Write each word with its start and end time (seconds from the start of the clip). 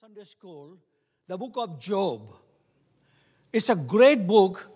Sunday 0.00 0.24
School, 0.24 0.76
the 1.26 1.38
book 1.38 1.54
of 1.56 1.80
Job. 1.80 2.34
It's 3.52 3.68
a 3.70 3.76
great 3.76 4.26
book. 4.26 4.68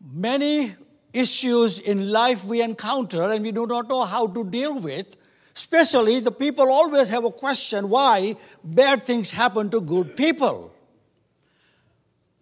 Many 0.00 0.72
issues 1.12 1.78
in 1.78 2.10
life 2.10 2.44
we 2.44 2.62
encounter 2.62 3.30
and 3.30 3.42
we 3.42 3.52
do 3.52 3.66
not 3.66 3.88
know 3.88 4.04
how 4.04 4.26
to 4.28 4.44
deal 4.44 4.78
with. 4.78 5.16
Especially 5.54 6.20
the 6.20 6.32
people 6.32 6.70
always 6.70 7.10
have 7.10 7.24
a 7.24 7.30
question 7.30 7.90
why 7.90 8.36
bad 8.64 9.04
things 9.04 9.30
happen 9.30 9.68
to 9.70 9.80
good 9.80 10.16
people. 10.16 10.72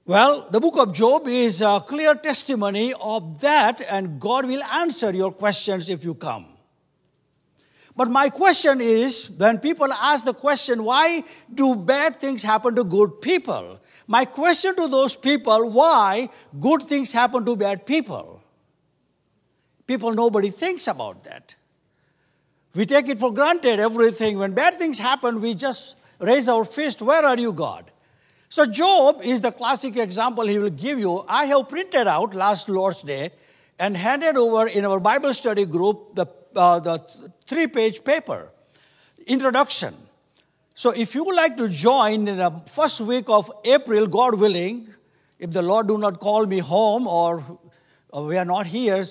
Well, 0.06 0.48
the 0.50 0.60
book 0.60 0.76
of 0.78 0.92
Job 0.92 1.26
is 1.26 1.60
a 1.62 1.82
clear 1.86 2.14
testimony 2.14 2.94
of 3.00 3.40
that, 3.40 3.80
and 3.90 4.20
God 4.20 4.46
will 4.46 4.62
answer 4.62 5.12
your 5.12 5.32
questions 5.32 5.88
if 5.88 6.04
you 6.04 6.14
come. 6.14 6.46
But 7.96 8.10
my 8.10 8.28
question 8.28 8.80
is 8.80 9.30
when 9.30 9.58
people 9.58 9.92
ask 9.92 10.24
the 10.24 10.34
question, 10.34 10.84
why 10.84 11.24
do 11.52 11.76
bad 11.76 12.16
things 12.16 12.42
happen 12.42 12.74
to 12.76 12.84
good 12.84 13.20
people? 13.20 13.80
My 14.06 14.24
question 14.24 14.74
to 14.76 14.88
those 14.88 15.16
people, 15.16 15.70
why 15.70 16.28
good 16.58 16.82
things 16.82 17.12
happen 17.12 17.44
to 17.44 17.56
bad 17.56 17.86
people? 17.86 18.42
People, 19.86 20.12
nobody 20.14 20.50
thinks 20.50 20.86
about 20.86 21.24
that. 21.24 21.54
We 22.74 22.86
take 22.86 23.08
it 23.08 23.18
for 23.18 23.32
granted, 23.32 23.80
everything. 23.80 24.38
When 24.38 24.52
bad 24.52 24.74
things 24.74 24.98
happen, 24.98 25.40
we 25.40 25.54
just 25.54 25.96
raise 26.20 26.48
our 26.48 26.64
fist, 26.64 27.02
Where 27.02 27.24
are 27.24 27.38
you, 27.38 27.52
God? 27.52 27.90
So, 28.48 28.66
Job 28.66 29.20
is 29.22 29.40
the 29.40 29.52
classic 29.52 29.96
example 29.96 30.46
he 30.46 30.58
will 30.58 30.70
give 30.70 30.98
you. 30.98 31.24
I 31.28 31.46
have 31.46 31.68
printed 31.68 32.08
out 32.08 32.34
last 32.34 32.68
Lord's 32.68 33.02
Day 33.02 33.30
and 33.78 33.96
handed 33.96 34.36
over 34.36 34.66
in 34.66 34.84
our 34.84 34.98
Bible 34.98 35.32
study 35.32 35.66
group 35.66 36.14
the 36.14 36.26
uh, 36.56 36.80
the 36.80 36.98
three 37.46 37.66
page 37.66 38.04
paper, 38.04 38.48
introduction. 39.26 39.94
So 40.74 40.90
if 40.90 41.14
you 41.14 41.24
would 41.24 41.36
like 41.36 41.56
to 41.58 41.68
join 41.68 42.26
in 42.26 42.38
the 42.38 42.50
first 42.66 43.00
week 43.02 43.28
of 43.28 43.50
April, 43.64 44.06
God 44.06 44.34
willing, 44.34 44.88
if 45.38 45.50
the 45.50 45.62
Lord 45.62 45.88
do 45.88 45.98
not 45.98 46.20
call 46.20 46.46
me 46.46 46.58
home 46.58 47.06
or, 47.06 47.44
we 48.14 48.36
are 48.36 48.44
not 48.44 48.66
here, 48.66 49.04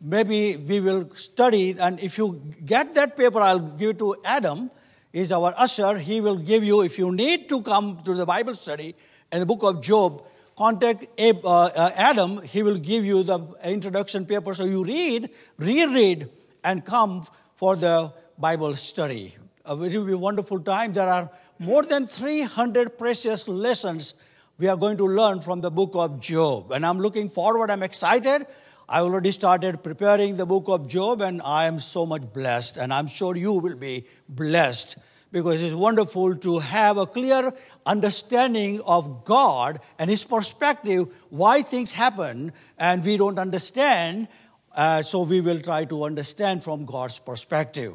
maybe 0.00 0.56
we 0.56 0.80
will 0.80 1.08
study. 1.14 1.76
And 1.78 2.00
if 2.00 2.18
you 2.18 2.42
get 2.64 2.94
that 2.94 3.16
paper, 3.16 3.40
I'll 3.40 3.60
give 3.60 3.98
to 3.98 4.16
Adam. 4.24 4.70
He's 5.12 5.30
our 5.32 5.54
usher. 5.56 5.98
He 5.98 6.20
will 6.20 6.36
give 6.36 6.64
you, 6.64 6.82
if 6.82 6.98
you 6.98 7.12
need 7.12 7.48
to 7.50 7.62
come 7.62 8.00
to 8.04 8.14
the 8.14 8.26
Bible 8.26 8.54
study 8.54 8.94
and 9.30 9.40
the 9.40 9.46
book 9.46 9.62
of 9.62 9.80
Job, 9.80 10.24
contact 10.56 11.06
uh, 11.18 11.30
uh, 11.44 11.90
Adam. 11.94 12.42
He 12.42 12.62
will 12.62 12.78
give 12.78 13.04
you 13.04 13.22
the 13.22 13.40
introduction 13.64 14.26
paper. 14.26 14.54
So 14.54 14.64
you 14.64 14.84
read, 14.84 15.30
reread, 15.58 16.28
and 16.64 16.84
come 16.84 17.22
for 17.54 17.76
the 17.76 18.12
Bible 18.38 18.74
study. 18.76 19.36
It 19.64 19.78
will 19.78 20.04
be 20.04 20.12
a 20.12 20.18
wonderful 20.18 20.60
time. 20.60 20.92
There 20.92 21.08
are 21.08 21.30
more 21.58 21.84
than 21.84 22.06
300 22.06 22.98
precious 22.98 23.46
lessons 23.46 24.14
we 24.58 24.68
are 24.68 24.76
going 24.76 24.96
to 24.96 25.04
learn 25.04 25.40
from 25.40 25.60
the 25.60 25.70
book 25.70 25.92
of 25.94 26.20
Job. 26.20 26.72
And 26.72 26.84
I'm 26.84 26.98
looking 26.98 27.28
forward, 27.28 27.70
I'm 27.70 27.82
excited. 27.82 28.46
I 28.88 29.00
already 29.00 29.32
started 29.32 29.82
preparing 29.82 30.36
the 30.36 30.44
book 30.44 30.64
of 30.68 30.88
Job, 30.88 31.20
and 31.20 31.40
I 31.42 31.66
am 31.66 31.80
so 31.80 32.04
much 32.04 32.32
blessed. 32.32 32.76
And 32.76 32.92
I'm 32.92 33.06
sure 33.06 33.36
you 33.36 33.52
will 33.52 33.76
be 33.76 34.06
blessed 34.28 34.98
because 35.30 35.62
it's 35.62 35.74
wonderful 35.74 36.36
to 36.36 36.58
have 36.58 36.98
a 36.98 37.06
clear 37.06 37.54
understanding 37.86 38.80
of 38.82 39.24
God 39.24 39.80
and 39.98 40.10
His 40.10 40.24
perspective, 40.24 41.08
why 41.30 41.62
things 41.62 41.92
happen, 41.92 42.52
and 42.78 43.02
we 43.02 43.16
don't 43.16 43.38
understand. 43.38 44.28
Uh, 44.74 45.02
so 45.02 45.22
we 45.22 45.40
will 45.40 45.60
try 45.60 45.84
to 45.84 46.04
understand 46.04 46.64
from 46.64 46.86
God's 46.86 47.18
perspective. 47.18 47.94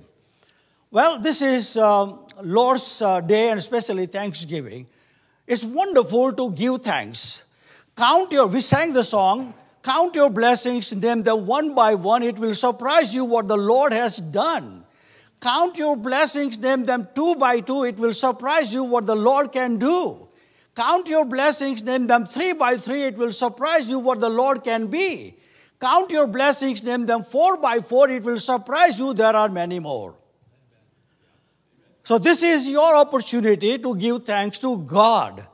Well, 0.91 1.19
this 1.19 1.41
is 1.41 1.75
um, 1.75 2.19
Lord's 2.41 3.01
uh, 3.01 3.19
Day 3.21 3.49
and 3.49 3.57
especially 3.59 4.05
Thanksgiving. 4.05 4.87
It's 5.47 5.63
wonderful 5.63 6.33
to 6.33 6.51
give 6.51 6.81
thanks. 6.81 7.43
Count 7.95 8.31
your, 8.31 8.47
we 8.47 8.61
sang 8.61 8.93
the 8.93 9.03
song, 9.03 9.53
count 9.81 10.13
your 10.15 10.29
blessings, 10.29 10.95
name 10.95 11.23
them 11.23 11.47
one 11.47 11.73
by 11.73 11.95
one. 11.95 12.21
It 12.21 12.37
will 12.37 12.53
surprise 12.53 13.15
you 13.15 13.25
what 13.25 13.47
the 13.47 13.57
Lord 13.57 13.91
has 13.91 14.17
done. 14.17 14.83
Count 15.39 15.77
your 15.77 15.97
blessings, 15.97 16.59
name 16.59 16.85
them 16.85 17.07
two 17.15 17.35
by 17.35 17.59
two. 17.59 17.85
It 17.85 17.97
will 17.97 18.13
surprise 18.13 18.73
you 18.73 18.83
what 18.83 19.05
the 19.07 19.15
Lord 19.15 19.51
can 19.51 19.77
do. 19.77 20.27
Count 20.75 21.07
your 21.07 21.25
blessings, 21.25 21.83
name 21.83 22.05
them 22.05 22.27
three 22.27 22.53
by 22.53 22.77
three. 22.77 23.03
It 23.03 23.17
will 23.17 23.31
surprise 23.31 23.89
you 23.89 23.97
what 23.97 24.19
the 24.19 24.29
Lord 24.29 24.63
can 24.63 24.87
be. 24.87 25.36
Count 25.79 26.11
your 26.11 26.27
blessings, 26.27 26.83
name 26.83 27.05
them 27.05 27.23
four 27.23 27.57
by 27.57 27.79
four. 27.81 28.09
It 28.09 28.23
will 28.23 28.39
surprise 28.39 28.97
you, 28.97 29.13
there 29.13 29.35
are 29.35 29.49
many 29.49 29.79
more. 29.79 30.15
So, 32.03 32.17
this 32.17 32.41
is 32.41 32.67
your 32.67 32.95
opportunity 32.95 33.77
to 33.77 33.95
give 33.95 34.25
thanks 34.25 34.59
to 34.59 34.77
God. 34.77 35.45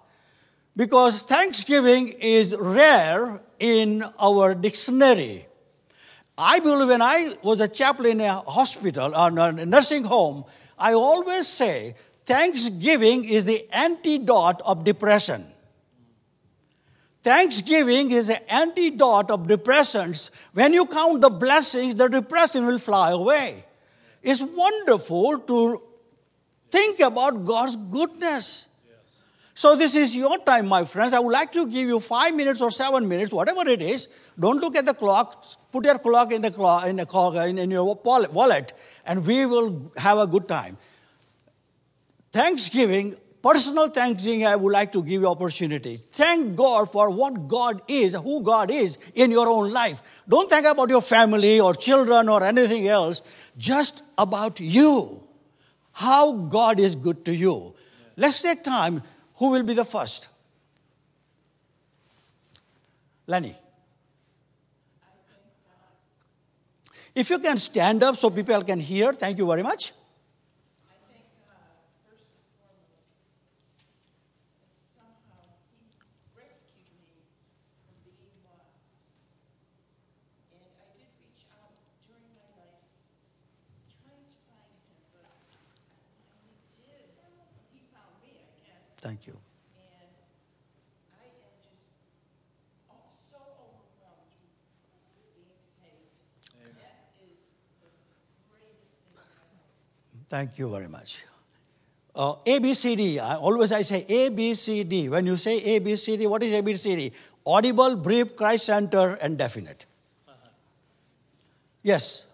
Because 0.76 1.22
thanksgiving 1.22 2.10
is 2.10 2.56
rare 2.58 3.42
in 3.60 4.04
our 4.20 4.56
dictionary. 4.56 5.46
I 6.38 6.60
believe 6.60 6.88
when 6.88 7.02
I 7.02 7.36
was 7.44 7.60
a 7.60 7.68
chaplain 7.68 8.20
in 8.20 8.28
a 8.28 8.40
hospital 8.42 9.16
uh, 9.16 9.30
or 9.30 9.50
a 9.50 9.66
nursing 9.66 10.04
home, 10.04 10.46
I 10.80 10.94
always 10.94 11.48
say 11.48 11.96
thanksgiving 12.26 13.26
is 13.26 13.46
the 13.46 13.68
antidote 13.72 14.62
of 14.66 14.84
depression. 14.84 15.53
Thanksgiving 17.24 18.12
is 18.12 18.30
an 18.30 18.40
antidote 18.50 19.32
of 19.32 19.48
depressions. 19.48 20.30
When 20.54 20.74
you 20.74 20.86
count 20.86 21.22
the 21.22 21.30
blessings, 21.30 21.96
the 21.96 22.10
depression 22.10 22.66
will 22.66 22.80
fly 22.80 23.12
away. 23.12 23.64
It's 24.22 24.42
wonderful 24.42 25.40
to 25.40 25.82
think 26.70 27.00
about 27.00 27.46
God's 27.46 27.78
goodness. 27.78 28.68
So, 29.56 29.76
this 29.76 29.96
is 29.96 30.16
your 30.16 30.38
time, 30.40 30.68
my 30.68 30.84
friends. 30.84 31.14
I 31.14 31.20
would 31.20 31.32
like 31.32 31.52
to 31.54 31.68
give 31.68 31.88
you 31.88 32.00
five 32.00 32.34
minutes 32.34 32.60
or 32.60 32.72
seven 32.72 33.08
minutes, 33.08 33.32
whatever 33.32 33.70
it 33.70 33.82
is. 33.82 34.10
Don't 34.38 34.60
look 34.60 34.76
at 34.76 34.86
the 34.86 34.96
clock. 34.96 35.46
Put 35.72 35.86
your 35.86 36.00
clock 36.00 36.32
in 36.34 36.42
the 36.42 36.52
clock, 36.52 36.88
in, 36.88 36.98
the, 36.98 37.46
in, 37.48 37.58
in 37.58 37.72
your 37.72 37.96
wallet, 38.04 38.74
and 39.06 39.26
we 39.26 39.46
will 39.46 39.92
have 39.96 40.18
a 40.18 40.28
good 40.28 40.48
time. 40.48 40.78
Thanksgiving 42.32 43.16
personal 43.44 43.90
thanksgiving 43.90 44.46
i 44.48 44.56
would 44.56 44.72
like 44.72 44.92
to 44.92 45.04
give 45.04 45.22
you 45.22 45.28
opportunity. 45.28 45.98
Thank 45.98 46.56
god 46.56 46.90
for 46.90 47.09
what 47.09 47.48
god 47.48 47.81
is 47.88 48.16
who 48.16 48.42
god 48.42 48.72
is 48.72 48.98
in 49.14 49.31
your 49.31 49.48
own 49.50 49.72
life. 49.72 50.02
Don't 50.28 50.50
think 50.50 50.66
about 50.66 50.90
your 50.90 51.02
family 51.02 51.59
or 51.59 51.74
children 51.74 52.30
or 52.30 52.44
anything 52.44 52.88
else 52.88 53.22
just 53.58 54.04
about 54.18 54.59
you. 54.59 55.22
How 55.92 56.31
god 56.34 56.80
is 56.80 56.96
good 56.96 57.26
to 57.26 57.36
you. 57.36 57.76
Let's 58.16 58.42
take 58.42 58.64
time. 58.64 59.04
Who 59.36 59.52
will 59.52 59.64
be 59.64 59.74
the 59.74 59.86
first? 59.86 60.30
Lenny. 63.28 63.56
If 67.16 67.30
you 67.30 67.40
can 67.40 67.58
stand 67.58 68.04
up 68.04 68.16
so 68.16 68.30
people 68.30 68.64
can 68.64 68.80
hear 68.80 69.14
thank 69.14 69.38
you 69.38 69.46
very 69.46 69.64
much 69.64 69.92
Thank 89.03 89.28
you. 89.28 89.38
Thank 100.30 100.58
you 100.58 100.72
very 100.72 100.88
much. 100.88 101.25
Uh, 102.16 102.36
ABCD, 102.47 103.19
I, 103.19 103.36
always 103.36 103.74
I 103.74 103.81
say 103.81 104.06
ABCD. 104.10 105.10
When 105.10 105.25
you 105.25 105.36
say 105.36 105.60
ABCD, 105.80 106.30
what 106.30 106.42
is 106.42 106.54
ABCD? 106.54 107.12
Audible, 107.45 107.98
brief, 107.98 108.38
Christ 108.38 108.66
center, 108.68 109.16
and 109.16 109.38
definite. 109.38 109.86
Yes. 111.83 112.28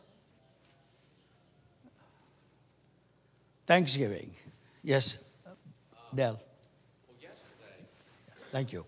Thanksgiving. 3.65 4.35
Yes. 4.83 5.17
Dell. 6.13 6.39
Thank 8.49 8.73
you. 8.73 8.81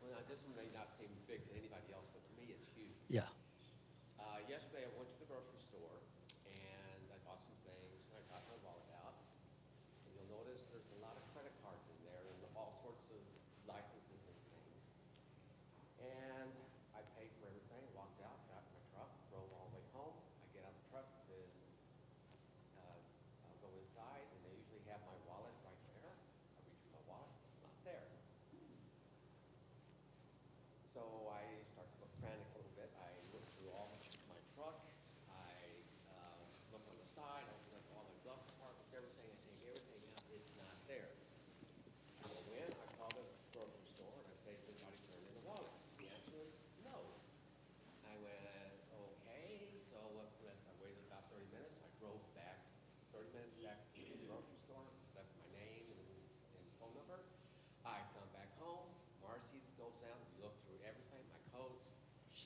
Well, 0.00 0.16
now, 0.16 0.24
this 0.32 0.40
one 0.48 0.56
may 0.56 0.72
not 0.72 0.88
seem 0.96 1.12
big 1.28 1.44
to 1.44 1.52
anybody 1.52 1.92
else, 1.92 2.08
but 2.08 2.24
to 2.24 2.32
me 2.40 2.56
it's 2.56 2.64
huge. 2.72 2.96
Yeah. 3.12 3.28
Uh, 4.16 4.40
yesterday 4.48 4.88
I 4.88 4.92
went 4.96 5.12
to 5.12 5.18
the 5.20 5.28
grocery 5.28 5.60
store 5.60 6.00
and 6.48 7.04
I 7.12 7.20
bought 7.28 7.44
some 7.44 7.60
things 7.68 8.08
and 8.08 8.16
I 8.16 8.24
got 8.32 8.48
my 8.48 8.56
wallet 8.64 8.88
out. 9.04 9.12
And 10.08 10.16
you'll 10.16 10.32
notice 10.32 10.64
there's 10.72 10.88
a 10.96 11.04
lot 11.04 11.20
of 11.20 11.24
credit 11.36 11.52
cards 11.60 11.84
in 11.84 12.00
there 12.08 12.32
and 12.32 12.40
all 12.56 12.80
sorts 12.80 13.12
of 13.12 13.20
licenses 13.68 14.24
and 14.24 14.40
things. 14.56 14.80
And 16.00 16.52
I 16.96 17.04
paid 17.12 17.28
for 17.36 17.52
everything, 17.52 17.84
walked 17.92 18.24
out, 18.24 18.40
got 18.48 18.64
in 18.64 18.72
my 18.72 18.84
truck, 18.96 19.12
drove 19.28 19.52
all 19.52 19.68
the 19.68 19.84
way 19.84 19.86
home. 19.92 20.16
I 20.16 20.48
get 20.56 20.64
out 20.64 20.72
of 20.72 20.80
the 20.80 20.88
truck 20.88 21.08
and 21.28 21.52
uh, 22.80 23.52
I'll 23.52 23.60
go 23.60 23.68
inside 23.84 24.24
and 24.32 24.40
they 24.48 24.56
usually 24.56 24.80
have 24.88 25.04
my 25.04 25.18
wallet 25.28 25.52
right 25.60 25.76
there. 25.92 26.16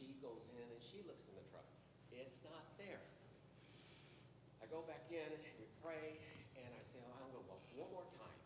she 0.03 0.19
goes 0.19 0.43
in 0.51 0.67
and 0.67 0.83
she 0.83 0.99
looks 1.07 1.23
in 1.31 1.35
the 1.39 1.47
truck. 1.55 1.63
It's 2.11 2.43
not 2.43 2.67
there. 2.75 2.99
I 2.99 4.59
go 4.73 4.81
back 4.89 5.05
in, 5.13 5.29
we 5.61 5.69
pray, 5.85 6.17
and 6.57 6.65
I 6.73 6.83
say, 6.89 6.97
oh, 7.05 7.13
I'm 7.21 7.29
going 7.29 7.45
to 7.45 7.51
walk 7.53 7.61
one 7.77 7.93
more 7.93 8.09
time. 8.17 8.41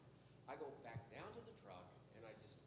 I 0.50 0.58
go 0.58 0.74
back 0.82 0.98
down 1.14 1.30
to 1.30 1.40
the 1.46 1.54
truck, 1.62 1.86
and 2.18 2.26
I 2.26 2.34
just, 2.34 2.58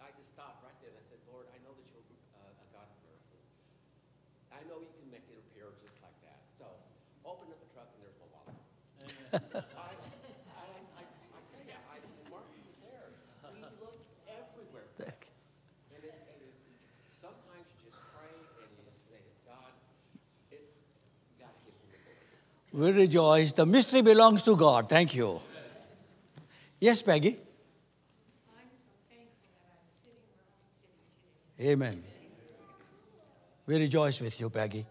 I 0.00 0.08
just 0.16 0.32
stopped 0.32 0.64
right 0.64 0.72
there, 0.80 0.96
and 0.96 1.00
I 1.00 1.04
said, 1.12 1.20
Lord, 1.28 1.44
I 1.52 1.60
know 1.60 1.76
that 1.76 1.84
you're 1.92 2.00
uh, 2.40 2.64
a 2.64 2.66
God 2.72 2.88
of 2.88 2.96
miracles. 3.04 3.44
I 4.48 4.64
know 4.64 4.80
you 4.80 4.88
can 4.96 5.12
make 5.12 5.28
it 5.28 5.36
appear 5.44 5.76
just 5.84 6.00
like 6.00 6.16
that. 6.24 6.40
So, 6.56 6.64
open 7.28 7.52
up 7.52 7.60
the 7.60 7.68
truck, 7.76 7.92
and 7.92 8.00
there's 8.00 8.16
my 8.16 8.28
wallet. 8.32 8.56
I, 9.76 9.92
I, 9.92 10.68
I, 10.96 11.04
I 11.04 11.40
tell 11.52 11.64
you, 11.68 11.76
I, 11.76 12.00
and 12.00 12.28
Mark 12.32 12.48
was 12.48 12.64
there. 12.80 13.12
We 13.52 13.60
looked 13.76 14.08
everywhere. 14.24 14.88
for 14.96 15.04
it. 15.04 15.28
And, 15.92 16.00
it, 16.00 16.16
and 16.16 16.40
it, 16.48 16.56
sometimes 17.12 17.68
you 17.76 17.92
just 17.92 18.00
pray 18.16 18.32
and 18.32 18.68
you 18.72 18.82
just 18.88 19.04
say, 19.10 19.20
God, 19.44 19.72
it, 20.54 20.64
God's 21.40 21.60
giving 21.66 21.82
me 21.84 21.98
the 21.98 22.00
glory. 22.06 22.22
We 22.72 22.90
rejoice. 22.92 23.52
The 23.52 23.66
mystery 23.66 24.02
belongs 24.02 24.42
to 24.42 24.56
God. 24.56 24.88
Thank 24.88 25.14
you. 25.14 25.40
Yes, 26.80 27.02
Peggy? 27.02 27.38
Amen. 31.60 32.02
We 33.66 33.76
rejoice 33.78 34.20
with 34.20 34.40
you, 34.40 34.50
Peggy. 34.50 34.84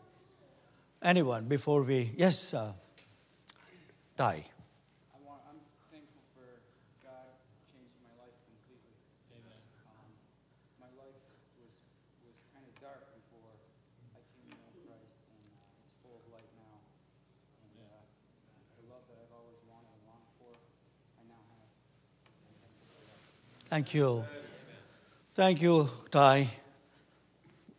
Anyone 1.01 1.45
before 1.45 1.83
we. 1.83 2.11
Yes, 2.15 2.53
uh. 2.53 2.71
I 5.11 5.17
want, 5.25 5.41
I'm 5.49 5.57
thankful 5.89 6.21
for 6.37 6.45
God 7.01 7.27
changing 7.73 7.99
my 8.05 8.13
life 8.21 8.37
completely. 8.45 8.93
Amen. 9.33 9.59
Um, 9.89 10.13
my 10.77 10.91
life 10.95 11.17
was 11.57 11.81
was 12.21 12.37
kind 12.53 12.63
of 12.63 12.73
dark 12.77 13.03
before 13.17 13.49
I 14.13 14.21
came 14.29 14.45
to 14.53 14.61
know 14.61 14.69
Christ, 14.85 15.17
and 15.33 15.41
uh, 15.41 15.83
it's 15.89 15.97
full 16.05 16.15
of 16.15 16.23
light 16.29 16.53
now. 16.53 16.77
And 17.65 17.73
uh, 17.81 18.05
the 18.77 18.85
love 18.93 19.03
that 19.09 19.17
I've 19.19 19.33
always 19.33 19.59
wanted 19.65 19.89
and 19.89 20.05
longed 20.05 20.29
for, 20.37 20.53
I 20.53 21.25
now 21.25 21.41
have. 21.57 21.65
I'm 21.65 22.55
thankful 22.61 22.87
for 22.93 23.01
that. 23.09 23.19
Thank 23.71 23.93
you. 23.93 24.25
Thank 25.33 25.61
you, 25.61 25.89
Ty. 26.11 26.49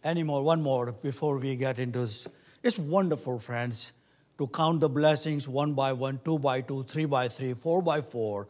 Any 0.02 0.22
more? 0.22 0.42
One 0.42 0.62
more 0.62 0.90
before 0.90 1.36
we 1.36 1.54
get 1.54 1.78
into 1.78 1.98
this. 1.98 2.26
It's 2.62 2.78
wonderful, 2.78 3.38
friends, 3.38 3.92
to 4.38 4.46
count 4.46 4.80
the 4.80 4.88
blessings 4.88 5.46
one 5.46 5.74
by 5.74 5.92
one, 5.92 6.18
two 6.24 6.38
by 6.38 6.62
two, 6.62 6.84
three 6.84 7.04
by 7.04 7.28
three, 7.28 7.52
four 7.52 7.82
by 7.82 8.00
four, 8.00 8.48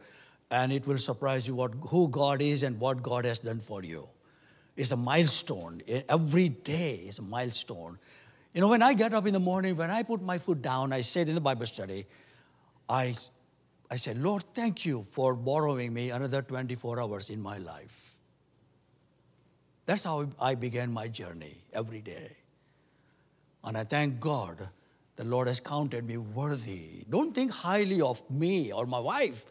and 0.51 0.71
it 0.71 0.87
will 0.87 0.97
surprise 0.97 1.45
you 1.45 1.53
what, 1.53 1.73
who 1.89 2.07
God 2.07 2.41
is 2.41 2.63
and 2.63 2.79
what 2.79 3.03
God 3.03 3.25
has 3.25 3.39
done 3.39 3.59
for 3.59 3.83
you. 3.83 4.07
It's 4.77 4.91
a 4.91 4.97
milestone. 4.97 5.81
Every 6.07 6.47
day 6.47 7.03
is 7.09 7.19
a 7.19 7.23
milestone. 7.23 7.99
You 8.53 8.61
know, 8.61 8.69
when 8.69 8.81
I 8.81 8.93
get 8.93 9.13
up 9.13 9.27
in 9.27 9.33
the 9.33 9.41
morning, 9.41 9.75
when 9.75 9.91
I 9.91 10.03
put 10.03 10.21
my 10.21 10.37
foot 10.37 10.61
down, 10.61 10.93
I 10.93 11.01
said 11.01 11.27
in 11.27 11.35
the 11.35 11.41
Bible 11.41 11.65
study, 11.65 12.05
I, 12.87 13.15
I 13.93 13.95
said, 13.95 14.17
Lord, 14.17 14.43
thank 14.55 14.87
you 14.87 15.03
for 15.03 15.35
borrowing 15.35 15.93
me 15.93 16.09
another 16.09 16.41
24 16.41 16.99
hours 16.99 17.29
in 17.29 17.39
my 17.39 17.59
life. 17.59 18.15
That's 19.85 20.03
how 20.03 20.29
I 20.41 20.55
began 20.55 20.91
my 20.91 21.07
journey 21.07 21.57
every 21.73 22.01
day. 22.01 22.35
And 23.63 23.77
I 23.77 23.83
thank 23.83 24.19
God 24.19 24.67
the 25.15 25.23
Lord 25.23 25.47
has 25.47 25.59
counted 25.59 26.07
me 26.07 26.17
worthy. 26.17 27.05
Don't 27.07 27.35
think 27.35 27.51
highly 27.51 28.01
of 28.01 28.27
me 28.31 28.73
or 28.73 28.87
my 28.87 28.99
wife. 28.99 29.45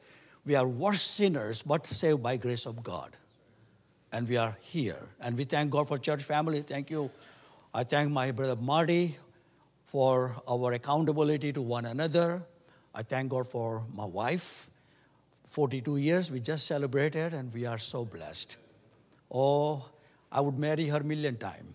We 0.45 0.57
are 0.57 0.67
worse 0.67 1.03
sinners, 1.03 1.63
but 1.63 1.87
saved 1.87 2.21
by 2.21 2.37
grace 2.37 2.67
of 2.67 2.83
God. 2.83 3.17
And 4.11 4.29
we 4.29 4.39
are 4.39 4.59
here. 4.61 5.07
And 5.21 5.39
we 5.39 5.45
thank 5.45 5.71
God 5.71 5.87
for 5.87 5.99
church 5.99 6.25
family. 6.25 6.63
Thank 6.63 6.91
you. 6.91 7.13
I 7.73 7.85
thank 7.85 8.11
my 8.11 8.33
brother 8.33 8.61
Marty 8.61 9.19
for 9.85 10.35
our 10.49 10.73
accountability 10.73 11.53
to 11.53 11.63
one 11.63 11.85
another. 11.85 12.43
I 12.95 13.03
thank 13.03 13.31
God 13.31 13.47
for 13.47 13.83
my 13.95 14.05
wife. 14.05 14.69
42 15.49 15.97
years 15.99 16.31
we 16.31 16.41
just 16.41 16.67
celebrated, 16.67 17.35
and 17.35 17.53
we 17.53 17.67
are 17.67 17.79
so 17.79 18.05
blessed. 18.05 18.57
Oh, 19.31 19.89
I 20.31 20.41
would 20.41 20.59
marry 20.59 20.87
her 20.87 21.01
million 21.01 21.37
times. 21.37 21.75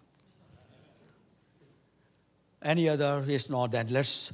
Any 2.64 2.90
other 2.90 3.24
is 3.28 3.50
not 3.50 3.72
that. 3.72 3.90
Let's 3.90 4.34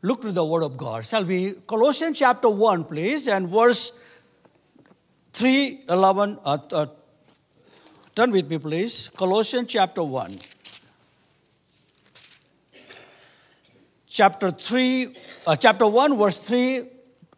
look 0.00 0.22
to 0.22 0.32
the 0.32 0.44
Word 0.44 0.62
of 0.62 0.76
God. 0.76 1.04
Shall 1.04 1.24
we? 1.24 1.52
Colossians 1.66 2.18
chapter 2.18 2.48
1, 2.48 2.84
please, 2.84 3.28
and 3.28 3.48
verse 3.48 4.00
3, 5.34 5.84
11. 5.88 6.38
Uh, 6.44 6.58
uh, 6.72 6.86
turn 8.14 8.30
with 8.30 8.48
me, 8.48 8.58
please. 8.58 9.10
Colossians 9.16 9.68
chapter 9.68 10.02
1. 10.02 10.38
Chapter 14.12 14.50
3, 14.50 15.16
uh, 15.46 15.56
chapter 15.56 15.86
1, 15.86 16.18
verse 16.18 16.38
3, 16.38 16.82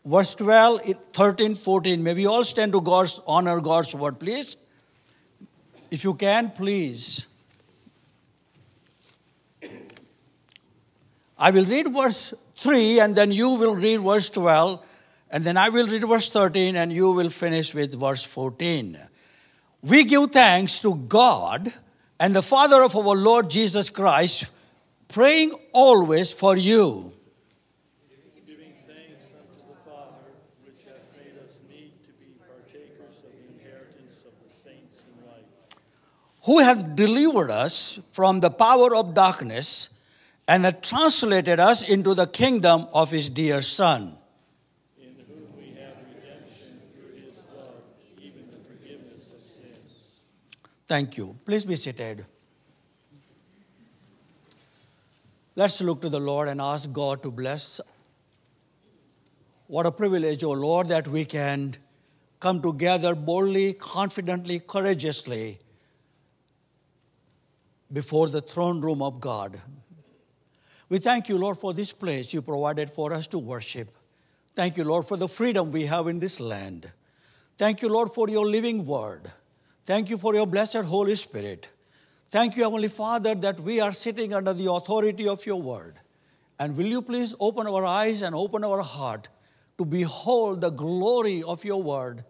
verse 0.05 0.35
12, 0.35 0.83
13, 1.13 1.55
14. 1.55 2.03
May 2.03 2.15
we 2.15 2.27
all 2.27 2.43
stand 2.43 2.73
to 2.73 2.81
God's 2.81 3.21
honor, 3.29 3.61
God's 3.61 3.95
word, 3.95 4.19
please. 4.19 4.57
If 5.93 6.03
you 6.03 6.15
can, 6.15 6.51
please. 6.51 7.29
I 11.39 11.53
will 11.53 11.65
read 11.65 11.93
verse 11.93 12.35
3 12.59 12.99
and 12.99 13.15
then 13.15 13.31
you 13.31 13.51
will 13.51 13.77
read 13.77 14.01
verse 14.01 14.29
12 14.31 14.85
and 15.31 15.45
then 15.45 15.57
I 15.57 15.69
will 15.69 15.87
read 15.87 16.03
verse 16.03 16.29
13 16.29 16.75
and 16.75 16.93
you 16.93 17.13
will 17.13 17.31
finish 17.31 17.73
with 17.73 17.95
verse 17.95 18.25
14. 18.25 18.99
We 19.81 20.03
give 20.03 20.33
thanks 20.33 20.81
to 20.81 20.97
God 20.97 21.73
and 22.19 22.35
the 22.35 22.43
Father 22.43 22.83
of 22.83 22.97
our 22.97 23.15
Lord 23.15 23.49
Jesus 23.49 23.91
Christ, 23.91 24.47
praying 25.15 25.53
always 25.73 26.33
for 26.33 26.57
you. 26.57 27.13
giving 28.45 28.75
thanks 28.85 29.23
unto 29.31 29.63
the 29.63 29.79
Father, 29.87 30.27
which 30.67 30.83
hath 30.85 31.07
made 31.15 31.39
us 31.39 31.55
meet 31.71 31.95
to 32.03 32.11
be 32.19 32.35
partakers 32.43 33.23
of 33.23 33.31
the 33.31 33.47
inheritance 33.55 34.27
of 34.27 34.35
the 34.43 34.51
saints 34.51 34.99
in 35.07 35.25
light, 35.31 35.47
who 36.43 36.59
have 36.59 36.97
delivered 36.97 37.53
us 37.53 38.01
from 38.11 38.41
the 38.41 38.51
power 38.51 38.97
of 38.97 39.15
darkness 39.15 39.91
and 40.49 40.65
have 40.65 40.83
translated 40.83 41.61
us 41.61 41.89
into 41.89 42.13
the 42.13 42.27
kingdom 42.27 42.89
of 42.93 43.13
his 43.13 43.31
dear 43.31 43.63
Son. 43.63 44.19
in 44.99 45.15
whom 45.29 45.47
we 45.57 45.79
have 45.79 45.95
redemption 46.11 46.83
through 46.91 47.23
his 47.23 47.39
blood, 47.55 47.87
even 48.19 48.51
the 48.51 48.59
forgiveness 48.67 49.31
of 49.31 49.41
sins. 49.47 50.19
Thank 50.89 51.17
you. 51.17 51.39
Please 51.45 51.65
be 51.65 51.77
seated. 51.77 52.27
Let's 55.57 55.81
look 55.81 56.03
to 56.03 56.09
the 56.09 56.21
Lord 56.21 56.49
and 56.49 56.61
ask 56.61 56.93
God 56.93 57.23
to 57.23 57.31
bless. 57.31 57.81
What 59.69 59.87
a 59.87 59.93
privilege, 59.93 60.43
O 60.43 60.51
Lord, 60.51 60.89
that 60.89 61.07
we 61.07 61.25
can 61.25 61.77
come 62.41 62.61
together 62.61 63.15
boldly, 63.15 63.73
confidently, 63.75 64.59
courageously 64.61 65.59
before 67.93 68.29
the 68.29 68.41
throne 68.41 68.81
room 68.81 69.01
of 69.01 69.21
God. 69.21 69.61
We 70.89 70.99
thank 70.99 71.29
you, 71.29 71.39
Lord, 71.39 71.57
for 71.57 71.73
this 71.73 71.93
place 71.93 72.35
you 72.35 72.43
provided 72.43 72.91
for 72.91 73.13
us 73.13 73.27
to 73.29 73.39
worship. 73.39 73.97
Thank 74.55 74.77
you, 74.77 74.85
Lord, 74.85 75.07
for 75.07 75.17
the 75.17 75.29
freedom 75.29 75.71
we 75.71 75.87
have 75.87 76.09
in 76.09 76.19
this 76.19 76.41
land. 76.41 76.91
Thank 77.57 77.81
you, 77.81 77.89
Lord, 77.89 78.11
for 78.11 78.29
your 78.29 78.47
living 78.47 78.85
word. 78.85 79.31
Thank 79.85 80.11
you 80.11 80.19
for 80.19 80.35
your 80.35 80.47
blessed 80.47 80.79
Holy 80.79 81.15
Spirit. 81.15 81.69
Thank 82.35 82.57
you, 82.57 82.65
Heavenly 82.65 82.89
Father, 82.89 83.37
that 83.37 83.61
we 83.61 83.79
are 83.79 83.93
sitting 83.93 84.35
under 84.35 84.53
the 84.53 84.69
authority 84.69 85.29
of 85.29 85.47
your 85.47 85.63
word. 85.63 86.01
And 86.59 86.77
will 86.77 86.85
you 86.85 87.01
please 87.01 87.33
open 87.39 87.69
our 87.69 87.85
eyes 87.85 88.23
and 88.23 88.35
open 88.35 88.65
our 88.65 88.83
heart 88.83 89.29
to 89.79 89.85
behold 89.85 90.61
the 90.61 90.71
glory 90.71 91.45
of 91.45 91.65
your 91.65 91.81
word? 91.81 92.25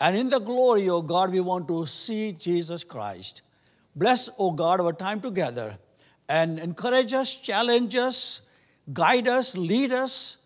And 0.00 0.16
in 0.16 0.28
the 0.28 0.40
glory, 0.40 0.88
O 0.88 1.02
God, 1.02 1.30
we 1.30 1.38
want 1.38 1.68
to 1.68 1.86
see 1.86 2.32
Jesus 2.32 2.82
Christ. 2.82 3.42
Bless, 3.94 4.28
O 4.40 4.50
God, 4.50 4.80
our 4.80 4.92
time 4.92 5.20
together 5.20 5.78
and 6.28 6.58
encourage 6.58 7.12
us, 7.12 7.36
challenge 7.36 7.94
us, 7.94 8.40
guide 8.92 9.28
us, 9.28 9.56
lead 9.56 9.92
us, 9.92 10.38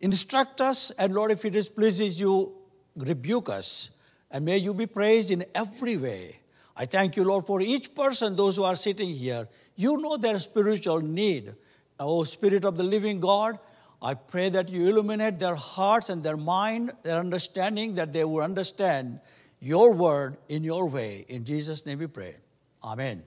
instruct 0.00 0.62
us, 0.62 0.90
and 0.92 1.12
Lord, 1.12 1.30
if 1.30 1.44
it 1.44 1.54
is 1.54 1.68
pleases 1.68 2.18
you, 2.18 2.56
rebuke 2.96 3.50
us. 3.50 3.90
And 4.30 4.46
may 4.46 4.56
you 4.56 4.72
be 4.72 4.86
praised 4.86 5.30
in 5.30 5.44
every 5.54 5.98
way. 5.98 6.40
I 6.76 6.84
thank 6.84 7.16
you, 7.16 7.24
Lord, 7.24 7.46
for 7.46 7.60
each 7.60 7.94
person, 7.94 8.36
those 8.36 8.56
who 8.56 8.64
are 8.64 8.76
sitting 8.76 9.10
here. 9.10 9.48
You 9.76 9.96
know 9.96 10.16
their 10.16 10.38
spiritual 10.38 11.00
need. 11.00 11.54
Oh, 11.98 12.24
Spirit 12.24 12.64
of 12.64 12.76
the 12.76 12.82
living 12.82 13.20
God, 13.20 13.58
I 14.02 14.14
pray 14.14 14.50
that 14.50 14.68
you 14.68 14.86
illuminate 14.88 15.38
their 15.38 15.54
hearts 15.54 16.10
and 16.10 16.22
their 16.22 16.36
mind, 16.36 16.92
their 17.02 17.16
understanding, 17.16 17.94
that 17.94 18.12
they 18.12 18.24
will 18.24 18.42
understand 18.42 19.20
your 19.60 19.94
word 19.94 20.36
in 20.48 20.64
your 20.64 20.88
way. 20.88 21.24
In 21.28 21.44
Jesus' 21.44 21.86
name 21.86 21.98
we 21.98 22.06
pray. 22.06 22.36
Amen. 22.84 23.22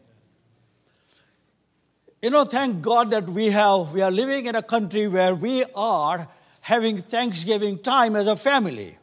You 2.22 2.30
know, 2.30 2.46
thank 2.46 2.82
God 2.82 3.12
that 3.12 3.28
we 3.28 3.48
have 3.48 3.94
we 3.94 4.02
are 4.02 4.12
living 4.12 4.46
in 4.46 4.56
a 4.56 4.62
country 4.62 5.08
where 5.08 5.34
we 5.34 5.64
are 5.76 6.28
having 6.62 7.02
Thanksgiving 7.02 7.80
time 7.80 8.16
as 8.16 8.28
a 8.28 8.36
family. 8.36 8.98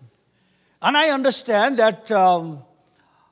And 0.81 0.97
I 0.97 1.09
understand 1.09 1.79
that 1.79 2.13
um, 2.13 2.63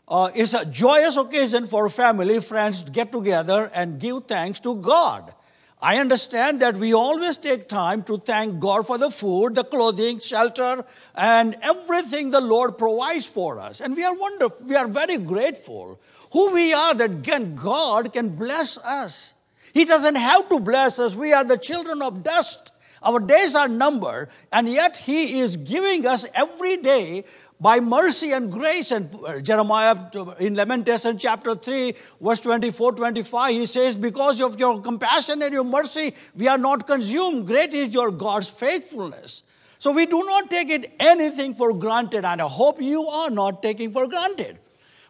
uh, 0.08 0.30
is 0.34 0.54
a 0.54 0.64
joyous 0.64 1.16
occasion 1.16 1.66
for 1.66 1.88
family, 1.88 2.40
friends 2.40 2.82
to 2.82 2.90
get 2.90 3.12
together 3.12 3.70
and 3.74 4.00
give 4.00 4.24
thanks 4.26 4.60
to 4.60 4.76
God. 4.76 5.32
I 5.80 5.98
understand 5.98 6.60
that 6.60 6.76
we 6.76 6.94
always 6.94 7.36
take 7.36 7.68
time 7.68 8.04
to 8.04 8.16
thank 8.16 8.58
God 8.58 8.86
for 8.86 8.96
the 8.96 9.10
food, 9.10 9.54
the 9.54 9.64
clothing, 9.64 10.18
shelter, 10.18 10.84
and 11.14 11.56
everything 11.60 12.30
the 12.30 12.40
Lord 12.40 12.78
provides 12.78 13.26
for 13.26 13.60
us. 13.60 13.80
And 13.80 13.94
we 13.94 14.02
are 14.04 14.14
wonderful, 14.14 14.66
we 14.66 14.76
are 14.76 14.88
very 14.88 15.18
grateful 15.18 16.00
who 16.32 16.52
we 16.52 16.72
are 16.72 16.94
that 16.94 17.10
again 17.10 17.54
God 17.54 18.12
can 18.12 18.30
bless 18.30 18.78
us. 18.78 19.34
He 19.72 19.84
doesn't 19.84 20.14
have 20.14 20.48
to 20.48 20.58
bless 20.60 20.98
us. 20.98 21.14
We 21.14 21.32
are 21.32 21.44
the 21.44 21.58
children 21.58 22.02
of 22.02 22.22
dust. 22.22 22.72
Our 23.02 23.20
days 23.20 23.54
are 23.54 23.68
numbered, 23.68 24.30
and 24.50 24.68
yet 24.68 24.96
He 24.96 25.40
is 25.40 25.58
giving 25.58 26.06
us 26.06 26.26
every 26.34 26.78
day 26.78 27.24
by 27.60 27.80
mercy 27.80 28.32
and 28.32 28.50
grace. 28.50 28.90
And 28.90 29.14
uh, 29.26 29.40
Jeremiah 29.40 29.96
in 30.40 30.54
Lamentation 30.54 31.18
chapter 31.18 31.54
3, 31.54 31.94
verse 32.20 32.40
24 32.40 32.92
25, 32.92 33.50
he 33.52 33.66
says, 33.66 33.96
Because 33.96 34.40
of 34.40 34.58
your 34.58 34.80
compassion 34.80 35.42
and 35.42 35.52
your 35.52 35.64
mercy, 35.64 36.14
we 36.36 36.48
are 36.48 36.58
not 36.58 36.86
consumed. 36.86 37.46
Great 37.46 37.74
is 37.74 37.94
your 37.94 38.10
God's 38.10 38.48
faithfulness. 38.48 39.44
So 39.78 39.92
we 39.92 40.06
do 40.06 40.24
not 40.24 40.50
take 40.50 40.70
it 40.70 40.94
anything 40.98 41.54
for 41.54 41.74
granted, 41.74 42.24
and 42.24 42.40
I 42.40 42.48
hope 42.48 42.80
you 42.80 43.06
are 43.06 43.30
not 43.30 43.62
taking 43.62 43.90
for 43.90 44.06
granted. 44.08 44.58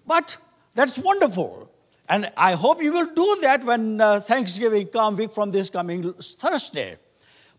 But 0.06 0.36
that's 0.74 0.98
wonderful. 0.98 1.70
And 2.08 2.30
I 2.36 2.52
hope 2.52 2.82
you 2.82 2.92
will 2.92 3.06
do 3.14 3.38
that 3.42 3.64
when 3.64 4.00
uh, 4.00 4.20
Thanksgiving 4.20 4.88
comes 4.88 5.32
from 5.32 5.50
this 5.50 5.70
coming 5.70 6.12
Thursday. 6.14 6.98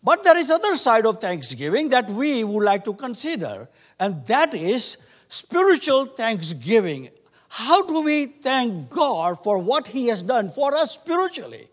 But 0.05 0.23
there 0.23 0.37
is 0.37 0.51
other 0.51 0.75
side 0.75 1.07
of 1.07 1.19
Thanksgiving 1.19 1.89
that 1.89 2.07
we 2.07 2.43
would 2.43 2.63
like 2.63 2.85
to 2.85 2.93
consider, 2.93 3.67
and 3.99 4.23
that 4.27 4.53
is 4.53 4.97
spiritual 5.29 6.05
thanksgiving. 6.05 7.09
How 7.49 7.83
do 7.87 8.01
we 8.01 8.27
thank 8.27 8.91
God 8.91 9.41
for 9.43 9.57
what 9.57 9.87
He 9.87 10.05
has 10.07 10.21
done 10.21 10.51
for 10.51 10.75
us 10.75 10.91
spiritually? 10.91 11.67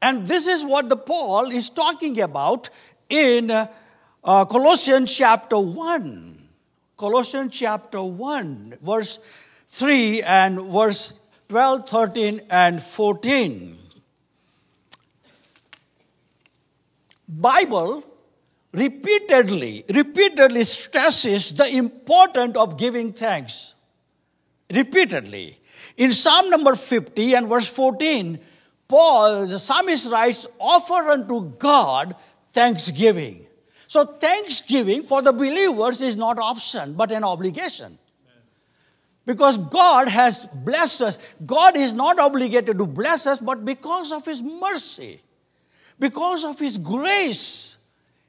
And 0.00 0.26
this 0.26 0.46
is 0.46 0.64
what 0.64 0.88
the 0.88 0.96
Paul 0.96 1.50
is 1.50 1.68
talking 1.68 2.18
about 2.22 2.70
in 3.10 3.50
uh, 3.50 3.66
uh, 4.24 4.46
Colossians 4.46 5.14
chapter 5.14 5.58
1. 5.58 6.48
Colossians 6.96 7.52
chapter 7.58 8.02
1, 8.02 8.78
verse 8.80 9.18
3 9.68 10.22
and 10.22 10.60
verse 10.72 11.18
12, 11.48 11.90
13, 11.90 12.40
and 12.48 12.80
14. 12.80 13.83
Bible 17.28 18.04
repeatedly, 18.72 19.84
repeatedly 19.88 20.64
stresses 20.64 21.54
the 21.54 21.68
importance 21.76 22.56
of 22.56 22.76
giving 22.76 23.12
thanks. 23.12 23.74
Repeatedly. 24.72 25.58
In 25.96 26.12
Psalm 26.12 26.50
number 26.50 26.74
50 26.74 27.34
and 27.34 27.48
verse 27.48 27.68
14, 27.68 28.40
Paul, 28.88 29.46
the 29.46 29.58
psalmist 29.58 30.10
writes, 30.10 30.46
offer 30.58 31.10
unto 31.10 31.50
God 31.58 32.16
thanksgiving. 32.52 33.46
So 33.86 34.04
thanksgiving 34.04 35.02
for 35.02 35.22
the 35.22 35.32
believers 35.32 36.00
is 36.00 36.16
not 36.16 36.38
option, 36.38 36.94
but 36.94 37.12
an 37.12 37.24
obligation. 37.24 37.98
Because 39.26 39.56
God 39.56 40.08
has 40.08 40.44
blessed 40.46 41.00
us. 41.00 41.18
God 41.46 41.76
is 41.76 41.94
not 41.94 42.18
obligated 42.18 42.76
to 42.76 42.86
bless 42.86 43.26
us, 43.26 43.38
but 43.38 43.64
because 43.64 44.12
of 44.12 44.24
His 44.24 44.42
mercy, 44.42 45.20
because 46.04 46.44
of 46.44 46.58
His 46.58 46.76
grace, 46.76 47.78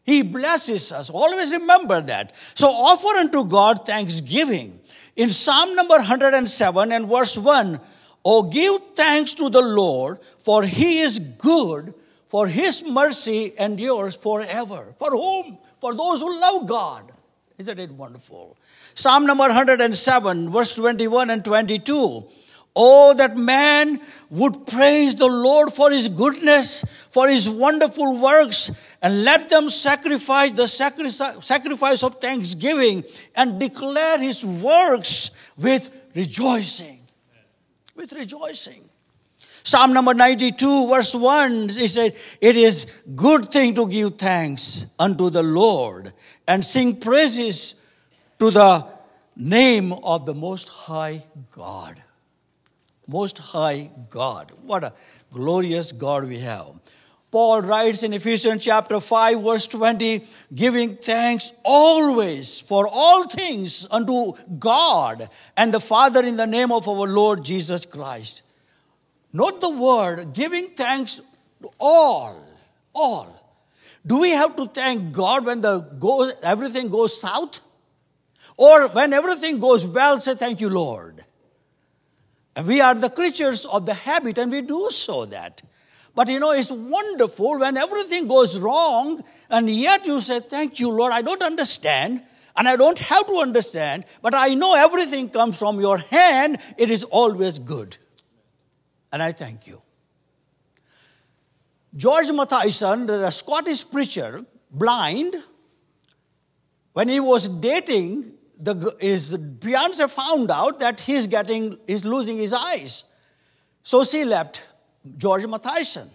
He 0.04 0.22
blesses 0.22 0.94
us. 0.94 1.10
Always 1.10 1.52
remember 1.52 2.00
that. 2.00 2.32
So 2.54 2.68
offer 2.68 3.20
unto 3.20 3.44
God 3.44 3.86
thanksgiving. 3.86 4.80
In 5.18 5.30
Psalm 5.30 5.76
number 5.76 5.98
107 5.98 6.94
and 6.94 7.06
verse 7.10 7.38
1, 7.38 7.82
Oh, 8.24 8.44
give 8.44 8.82
thanks 8.96 9.34
to 9.36 9.50
the 9.50 9.62
Lord, 9.62 10.20
for 10.40 10.64
He 10.64 11.00
is 11.00 11.20
good, 11.20 11.94
for 12.28 12.48
His 12.48 12.86
mercy 12.86 13.52
endures 13.60 14.16
forever. 14.16 14.96
For 14.98 15.12
whom? 15.12 15.58
For 15.82 15.94
those 15.94 16.22
who 16.22 16.40
love 16.40 16.66
God. 16.68 17.12
Isn't 17.58 17.78
it 17.78 17.92
wonderful? 17.92 18.56
Psalm 18.94 19.26
number 19.26 19.48
107, 19.48 20.50
verse 20.50 20.76
21 20.76 21.30
and 21.30 21.44
22. 21.44 22.24
Oh, 22.76 23.14
that 23.14 23.38
man 23.38 24.02
would 24.30 24.68
praise 24.68 25.16
the 25.16 25.28
Lord 25.28 25.72
for 25.72 25.92
his 25.92 26.10
goodness, 26.10 26.84
for 27.10 27.30
his 27.30 27.50
wonderful 27.50 28.20
works, 28.20 28.72
and 29.02 29.24
let 29.24 29.50
them 29.50 29.70
sacrifice 29.70 30.52
the 30.52 30.68
sacrifice 30.68 32.04
of 32.04 32.20
thanksgiving 32.20 33.04
and 33.36 33.60
declare 33.60 34.18
his 34.18 34.46
works 34.46 35.32
with 35.58 35.90
rejoicing. 36.16 37.02
With 37.96 38.12
rejoicing. 38.12 38.90
Psalm 39.64 39.94
number 39.94 40.14
92, 40.14 40.90
verse 40.90 41.16
1, 41.16 41.70
he 41.70 41.88
said, 41.88 42.16
It 42.40 42.58
is 42.58 42.86
good 43.16 43.52
thing 43.52 43.74
to 43.76 43.88
give 43.88 44.16
thanks 44.16 44.86
unto 45.00 45.30
the 45.30 45.42
Lord 45.42 46.14
and 46.48 46.64
sing 46.64 46.98
praises 46.98 47.76
to 48.38 48.52
the 48.52 48.86
name 49.36 49.92
of 49.92 50.26
the 50.26 50.36
Most 50.36 50.70
High 50.70 51.24
God. 51.52 52.02
Most 53.08 53.38
High 53.38 53.92
God. 54.10 54.52
What 54.64 54.84
a 54.84 54.94
glorious 55.32 55.92
God 55.92 56.28
we 56.28 56.40
have. 56.40 56.68
Paul 57.32 57.62
writes 57.62 58.04
in 58.04 58.14
Ephesians 58.14 58.64
chapter 58.64 59.00
5, 59.02 59.42
verse 59.42 59.68
20, 59.68 60.26
giving 60.54 60.96
thanks 60.96 61.52
always 61.66 62.62
for 62.62 62.88
all 62.88 63.28
things 63.28 63.86
unto 63.92 64.34
God 64.58 65.28
and 65.58 65.74
the 65.74 65.82
Father 65.82 66.24
in 66.24 66.38
the 66.38 66.48
name 66.48 66.72
of 66.72 66.88
our 66.88 67.08
Lord 67.08 67.44
Jesus 67.44 67.86
Christ. 67.86 68.42
Note 69.34 69.60
the 69.60 69.70
word 69.70 70.32
giving 70.32 70.70
thanks 70.78 71.22
to 71.62 71.70
all. 71.78 72.42
All. 72.94 73.36
Do 74.08 74.20
we 74.20 74.32
have 74.32 74.56
to 74.56 74.68
thank 74.68 75.12
God 75.12 75.46
when 75.46 75.60
the 75.60 75.80
go, 75.80 76.30
everything 76.42 76.88
goes 76.88 77.20
south? 77.20 77.60
Or 78.56 78.88
when 78.88 79.12
everything 79.12 79.60
goes 79.60 79.86
well, 79.86 80.20
say, 80.20 80.36
Thank 80.36 80.62
you, 80.62 80.70
Lord. 80.70 81.26
And 82.56 82.68
we 82.68 82.80
are 82.80 82.96
the 82.96 83.10
creatures 83.10 83.66
of 83.66 83.86
the 83.86 83.94
habit, 83.94 84.38
and 84.38 84.52
we 84.52 84.62
do 84.62 84.90
so 84.90 85.26
that. 85.26 85.62
But 86.16 86.30
you 86.30 86.40
know, 86.40 86.52
it's 86.52 86.72
wonderful 86.72 87.60
when 87.60 87.76
everything 87.76 88.28
goes 88.28 88.58
wrong, 88.60 89.22
and 89.50 89.70
yet 89.70 90.06
you 90.06 90.22
say, 90.22 90.40
Thank 90.40 90.80
you, 90.80 90.90
Lord. 90.90 91.12
I 91.12 91.22
don't 91.22 91.44
understand, 91.44 92.22
and 92.56 92.68
I 92.68 92.78
don't 92.78 92.98
have 93.00 93.28
to 93.28 93.36
understand, 93.36 94.06
but 94.22 94.34
I 94.34 94.54
know 94.54 94.74
everything 94.76 95.30
comes 95.30 95.60
from 95.60 95.82
your 95.82 95.98
hand. 95.98 96.60
It 96.78 96.90
is 96.90 97.04
always 97.04 97.60
good. 97.60 97.98
And 99.12 99.22
I 99.22 99.34
thank 99.34 99.68
you. 99.68 99.82
George 101.96 102.32
Matheson, 102.32 103.08
the 103.08 103.32
Scottish 103.32 103.90
preacher, 103.90 104.46
blind, 104.72 105.36
when 106.94 107.10
he 107.10 107.20
was 107.20 107.50
dating 107.50 108.35
the, 108.60 108.96
his 109.00 109.38
fiance 109.62 110.08
found 110.08 110.52
out 110.52 110.80
that 110.80 111.02
he's 111.02 111.28
getting, 111.28 111.78
he's 111.88 112.06
losing 112.06 112.38
his 112.38 112.54
eyes. 112.54 113.06
So 113.84 114.04
she 114.04 114.26
left 114.26 114.64
George 115.18 115.46
Matheson. 115.46 116.10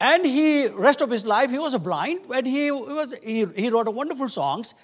And 0.00 0.24
he, 0.24 0.68
rest 0.68 1.00
of 1.00 1.10
his 1.10 1.26
life, 1.26 1.50
he 1.50 1.58
was 1.58 1.76
blind, 1.78 2.20
and 2.32 2.46
he, 2.46 2.70
was, 2.70 3.14
he, 3.18 3.46
he 3.56 3.68
wrote 3.68 3.92
wonderful 3.92 4.28
songs. 4.28 4.74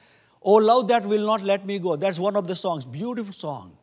Oh, 0.43 0.55
love 0.55 0.89
that 0.89 1.07
will 1.07 1.25
not 1.25 1.43
let 1.43 1.65
me 1.65 1.79
go. 1.79 1.97
That's 1.97 2.19
one 2.19 2.37
of 2.37 2.47
the 2.49 2.57
songs, 2.57 2.85
beautiful 2.85 3.33
song. 3.33 3.77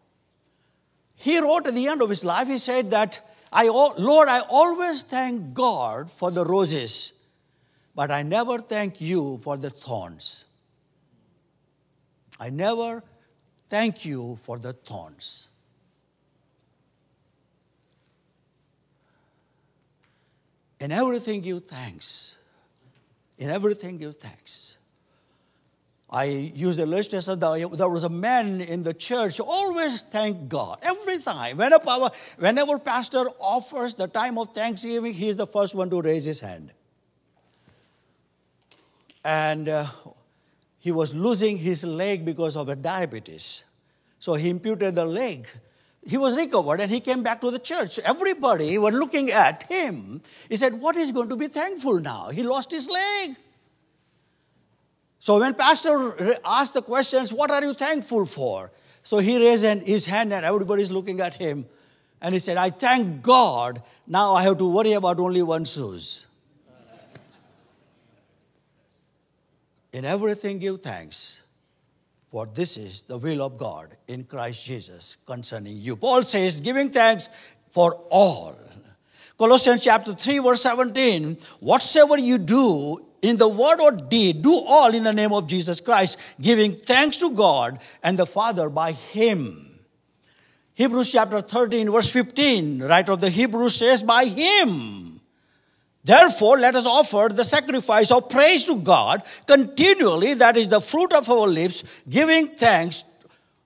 He 1.15 1.39
wrote 1.39 1.67
at 1.67 1.75
the 1.75 1.87
end 1.87 2.01
of 2.01 2.09
his 2.09 2.25
life, 2.25 2.47
he 2.47 2.57
said 2.57 2.91
that, 2.91 3.19
I, 3.51 3.67
Lord, 3.67 4.27
I 4.27 4.41
always 4.49 5.03
thank 5.03 5.53
God 5.53 6.09
for 6.09 6.31
the 6.31 6.43
roses, 6.43 7.13
but 7.95 8.11
I 8.11 8.23
never 8.23 8.59
thank 8.59 8.99
you 9.01 9.39
for 9.43 9.57
the 9.57 9.69
thorns. 9.69 10.45
I 12.41 12.49
never 12.49 13.03
thank 13.69 14.03
you 14.03 14.39
for 14.41 14.57
the 14.57 14.73
thorns. 14.73 15.47
In 20.79 20.91
everything, 20.91 21.41
give 21.41 21.65
thanks. 21.65 22.35
In 23.37 23.51
everything, 23.51 23.99
give 23.99 24.15
thanks. 24.15 24.77
I 26.09 26.23
use 26.23 26.77
the 26.77 26.83
illustration 26.83 27.39
that 27.39 27.77
there 27.77 27.87
was 27.87 28.03
a 28.03 28.09
man 28.09 28.59
in 28.59 28.81
the 28.81 28.95
church 28.95 29.39
always 29.39 30.01
thank 30.01 30.49
God 30.49 30.79
every 30.81 31.19
time. 31.19 31.57
Whenever, 31.57 32.09
whenever 32.39 32.79
pastor 32.79 33.25
offers 33.39 33.93
the 33.93 34.07
time 34.07 34.39
of 34.39 34.51
thanksgiving, 34.51 35.13
he 35.13 35.29
is 35.29 35.35
the 35.35 35.45
first 35.45 35.75
one 35.75 35.91
to 35.91 36.01
raise 36.01 36.25
his 36.25 36.39
hand. 36.39 36.71
And 39.23 39.69
uh, 39.69 39.85
he 40.81 40.91
was 40.91 41.13
losing 41.13 41.57
his 41.57 41.83
leg 41.83 42.25
because 42.25 42.57
of 42.57 42.67
a 42.67 42.75
diabetes. 42.75 43.63
So 44.19 44.33
he 44.33 44.49
imputed 44.49 44.95
the 44.95 45.05
leg. 45.05 45.47
He 46.05 46.17
was 46.17 46.35
recovered 46.35 46.81
and 46.81 46.91
he 46.91 46.99
came 46.99 47.21
back 47.21 47.39
to 47.41 47.51
the 47.51 47.59
church. 47.59 47.99
Everybody 47.99 48.79
were 48.79 48.91
looking 48.91 49.31
at 49.31 49.63
him. 49.63 50.21
He 50.49 50.55
said, 50.55 50.81
What 50.81 50.95
is 50.95 51.11
going 51.11 51.29
to 51.29 51.35
be 51.35 51.47
thankful 51.47 51.99
now? 51.99 52.29
He 52.29 52.41
lost 52.41 52.71
his 52.71 52.89
leg. 52.89 53.37
So 55.19 55.39
when 55.39 55.53
pastor 55.53 56.35
asked 56.43 56.73
the 56.73 56.81
questions, 56.81 57.31
what 57.31 57.51
are 57.51 57.63
you 57.63 57.75
thankful 57.75 58.25
for? 58.25 58.71
So 59.03 59.19
he 59.19 59.37
raised 59.37 59.83
his 59.83 60.07
hand 60.07 60.33
and 60.33 60.43
everybody's 60.43 60.89
looking 60.89 61.19
at 61.19 61.35
him. 61.35 61.67
And 62.23 62.33
he 62.33 62.39
said, 62.39 62.57
I 62.57 62.71
thank 62.71 63.21
God 63.21 63.83
now 64.07 64.33
I 64.33 64.41
have 64.41 64.57
to 64.57 64.67
worry 64.67 64.93
about 64.93 65.19
only 65.19 65.43
one 65.43 65.63
shoes. 65.63 66.25
In 69.93 70.05
everything 70.05 70.59
give 70.59 70.81
thanks, 70.81 71.41
for 72.29 72.45
this 72.45 72.77
is 72.77 73.03
the 73.03 73.17
will 73.17 73.41
of 73.41 73.57
God 73.57 73.97
in 74.07 74.23
Christ 74.23 74.63
Jesus 74.63 75.17
concerning 75.25 75.77
you. 75.77 75.97
Paul 75.97 76.23
says, 76.23 76.61
giving 76.61 76.89
thanks 76.89 77.27
for 77.71 77.95
all. 78.09 78.57
Colossians 79.37 79.83
chapter 79.83 80.13
3, 80.13 80.39
verse 80.39 80.61
17, 80.61 81.37
whatsoever 81.59 82.17
you 82.17 82.37
do 82.37 83.05
in 83.21 83.35
the 83.35 83.49
word 83.49 83.81
or 83.81 83.91
deed, 83.91 84.41
do 84.41 84.53
all 84.53 84.93
in 84.93 85.03
the 85.03 85.11
name 85.11 85.33
of 85.33 85.47
Jesus 85.47 85.81
Christ, 85.81 86.17
giving 86.39 86.73
thanks 86.73 87.17
to 87.17 87.31
God 87.31 87.81
and 88.01 88.17
the 88.17 88.25
Father 88.25 88.69
by 88.69 88.93
Him. 88.93 89.79
Hebrews 90.73 91.11
chapter 91.11 91.41
13, 91.41 91.91
verse 91.91 92.09
15, 92.09 92.83
writer 92.83 93.11
of 93.11 93.21
the 93.21 93.29
Hebrews 93.29 93.75
says, 93.75 94.03
by 94.03 94.25
Him 94.25 95.10
Therefore, 96.03 96.57
let 96.57 96.75
us 96.75 96.85
offer 96.85 97.29
the 97.31 97.45
sacrifice 97.45 98.09
of 98.11 98.29
praise 98.29 98.63
to 98.65 98.77
God 98.77 99.23
continually, 99.45 100.33
that 100.35 100.57
is 100.57 100.67
the 100.67 100.81
fruit 100.81 101.13
of 101.13 101.29
our 101.29 101.47
lips, 101.47 101.83
giving 102.09 102.49
thanks 102.49 103.03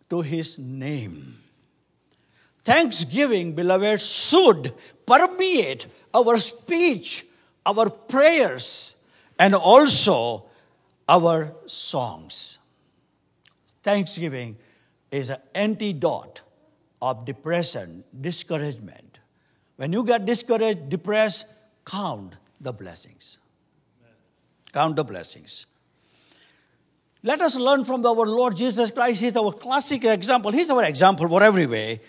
to 0.10 0.22
His 0.22 0.60
name. 0.60 1.40
Thanksgiving, 2.64 3.54
beloved, 3.54 4.02
should 4.02 4.74
permeate 5.06 5.88
our 6.14 6.38
speech, 6.38 7.26
our 7.66 7.90
prayers, 7.90 8.96
and 9.40 9.56
also 9.56 10.46
our 11.08 11.54
songs. 11.68 12.58
Thanksgiving 13.84 14.58
is 15.12 15.30
an 15.30 15.38
antidote 15.54 16.42
of 17.02 17.26
depression, 17.26 18.04
discouragement. 18.20 19.20
When 19.76 19.94
you 19.94 20.04
get 20.04 20.26
discouraged, 20.26 20.90
depressed, 20.90 21.46
count 21.86 22.36
the 22.60 22.74
blessings. 22.74 23.40
Count 24.74 24.96
the 24.96 25.04
blessings. 25.04 25.68
Let 27.24 27.42
us 27.42 27.56
learn 27.56 27.86
from 27.86 28.06
our 28.06 28.26
Lord 28.26 28.56
Jesus 28.56 28.92
Christ. 28.92 29.22
He's 29.22 29.36
our 29.36 29.52
classic 29.52 30.06
example. 30.06 30.52
He's 30.52 30.70
our 30.70 30.84
example 30.84 31.28
for 31.28 31.42
every 31.42 31.66
way. 31.66 32.02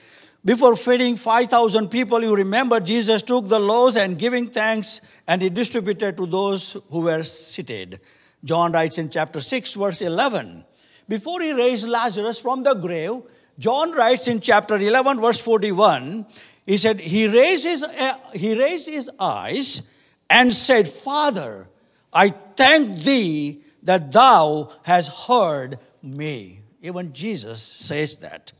Before 0.44 0.76
feeding 0.76 1.16
5,000 1.16 1.88
people, 1.88 2.22
you 2.22 2.36
remember 2.36 2.78
Jesus 2.80 3.22
took 3.22 3.48
the 3.48 3.58
loaves 3.58 3.96
and 3.96 4.18
giving 4.18 4.48
thanks 4.48 5.00
and 5.26 5.42
he 5.42 5.48
distributed 5.48 6.16
to 6.18 6.26
those 6.26 6.76
who 6.90 7.00
were 7.00 7.22
seated. 7.22 8.00
John 8.44 8.72
writes 8.72 8.98
in 8.98 9.10
chapter 9.10 9.40
6, 9.40 9.74
verse 9.74 10.02
11. 10.02 10.64
Before 11.08 11.40
he 11.40 11.52
raised 11.52 11.88
Lazarus 11.88 12.38
from 12.38 12.62
the 12.62 12.74
grave, 12.74 13.22
John 13.58 13.92
writes 13.92 14.28
in 14.28 14.40
chapter 14.40 14.76
11, 14.76 15.18
verse 15.20 15.40
41, 15.40 16.26
he 16.66 16.76
said, 16.76 17.00
he 17.00 17.28
raised 17.28 17.64
his, 17.64 17.84
uh, 17.84 18.14
he 18.34 18.58
raised 18.58 18.88
his 18.88 19.08
eyes 19.20 19.82
and 20.28 20.52
said, 20.52 20.88
Father, 20.88 21.68
I 22.12 22.30
thank 22.30 23.04
thee 23.04 23.62
that 23.84 24.10
thou 24.12 24.72
hast 24.82 25.28
heard 25.28 25.78
me. 26.02 26.60
Even 26.82 27.12
Jesus 27.12 27.62
says 27.62 28.16
that. 28.18 28.52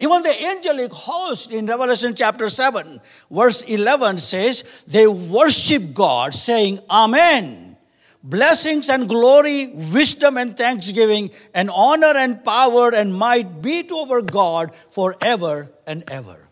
Even 0.00 0.22
the 0.22 0.44
angelic 0.46 0.92
host 0.92 1.52
in 1.52 1.66
Revelation 1.66 2.14
chapter 2.14 2.48
7, 2.48 3.00
verse 3.30 3.62
11 3.62 4.18
says, 4.18 4.84
They 4.86 5.06
worship 5.06 5.92
God, 5.92 6.32
saying, 6.32 6.78
Amen. 6.88 7.76
Blessings 8.22 8.88
and 8.88 9.08
glory, 9.08 9.68
wisdom 9.92 10.36
and 10.38 10.56
thanksgiving, 10.56 11.30
and 11.54 11.70
honor 11.70 12.12
and 12.16 12.42
power 12.44 12.94
and 12.94 13.14
might 13.14 13.60
be 13.60 13.82
to 13.84 13.96
our 13.96 14.22
God 14.22 14.74
forever 14.88 15.70
and 15.86 16.08
ever. 16.10 16.47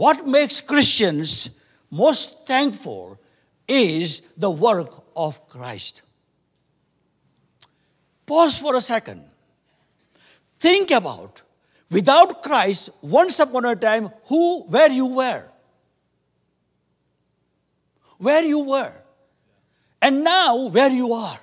What 0.00 0.26
makes 0.26 0.62
Christians 0.62 1.50
most 1.90 2.46
thankful 2.46 3.20
is 3.68 4.22
the 4.34 4.50
work 4.50 5.04
of 5.14 5.46
Christ. 5.46 6.00
Pause 8.24 8.58
for 8.60 8.76
a 8.76 8.80
second. 8.80 9.22
Think 10.58 10.90
about 10.90 11.42
without 11.90 12.42
Christ, 12.42 12.88
once 13.02 13.40
upon 13.40 13.66
a 13.66 13.76
time, 13.76 14.08
who, 14.24 14.62
where 14.70 14.90
you 14.90 15.04
were. 15.04 15.44
Where 18.16 18.42
you 18.42 18.60
were. 18.60 19.02
And 20.00 20.24
now, 20.24 20.68
where 20.68 20.88
you 20.88 21.12
are. 21.12 21.40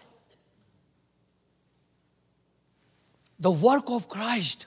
The 3.39 3.52
work 3.52 3.91
of 3.91 4.10
Christ. 4.10 4.65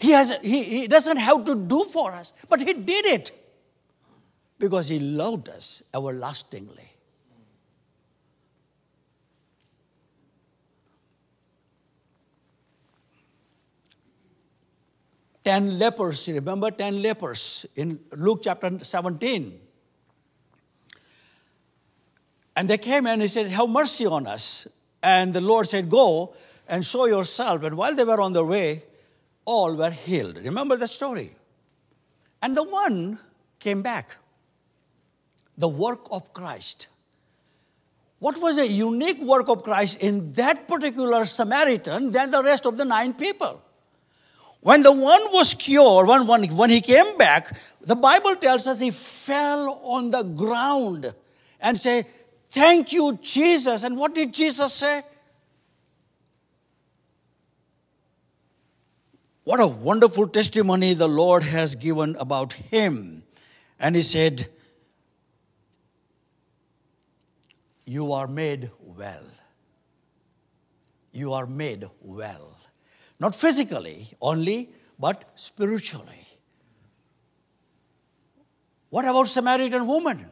He, 0.00 0.12
has, 0.12 0.34
he, 0.40 0.64
he 0.64 0.86
doesn't 0.88 1.18
have 1.18 1.44
to 1.44 1.54
do 1.54 1.84
for 1.84 2.10
us, 2.12 2.32
but 2.48 2.60
He 2.60 2.72
did 2.72 3.04
it 3.04 3.32
because 4.58 4.88
He 4.88 4.98
loved 4.98 5.50
us 5.50 5.82
everlastingly. 5.94 6.90
Ten 15.44 15.78
lepers, 15.78 16.28
remember 16.28 16.70
ten 16.70 17.02
lepers 17.02 17.66
in 17.76 18.00
Luke 18.12 18.40
chapter 18.44 18.78
17. 18.82 19.60
And 22.56 22.68
they 22.68 22.78
came 22.78 23.06
and 23.06 23.20
he 23.20 23.28
said, 23.28 23.48
Have 23.48 23.68
mercy 23.68 24.06
on 24.06 24.26
us. 24.26 24.66
And 25.02 25.34
the 25.34 25.40
Lord 25.40 25.66
said, 25.66 25.90
Go 25.90 26.34
and 26.68 26.84
show 26.84 27.06
yourself. 27.06 27.62
And 27.64 27.76
while 27.76 27.94
they 27.94 28.04
were 28.04 28.20
on 28.20 28.32
their 28.32 28.44
way, 28.44 28.84
all 29.50 29.74
were 29.74 29.90
healed. 29.90 30.36
Remember 30.44 30.76
the 30.76 30.86
story? 30.86 31.30
And 32.40 32.56
the 32.56 32.62
one 32.62 33.18
came 33.58 33.82
back. 33.82 34.16
The 35.58 35.68
work 35.68 36.06
of 36.10 36.32
Christ. 36.32 36.86
What 38.20 38.40
was 38.40 38.58
a 38.58 38.68
unique 38.68 39.20
work 39.20 39.48
of 39.48 39.62
Christ 39.62 40.00
in 40.00 40.32
that 40.34 40.68
particular 40.68 41.24
Samaritan 41.24 42.10
than 42.10 42.30
the 42.30 42.42
rest 42.42 42.64
of 42.64 42.76
the 42.76 42.84
nine 42.84 43.12
people? 43.14 43.60
When 44.60 44.82
the 44.82 44.92
one 44.92 45.22
was 45.32 45.54
cured, 45.54 46.06
when, 46.06 46.26
when, 46.26 46.44
when 46.56 46.70
he 46.70 46.80
came 46.80 47.16
back, 47.16 47.56
the 47.80 47.96
Bible 47.96 48.36
tells 48.36 48.66
us 48.66 48.78
he 48.78 48.90
fell 48.90 49.80
on 49.82 50.10
the 50.10 50.22
ground 50.22 51.12
and 51.60 51.76
said, 51.76 52.06
Thank 52.50 52.92
you, 52.92 53.18
Jesus. 53.22 53.84
And 53.84 53.96
what 53.96 54.14
did 54.14 54.34
Jesus 54.34 54.74
say? 54.74 55.02
What 59.50 59.58
a 59.58 59.66
wonderful 59.66 60.28
testimony 60.28 60.94
the 60.94 61.08
Lord 61.08 61.42
has 61.42 61.74
given 61.74 62.14
about 62.20 62.52
him. 62.52 63.24
And 63.80 63.96
he 63.96 64.02
said, 64.02 64.46
You 67.84 68.12
are 68.12 68.28
made 68.28 68.70
well. 68.80 69.24
You 71.10 71.32
are 71.32 71.46
made 71.46 71.84
well. 72.00 72.60
Not 73.18 73.34
physically 73.34 74.12
only, 74.20 74.70
but 75.00 75.24
spiritually. 75.34 76.28
What 78.90 79.04
about 79.04 79.26
Samaritan 79.26 79.84
woman? 79.84 80.30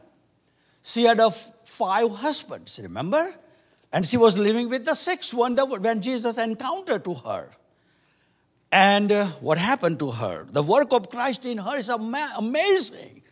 She 0.81 1.03
had 1.03 1.19
five 1.65 2.09
husbands, 2.09 2.79
remember? 2.81 3.35
And 3.91 4.05
she 4.05 4.15
was 4.15 4.37
living 4.37 4.69
with 4.69 4.85
the 4.85 4.93
sixth 4.93 5.33
one 5.33 5.57
when 5.57 6.01
Jesus 6.01 6.37
encountered 6.37 7.03
to 7.03 7.15
her. 7.15 7.49
And 8.71 9.11
uh, 9.11 9.27
what 9.41 9.57
happened 9.57 9.99
to 9.99 10.11
her? 10.11 10.45
The 10.51 10.61
work 10.61 10.93
of 10.93 11.09
Christ 11.09 11.45
in 11.45 11.57
her 11.57 11.77
is 11.77 11.89
amazing. 11.89 13.23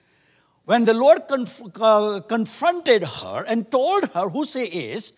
When 0.66 0.86
the 0.86 0.94
Lord 0.94 1.28
conf- 1.28 1.62
uh, 1.80 2.22
confronted 2.28 3.04
her 3.04 3.46
and 3.48 3.70
told 3.70 4.06
her 4.12 4.30
who 4.30 4.46
she 4.46 4.66
is, 4.66 5.14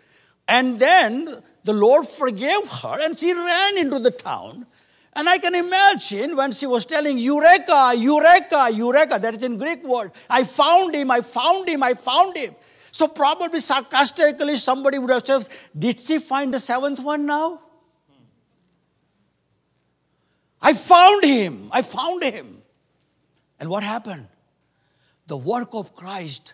and 0.48 0.78
then 0.78 1.42
the 1.64 1.74
Lord 1.74 2.08
forgave 2.08 2.68
her 2.82 2.98
and 3.00 3.18
she 3.18 3.34
ran 3.34 3.78
into 3.78 4.00
the 4.00 4.12
town. 4.12 4.66
And 5.14 5.28
I 5.28 5.38
can 5.38 5.56
imagine 5.56 6.36
when 6.36 6.52
she 6.52 6.66
was 6.66 6.86
telling, 6.86 7.18
Eureka, 7.18 7.94
Eureka, 7.96 8.70
Eureka, 8.72 9.20
that 9.20 9.36
is 9.36 9.44
in 9.44 9.58
Greek 9.58 9.84
word. 9.84 10.12
I 10.30 10.44
found 10.44 10.96
him, 10.96 11.12
I 11.12 11.22
found 11.22 11.68
him, 11.68 11.82
I 11.84 11.94
found 11.94 12.38
him. 12.38 12.56
So 12.92 13.08
probably 13.08 13.60
sarcastically 13.60 14.58
somebody 14.58 15.00
would 15.00 15.10
have 15.10 15.26
said, 15.26 15.48
Did 15.78 16.00
she 16.00 16.20
find 16.20 16.54
the 16.54 16.60
seventh 16.60 17.00
one 17.00 17.26
now? 17.26 17.62
I 20.62 20.74
found 20.74 21.24
him. 21.24 21.70
I 21.72 21.82
found 21.82 22.24
him. 22.24 22.62
And 23.60 23.70
what 23.70 23.84
happened? 23.84 24.28
The 25.28 25.38
work 25.38 25.70
of 25.74 25.96
Christ 25.96 26.54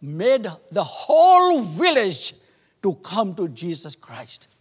made 0.00 0.46
the 0.70 0.84
whole 0.84 1.62
village 1.62 2.34
to 2.82 2.94
come 2.96 3.34
to 3.34 3.48
Jesus 3.48 3.94
Christ. 3.94 4.56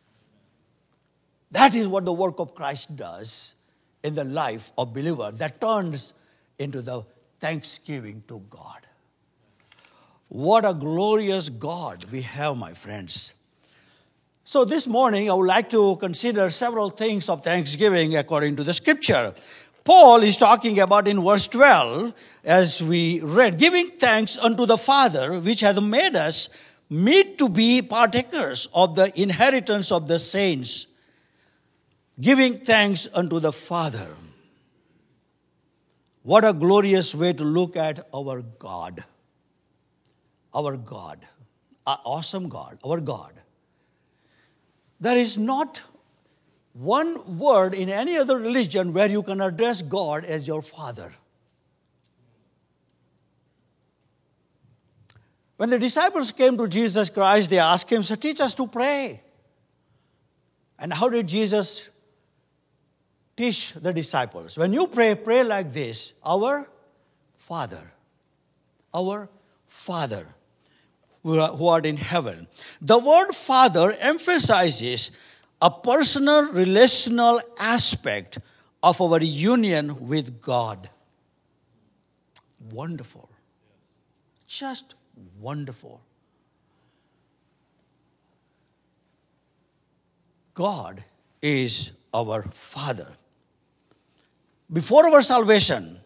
That 1.51 1.75
is 1.75 1.87
what 1.87 2.05
the 2.05 2.13
work 2.13 2.39
of 2.39 2.53
Christ 2.53 2.95
does 2.95 3.55
in 4.03 4.13
the 4.15 4.23
life 4.23 4.71
of 4.77 4.93
believer 4.93 5.31
that 5.31 5.61
turns 5.61 6.13
into 6.59 6.81
the 6.81 7.03
thanksgiving 7.39 8.23
to 8.27 8.41
God. 8.49 8.87
What 10.29 10.65
a 10.65 10.73
glorious 10.73 11.49
God 11.49 12.05
we 12.11 12.21
have, 12.21 12.57
my 12.57 12.73
friends. 12.73 13.33
So, 14.47 14.63
this 14.63 14.85
morning, 14.85 15.27
I 15.27 15.33
would 15.33 15.47
like 15.47 15.71
to 15.71 15.95
consider 15.95 16.51
several 16.51 16.91
things 16.91 17.29
of 17.29 17.43
thanksgiving 17.43 18.15
according 18.15 18.57
to 18.57 18.63
the 18.63 18.75
scripture. 18.75 19.33
Paul 19.83 20.21
is 20.21 20.37
talking 20.37 20.79
about 20.79 21.07
in 21.07 21.19
verse 21.19 21.47
12, 21.47 22.13
as 22.43 22.83
we 22.83 23.21
read, 23.23 23.57
giving 23.57 23.89
thanks 23.97 24.37
unto 24.37 24.67
the 24.67 24.77
Father, 24.77 25.39
which 25.39 25.61
hath 25.61 25.81
made 25.81 26.15
us 26.15 26.49
meet 26.91 27.39
to 27.39 27.49
be 27.49 27.81
partakers 27.81 28.69
of 28.75 28.95
the 28.95 29.11
inheritance 29.19 29.91
of 29.91 30.07
the 30.07 30.19
saints. 30.19 30.85
Giving 32.21 32.59
thanks 32.59 33.07
unto 33.15 33.39
the 33.39 33.51
Father. 33.51 34.09
What 36.21 36.45
a 36.45 36.53
glorious 36.53 37.15
way 37.15 37.33
to 37.33 37.43
look 37.43 37.75
at 37.75 38.07
our 38.13 38.43
God. 38.43 39.03
Our 40.53 40.77
God. 40.77 41.25
Our 41.87 41.99
awesome 42.05 42.47
God. 42.47 42.77
Our 42.85 42.99
God. 42.99 43.41
There 45.05 45.17
is 45.17 45.37
not 45.37 45.83
one 46.73 47.37
word 47.37 47.75
in 47.75 47.89
any 47.89 48.17
other 48.17 48.39
religion 48.39 48.91
where 48.91 49.07
you 49.07 49.21
can 49.21 49.39
address 49.39 49.83
God 49.83 50.25
as 50.25 50.47
your 50.47 50.63
Father. 50.63 51.13
When 55.57 55.69
the 55.69 55.77
disciples 55.77 56.31
came 56.31 56.57
to 56.57 56.67
Jesus 56.67 57.11
Christ, 57.11 57.51
they 57.51 57.59
asked 57.59 57.91
him, 57.91 58.01
so 58.01 58.15
Teach 58.15 58.41
us 58.41 58.55
to 58.55 58.65
pray. 58.65 59.21
And 60.79 60.91
how 60.91 61.09
did 61.09 61.27
Jesus 61.27 61.91
teach 63.37 63.73
the 63.73 63.93
disciples? 63.93 64.57
When 64.57 64.73
you 64.73 64.87
pray, 64.87 65.13
pray 65.13 65.43
like 65.43 65.71
this 65.71 66.13
Our 66.25 66.67
Father, 67.35 67.93
our 68.91 69.29
Father 69.67 70.25
who 71.25 71.67
are 71.67 71.81
in 71.81 71.97
heaven. 71.97 72.47
The 72.81 72.99
word 72.99 73.33
Father 73.33 73.93
emphasizes 73.93 75.09
a 75.59 75.71
personal 75.71 76.51
relational 76.51 77.41
aspect 77.57 78.37
of 78.83 79.01
our 79.01 79.19
union 79.21 80.07
with 80.07 80.39
God. 80.39 80.87
Wonderful. 82.71 83.27
Just 84.45 84.93
wonderful. 85.39 85.99
God 90.53 91.03
is 91.41 91.91
our 92.13 92.43
Father. 92.51 93.11
Before 94.71 95.07
our 95.07 95.23
salvation, 95.23 95.99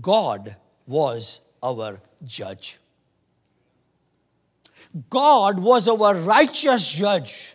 God 0.00 0.56
was 0.88 1.40
our 1.62 2.00
judge. 2.24 2.78
God 5.08 5.60
was 5.60 5.88
our 5.88 6.14
righteous 6.14 6.92
judge. 6.92 7.54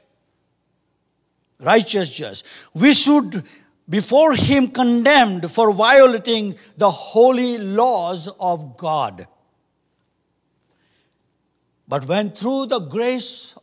Righteous 1.60 2.10
judge. 2.10 2.44
We 2.74 2.94
should, 2.94 3.44
before 3.90 4.34
Him, 4.34 4.70
condemned 4.70 5.52
for 5.52 5.72
violating 5.72 6.56
the 6.78 6.92
holy 6.92 7.58
laws 7.58 8.28
of 8.40 8.78
God. 8.78 9.28
But 11.88 12.08
when 12.08 12.32
through 12.32 12.68
the 12.68 12.80
grace 12.80 13.56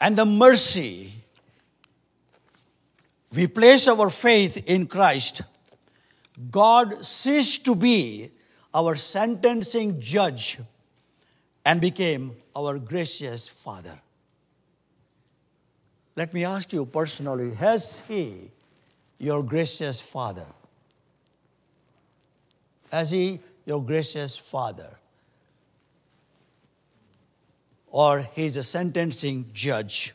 and 0.00 0.16
the 0.16 0.26
mercy 0.26 1.12
we 3.34 3.46
place 3.46 3.86
our 3.88 4.10
faith 4.10 4.64
in 4.66 4.86
Christ, 4.86 5.42
God 6.50 7.04
ceased 7.04 7.64
to 7.66 7.74
be 7.74 8.30
our 8.72 8.94
sentencing 8.94 10.00
judge 10.00 10.58
and 11.64 11.80
became 11.80 12.36
our 12.54 12.78
gracious 12.78 13.48
Father. 13.48 13.98
Let 16.16 16.34
me 16.34 16.44
ask 16.44 16.72
you 16.72 16.84
personally 16.86 17.54
Has 17.54 18.02
He 18.08 18.50
your 19.18 19.42
gracious 19.42 20.00
Father? 20.00 20.46
Has 22.90 23.10
He 23.10 23.40
your 23.64 23.82
gracious 23.82 24.36
Father? 24.36 24.90
Or 27.88 28.28
He's 28.34 28.56
a 28.56 28.62
sentencing 28.62 29.50
judge? 29.52 30.14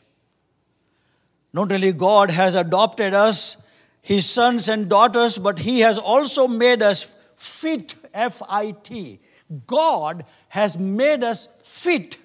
Not 1.52 1.72
only 1.72 1.92
God 1.92 2.30
has 2.30 2.54
adopted 2.54 3.14
us, 3.14 3.64
His 4.02 4.28
sons 4.28 4.68
and 4.68 4.88
daughters, 4.88 5.38
but 5.38 5.60
He 5.60 5.80
has 5.80 5.98
also 5.98 6.46
made 6.46 6.82
us 6.82 7.14
fit, 7.36 7.94
F 8.12 8.42
I 8.48 8.72
T. 8.72 9.20
God 9.66 10.24
has 10.48 10.76
made 10.78 11.22
us 11.22 11.48
fit 11.62 12.18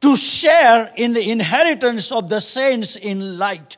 to 0.00 0.16
share 0.16 0.90
in 0.96 1.12
the 1.12 1.30
inheritance 1.30 2.10
of 2.10 2.28
the 2.28 2.40
saints 2.40 2.96
in 2.96 3.38
light. 3.38 3.76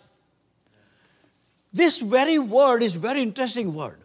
This 1.72 2.00
very 2.00 2.38
word 2.38 2.82
is 2.82 2.94
very 2.94 3.22
interesting 3.22 3.74
word. 3.74 3.98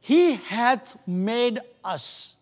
He 0.00 0.34
hath 0.34 0.96
made 1.06 1.60
us. 1.84 2.36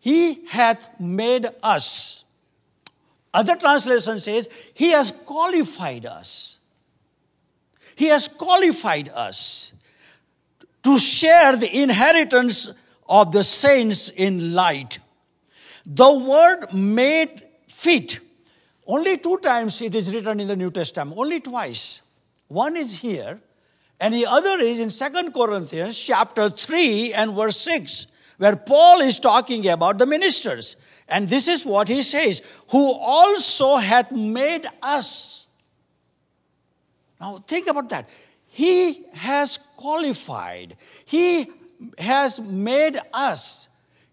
He 0.00 0.46
hath 0.46 1.00
made 1.00 1.46
us. 1.62 2.24
Other 3.32 3.56
translation 3.56 4.18
says, 4.18 4.48
He 4.74 4.90
has 4.90 5.12
qualified 5.12 6.04
us. 6.04 6.58
He 7.94 8.06
has 8.06 8.28
qualified 8.28 9.08
us 9.10 9.72
to 10.82 10.98
share 10.98 11.56
the 11.56 11.82
inheritance 11.82 12.72
of 13.08 13.32
the 13.32 13.44
saints 13.44 14.08
in 14.08 14.54
light. 14.54 14.98
The 15.84 16.12
word 16.12 16.72
made 16.72 17.44
fit, 17.68 18.20
only 18.86 19.18
two 19.18 19.38
times 19.38 19.80
it 19.82 19.94
is 19.94 20.12
written 20.14 20.40
in 20.40 20.48
the 20.48 20.56
New 20.56 20.70
Testament, 20.70 21.16
only 21.18 21.40
twice. 21.40 22.02
One 22.48 22.76
is 22.76 23.00
here, 23.00 23.40
and 24.00 24.14
the 24.14 24.26
other 24.26 24.60
is 24.60 24.80
in 24.80 24.90
Second 24.90 25.32
Corinthians 25.32 25.98
chapter 25.98 26.50
3 26.50 27.12
and 27.12 27.32
verse 27.32 27.56
6, 27.58 28.06
where 28.38 28.56
Paul 28.56 29.00
is 29.00 29.18
talking 29.18 29.68
about 29.68 29.98
the 29.98 30.06
ministers. 30.06 30.76
And 31.08 31.28
this 31.28 31.48
is 31.48 31.66
what 31.66 31.88
he 31.88 32.02
says, 32.02 32.40
who 32.70 32.94
also 32.94 33.76
hath 33.76 34.12
made 34.12 34.66
us. 34.82 35.48
Now 37.20 37.38
think 37.46 37.66
about 37.66 37.88
that. 37.90 38.08
He 38.46 39.04
has 39.12 39.58
qualified. 39.80 40.76
He 41.04 41.50
has 41.98 42.38
made 42.40 42.98
us. 43.12 43.68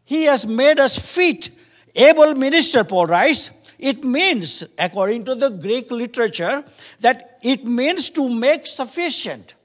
He 0.06 0.24
has 0.24 0.48
made 0.48 0.80
us 0.80 0.98
fit 0.98 1.50
able 1.98 2.36
minister, 2.36 2.84
Paul 2.84 3.08
writes, 3.08 3.52
it 3.80 4.04
means, 4.04 4.64
according 4.78 5.26
to 5.26 5.36
the 5.36 5.50
Greek 5.50 5.92
literature, 5.92 6.64
that 7.02 7.40
it 7.44 7.66
means 7.66 8.10
to 8.12 8.30
make 8.30 8.66
sufficient. 8.66 9.56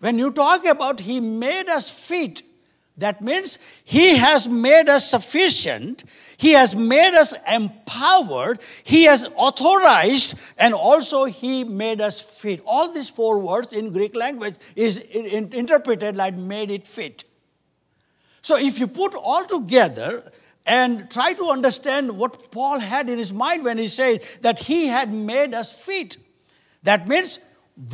When 0.00 0.18
you 0.18 0.30
talk 0.30 0.66
about 0.66 1.00
He 1.00 1.20
made 1.20 1.68
us 1.68 1.88
fit, 1.88 2.42
that 2.96 3.22
means 3.22 3.58
He 3.84 4.16
has 4.16 4.48
made 4.48 4.88
us 4.88 5.10
sufficient, 5.10 6.04
He 6.38 6.52
has 6.52 6.74
made 6.76 7.14
us 7.14 7.34
empowered, 7.50 8.60
He 8.84 9.04
has 9.04 9.28
authorized, 9.34 10.38
and 10.56 10.72
also 10.72 11.24
He 11.24 11.64
made 11.64 12.00
us 12.00 12.20
fit. 12.20 12.62
All 12.64 12.92
these 12.92 13.10
four 13.10 13.40
words 13.40 13.72
in 13.72 13.92
Greek 13.92 14.14
language 14.14 14.54
is 14.76 14.98
interpreted 14.98 16.14
like 16.16 16.34
made 16.34 16.70
it 16.70 16.86
fit. 16.86 17.24
So 18.40 18.56
if 18.56 18.78
you 18.78 18.86
put 18.86 19.16
all 19.16 19.44
together, 19.44 20.22
and 20.64 21.10
try 21.10 21.32
to 21.32 21.46
understand 21.46 22.16
what 22.16 22.52
Paul 22.52 22.78
had 22.78 23.08
in 23.08 23.16
his 23.16 23.32
mind 23.32 23.64
when 23.64 23.78
he 23.78 23.88
said 23.88 24.22
that 24.42 24.58
he 24.58 24.86
had 24.86 25.12
made 25.12 25.54
us 25.54 25.72
fit. 25.72 26.18
That 26.82 27.08
means 27.08 27.40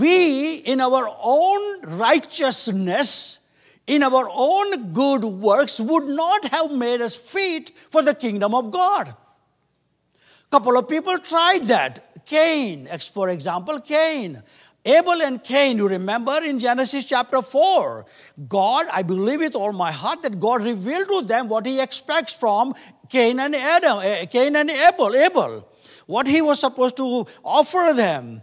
we, 0.00 0.56
in 0.56 0.80
our 0.80 1.08
own 1.22 1.82
righteousness, 1.82 3.38
in 3.86 4.02
our 4.02 4.28
own 4.32 4.92
good 4.92 5.24
works, 5.24 5.78
would 5.80 6.08
not 6.08 6.44
have 6.46 6.72
made 6.72 7.00
us 7.00 7.14
fit 7.14 7.70
for 7.90 8.02
the 8.02 8.14
kingdom 8.14 8.54
of 8.54 8.70
God. 8.70 9.14
Couple 10.50 10.78
of 10.78 10.88
people 10.88 11.18
tried 11.18 11.64
that. 11.64 12.24
Cain, 12.24 12.88
for 13.12 13.28
example, 13.28 13.80
Cain. 13.80 14.42
Abel 14.84 15.22
and 15.22 15.42
Cain, 15.42 15.78
you 15.78 15.88
remember 15.88 16.38
in 16.42 16.58
Genesis 16.58 17.06
chapter 17.06 17.40
4, 17.40 18.04
God, 18.48 18.86
I 18.92 19.02
believe 19.02 19.40
with 19.40 19.54
all 19.54 19.72
my 19.72 19.90
heart 19.90 20.22
that 20.22 20.38
God 20.38 20.62
revealed 20.62 21.08
to 21.08 21.22
them 21.22 21.48
what 21.48 21.64
he 21.64 21.80
expects 21.80 22.34
from 22.34 22.74
Cain 23.08 23.40
and 23.40 23.54
Adam, 23.54 24.00
eh, 24.02 24.26
Cain 24.26 24.56
and 24.56 24.70
Abel, 24.70 25.14
Abel, 25.14 25.68
what 26.06 26.26
he 26.26 26.42
was 26.42 26.60
supposed 26.60 26.98
to 26.98 27.26
offer 27.42 27.92
them. 27.94 28.42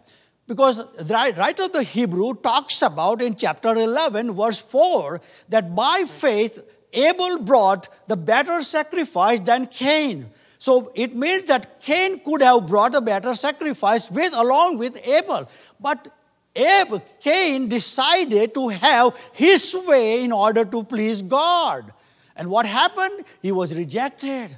Because 0.52 0.98
the 0.98 1.14
writer 1.38 1.64
of 1.64 1.72
the 1.72 1.82
Hebrew 1.82 2.34
talks 2.34 2.82
about 2.82 3.22
in 3.22 3.38
chapter 3.38 3.70
11, 3.70 4.34
verse 4.36 4.60
4, 4.60 5.22
that 5.48 5.74
by 5.74 6.04
faith 6.06 6.62
Abel 6.92 7.40
brought 7.40 7.88
the 8.10 8.18
better 8.18 8.62
sacrifice 8.62 9.40
than 9.40 9.68
Cain. 9.68 10.30
So 10.60 10.92
it 10.94 11.16
means 11.16 11.46
that 11.46 11.80
Cain 11.80 12.20
could 12.20 12.42
have 12.42 12.68
brought 12.68 12.96
a 12.96 13.00
better 13.00 13.34
sacrifice 13.34 14.12
with 14.12 14.36
along 14.36 14.78
with 14.78 15.08
Abel. 15.08 15.50
But 15.80 16.14
Abel, 16.54 17.02
Cain 17.22 17.70
decided 17.70 18.54
to 18.56 18.68
have 18.68 19.16
his 19.32 19.74
way 19.88 20.22
in 20.22 20.34
order 20.34 20.66
to 20.66 20.84
please 20.84 21.22
God. 21.22 21.94
And 22.36 22.50
what 22.50 22.66
happened? 22.66 23.24
He 23.42 23.54
was 23.54 23.74
rejected. 23.74 24.58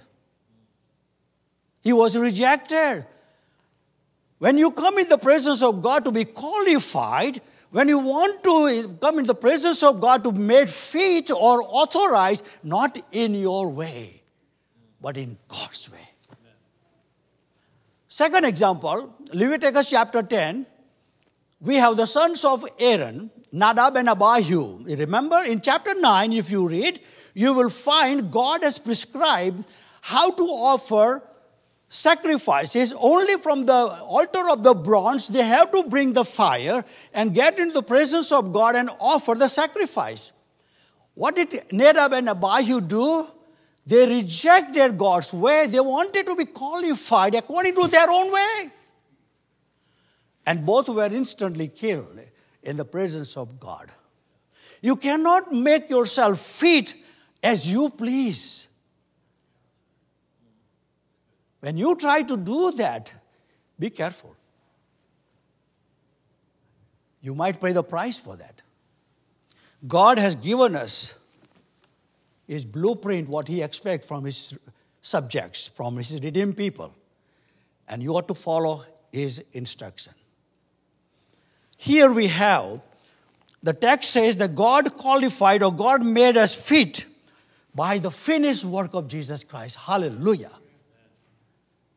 He 1.81 1.93
was 1.93 2.17
rejected. 2.17 3.05
When 4.43 4.57
you 4.57 4.71
come 4.71 4.97
in 4.99 5.07
the 5.07 5.17
presence 5.17 5.61
of 5.61 5.81
God 5.81 6.03
to 6.03 6.11
be 6.11 6.25
qualified, 6.25 7.41
when 7.71 7.87
you 7.87 7.99
want 7.99 8.43
to 8.43 8.97
come 8.99 9.19
in 9.19 9.25
the 9.25 9.33
presence 9.33 9.81
of 9.81 10.01
God 10.01 10.25
to 10.25 10.33
be 10.33 10.39
made 10.39 10.69
fit 10.69 11.31
or 11.31 11.63
authorized, 11.63 12.45
not 12.61 12.99
in 13.13 13.35
your 13.35 13.69
way, 13.69 14.21
but 14.99 15.15
in 15.15 15.37
God's 15.47 15.89
way. 15.89 16.09
Second 18.09 18.43
example, 18.43 19.15
Leviticus 19.31 19.89
chapter 19.89 20.21
10, 20.21 20.65
we 21.61 21.75
have 21.75 21.95
the 21.95 22.05
sons 22.05 22.43
of 22.43 22.65
Aaron, 22.79 23.31
Nadab 23.53 23.95
and 23.95 24.09
Abihu. 24.09 24.83
Remember, 24.83 25.41
in 25.43 25.61
chapter 25.61 25.93
9, 25.93 26.33
if 26.33 26.51
you 26.51 26.67
read, 26.67 26.99
you 27.33 27.53
will 27.53 27.69
find 27.69 28.29
God 28.29 28.61
has 28.63 28.77
prescribed 28.77 29.65
how 30.01 30.31
to 30.31 30.43
offer 30.43 31.23
sacrifices 31.93 32.91
only 32.99 33.37
from 33.37 33.65
the 33.67 33.73
altar 33.73 34.49
of 34.49 34.63
the 34.63 34.73
bronze 34.73 35.27
they 35.27 35.43
have 35.43 35.71
to 35.71 35.83
bring 35.83 36.11
the 36.11 36.25
fire 36.25 36.83
and 37.13 37.35
get 37.35 37.59
into 37.59 37.73
the 37.73 37.83
presence 37.83 38.31
of 38.31 38.51
god 38.51 38.75
and 38.75 38.89
offer 38.99 39.35
the 39.35 39.47
sacrifice. 39.47 40.31
What 41.13 41.35
did 41.35 41.53
nadab 41.71 42.13
and 42.13 42.29
abihu 42.29 42.81
do? 42.81 43.27
They 43.85 44.07
rejected 44.07 44.97
god's 44.97 45.33
way. 45.33 45.67
They 45.67 45.79
wanted 45.79 46.25
to 46.25 46.35
be 46.35 46.45
qualified 46.45 47.35
according 47.35 47.75
to 47.75 47.87
their 47.87 48.09
own 48.09 48.31
way. 48.31 48.71
And 50.47 50.65
both 50.65 50.89
were 50.89 51.05
instantly 51.05 51.67
killed 51.67 52.19
in 52.63 52.75
the 52.75 52.85
presence 52.85 53.37
of 53.37 53.59
god. 53.59 53.91
You 54.81 54.95
cannot 54.95 55.53
make 55.53 55.91
yourself 55.91 56.39
fit 56.39 56.95
as 57.43 57.71
you 57.71 57.89
please 57.91 58.67
when 61.63 61.77
you 61.77 61.95
try 61.95 62.23
to 62.23 62.35
do 62.35 62.73
that, 62.73 63.09
be 63.79 63.89
careful. 63.89 64.35
You 67.21 67.33
might 67.33 67.61
pay 67.61 67.71
the 67.71 67.81
price 67.81 68.17
for 68.17 68.35
that. 68.35 68.61
God 69.87 70.19
has 70.19 70.35
given 70.35 70.75
us 70.75 71.13
his 72.45 72.65
blueprint, 72.65 73.29
what 73.29 73.47
he 73.47 73.61
expects 73.61 74.05
from 74.05 74.25
his 74.25 74.53
subjects, 74.99 75.69
from 75.69 75.95
his 75.95 76.11
redeemed 76.21 76.57
people. 76.57 76.93
And 77.87 78.03
you 78.03 78.13
ought 78.17 78.27
to 78.27 78.35
follow 78.35 78.83
his 79.13 79.41
instruction. 79.53 80.11
Here 81.77 82.11
we 82.11 82.27
have 82.27 82.81
the 83.61 83.71
text 83.71 84.11
says 84.11 84.35
that 84.35 84.53
God 84.53 84.97
qualified 84.97 85.63
or 85.63 85.71
God 85.71 86.03
made 86.03 86.35
us 86.35 86.53
fit 86.53 87.05
by 87.73 87.99
the 87.99 88.11
finished 88.11 88.65
work 88.65 88.93
of 88.93 89.07
Jesus 89.07 89.45
Christ. 89.45 89.77
Hallelujah 89.77 90.51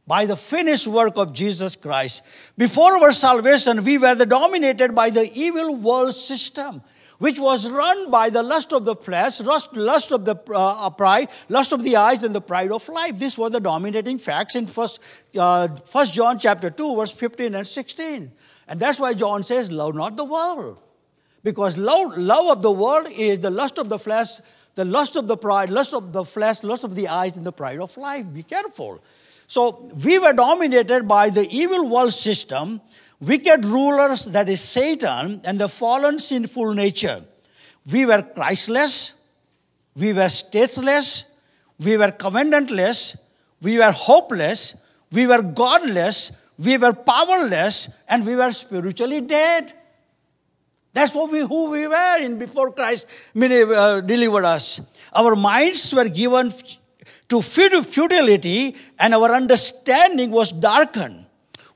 by 0.07 0.25
the 0.25 0.37
finished 0.37 0.87
work 0.87 1.17
of 1.17 1.33
Jesus 1.33 1.75
Christ. 1.75 2.23
Before 2.57 2.93
our 2.97 3.13
salvation, 3.13 3.83
we 3.85 3.99
were 3.99 4.15
dominated 4.15 4.95
by 4.95 5.11
the 5.11 5.31
evil 5.35 5.77
world 5.77 6.15
system, 6.15 6.83
which 7.19 7.41
was 7.41 7.71
run 7.71 8.11
by 8.11 8.31
the 8.31 8.43
lust 8.43 8.73
of 8.73 8.85
the 8.85 8.95
flesh, 8.95 9.41
lust, 9.41 9.75
lust 9.75 10.13
of 10.13 10.25
the 10.25 10.37
uh, 10.55 10.91
pride, 10.91 11.29
lust 11.49 11.73
of 11.73 11.83
the 11.83 11.97
eyes, 11.97 12.23
and 12.23 12.35
the 12.35 12.41
pride 12.41 12.71
of 12.71 12.89
life. 12.89 13.19
This 13.19 13.37
was 13.37 13.51
the 13.51 13.61
dominating 13.61 14.19
facts 14.19 14.55
in 14.55 14.67
First, 14.67 15.01
uh, 15.37 15.69
First 15.69 16.15
John 16.15 16.39
chapter 16.39 16.71
2, 16.71 16.97
verse 16.97 17.11
15 17.11 17.55
and 17.55 17.67
16. 17.67 18.31
And 18.69 18.81
that's 18.81 19.01
why 19.01 19.15
John 19.15 19.43
says, 19.43 19.73
love 19.73 19.95
not 19.95 20.17
the 20.17 20.25
world. 20.25 20.79
Because 21.43 21.79
love, 21.79 22.19
love 22.19 22.57
of 22.57 22.63
the 22.63 22.73
world 22.73 23.09
is 23.11 23.39
the 23.41 23.51
lust 23.51 23.79
of 23.79 23.89
the 23.89 23.99
flesh, 23.99 24.39
the 24.75 24.85
lust 24.85 25.17
of 25.17 25.27
the 25.27 25.37
pride, 25.37 25.71
lust 25.71 25.95
of 25.95 26.13
the 26.13 26.25
flesh, 26.25 26.63
lust 26.65 26.85
of 26.85 26.95
the 26.95 27.09
eyes, 27.09 27.37
and 27.37 27.47
the 27.47 27.53
pride 27.53 27.79
of 27.79 27.97
life. 27.97 28.27
Be 28.33 28.43
careful. 28.43 29.01
So 29.47 29.89
we 30.05 30.19
were 30.19 30.33
dominated 30.33 31.07
by 31.07 31.31
the 31.31 31.49
evil 31.51 31.89
world 31.89 32.13
system, 32.13 32.81
wicked 33.21 33.65
rulers, 33.65 34.25
that 34.27 34.49
is 34.49 34.61
Satan, 34.61 35.41
and 35.45 35.59
the 35.59 35.69
fallen 35.69 36.19
sinful 36.19 36.75
nature. 36.75 37.23
We 37.93 38.07
were 38.07 38.23
Christless, 38.23 39.15
we 39.95 40.13
were 40.13 40.29
stateless, 40.29 41.25
we 41.79 41.97
were 41.97 42.11
covenantless, 42.11 43.17
we 43.63 43.79
were 43.79 43.93
hopeless, 43.93 44.77
we 45.13 45.27
were 45.27 45.43
godless, 45.43 46.33
we 46.59 46.77
were 46.79 46.93
powerless, 46.93 47.89
and 48.09 48.27
we 48.27 48.35
were 48.35 48.51
spiritually 48.51 49.21
dead. 49.21 49.73
That's 50.93 51.15
what 51.15 51.31
we, 51.31 51.41
who 51.41 51.71
we 51.71 51.87
were 51.87 52.19
in 52.19 52.39
before 52.39 52.73
Christ 52.73 53.07
uh, 53.37 54.01
delivered 54.01 54.45
us. 54.45 54.81
Our 55.13 55.37
minds 55.37 55.93
were 55.93 56.09
given 56.09 56.51
to 57.29 57.43
futility 57.43 58.77
and 58.99 59.15
our 59.15 59.33
understanding 59.35 60.31
was 60.31 60.53
darkened. 60.53 61.27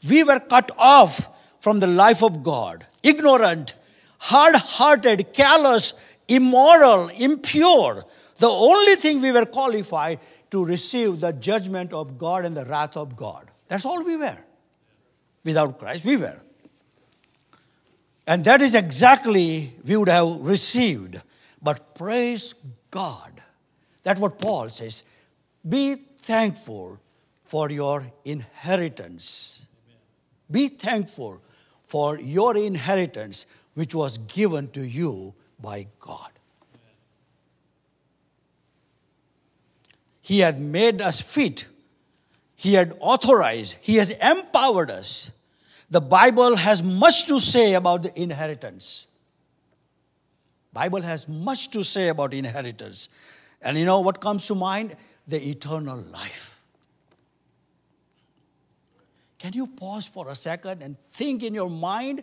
We 0.08 0.22
were 0.24 0.40
cut 0.40 0.70
off 0.78 1.28
from 1.60 1.80
the 1.80 1.86
life 1.86 2.22
of 2.22 2.42
God, 2.42 2.86
ignorant, 3.02 3.74
hard 4.18 4.56
hearted, 4.56 5.32
callous, 5.32 5.94
immoral, 6.28 7.08
impure. 7.08 8.04
The 8.38 8.48
only 8.48 8.96
thing 8.96 9.20
we 9.20 9.32
were 9.32 9.44
qualified 9.44 10.20
to 10.50 10.64
receive 10.64 11.20
the 11.20 11.32
judgment 11.32 11.92
of 11.92 12.18
God 12.18 12.44
and 12.44 12.56
the 12.56 12.64
wrath 12.64 12.96
of 12.96 13.16
God. 13.16 13.50
That's 13.68 13.84
all 13.84 14.02
we 14.02 14.16
were. 14.16 14.38
Without 15.44 15.78
Christ, 15.78 16.04
we 16.04 16.16
were. 16.16 16.40
And 18.26 18.44
that 18.44 18.62
is 18.62 18.74
exactly 18.74 19.74
we 19.84 19.96
would 19.96 20.08
have 20.08 20.40
received. 20.40 21.20
But 21.62 21.94
praise 21.94 22.54
God. 22.90 23.42
That's 24.02 24.20
what 24.20 24.38
Paul 24.38 24.68
says. 24.68 25.04
Be 25.68 25.96
thankful 26.22 27.00
for 27.44 27.70
your 27.70 28.06
inheritance. 28.24 29.66
Be 30.50 30.68
thankful 30.68 31.42
for 31.84 32.18
your 32.18 32.56
inheritance, 32.56 33.46
which 33.74 33.94
was 33.94 34.18
given 34.18 34.68
to 34.70 34.86
you 34.86 35.34
by 35.60 35.86
God. 35.98 36.30
He 40.20 40.38
had 40.38 40.60
made 40.60 41.02
us 41.02 41.20
fit. 41.20 41.66
He 42.54 42.74
had 42.74 42.96
authorized. 43.00 43.76
He 43.80 43.96
has 43.96 44.10
empowered 44.12 44.90
us. 44.90 45.32
The 45.90 46.00
Bible 46.00 46.54
has 46.54 46.82
much 46.82 47.26
to 47.26 47.40
say 47.40 47.74
about 47.74 48.04
the 48.04 48.20
inheritance. 48.22 49.08
Bible 50.72 51.00
has 51.02 51.26
much 51.28 51.70
to 51.70 51.82
say 51.82 52.08
about 52.08 52.32
inheritance. 52.32 53.08
And 53.60 53.76
you 53.76 53.84
know 53.84 54.00
what 54.00 54.20
comes 54.20 54.46
to 54.46 54.54
mind? 54.54 54.94
The 55.30 55.48
eternal 55.48 55.98
life. 55.98 56.58
Can 59.38 59.52
you 59.54 59.66
pause 59.66 60.06
for 60.06 60.28
a 60.28 60.34
second 60.34 60.82
and 60.82 60.98
think 61.12 61.42
in 61.42 61.54
your 61.54 61.70
mind 61.70 62.22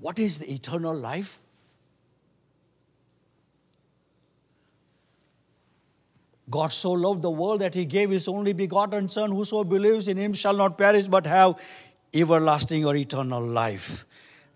what 0.00 0.18
is 0.18 0.38
the 0.38 0.50
eternal 0.52 0.94
life? 0.94 1.40
God 6.48 6.72
so 6.72 6.92
loved 6.92 7.22
the 7.22 7.30
world 7.30 7.60
that 7.60 7.74
he 7.74 7.84
gave 7.84 8.10
his 8.10 8.26
only 8.28 8.54
begotten 8.54 9.08
Son, 9.08 9.30
whoso 9.30 9.64
believes 9.64 10.08
in 10.08 10.16
him 10.16 10.32
shall 10.32 10.54
not 10.54 10.78
perish 10.78 11.06
but 11.06 11.26
have 11.26 11.60
everlasting 12.14 12.86
or 12.86 12.96
eternal 12.96 13.42
life. 13.42 14.06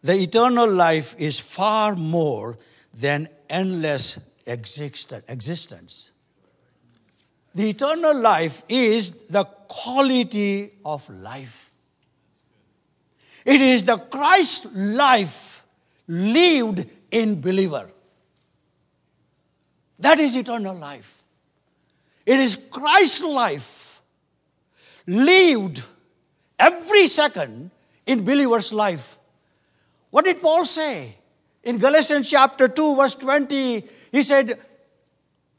The 0.03 0.15
eternal 0.15 0.71
life 0.71 1.15
is 1.19 1.39
far 1.39 1.95
more 1.95 2.59
than 2.95 3.29
endless 3.51 4.19
existence. 4.47 6.13
The 7.55 7.71
eternal 7.71 8.17
life 8.17 8.63
is 8.69 9.29
the 9.29 9.45
quality 9.45 10.73
of 10.85 11.09
life. 11.11 11.71
It 13.45 13.61
is 13.61 13.85
the 13.85 13.99
Christ 13.99 14.75
life 14.75 15.65
lived 16.07 16.87
in 17.11 17.41
believer. 17.41 17.91
That 19.99 20.19
is 20.19 20.37
eternal 20.37 20.75
life. 20.75 21.23
It 22.25 22.39
is 22.39 22.57
Christ 22.57 23.25
life 23.25 24.01
lived 25.07 25.83
every 26.59 27.07
second 27.07 27.71
in 28.07 28.25
believer's 28.25 28.73
life. 28.73 29.19
What 30.11 30.25
did 30.25 30.41
Paul 30.41 30.65
say? 30.65 31.17
In 31.65 31.79
Galatians 31.79 32.31
chapter 32.31 32.69
2, 32.69 32.97
verse 32.97 33.15
20, 33.15 33.85
he 34.11 34.23
said, 34.23 34.59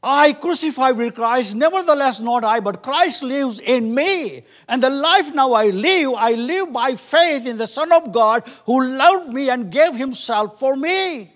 I 0.04 0.34
crucified 0.34 0.98
with 0.98 1.14
Christ, 1.14 1.56
nevertheless 1.56 2.20
not 2.20 2.44
I, 2.44 2.60
but 2.60 2.82
Christ 2.82 3.22
lives 3.22 3.58
in 3.58 3.94
me. 3.94 4.44
And 4.68 4.82
the 4.82 4.90
life 4.90 5.32
now 5.32 5.54
I 5.54 5.68
live, 5.68 6.12
I 6.16 6.32
live 6.32 6.72
by 6.74 6.94
faith 6.94 7.46
in 7.46 7.56
the 7.56 7.66
Son 7.66 7.90
of 7.90 8.12
God 8.12 8.46
who 8.66 8.84
loved 8.84 9.32
me 9.32 9.48
and 9.48 9.72
gave 9.72 9.94
himself 9.94 10.58
for 10.58 10.76
me. 10.76 11.32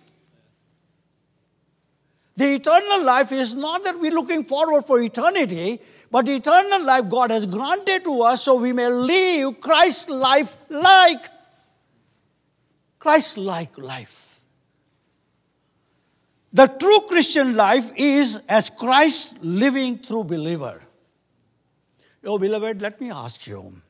The 2.37 2.55
eternal 2.57 3.03
life 3.05 3.33
is 3.33 3.55
not 3.55 3.85
that 3.85 3.99
we're 3.99 4.13
looking 4.13 4.45
forward 4.45 4.85
for 4.85 5.01
eternity, 5.01 5.81
but 6.11 6.29
eternal 6.29 6.85
life 6.85 7.09
God 7.09 7.31
has 7.31 7.47
granted 7.47 8.05
to 8.05 8.21
us 8.23 8.43
so 8.43 8.57
we 8.57 8.75
may 8.75 8.89
live 8.89 9.61
Christ 9.61 10.11
life 10.11 10.57
like. 10.69 11.25
Christ 12.99 13.39
like 13.39 13.79
life. 13.79 14.28
The 16.53 16.67
true 16.67 17.01
Christian 17.09 17.57
life 17.57 17.91
is 17.95 18.37
as 18.49 18.71
Christ 18.71 19.43
living 19.43 19.99
through 19.99 20.25
believer. 20.25 20.83
Oh, 22.25 22.39
beloved, 22.39 22.81
let 22.81 23.01
me 23.01 23.11
ask 23.11 23.47
you. 23.47 23.81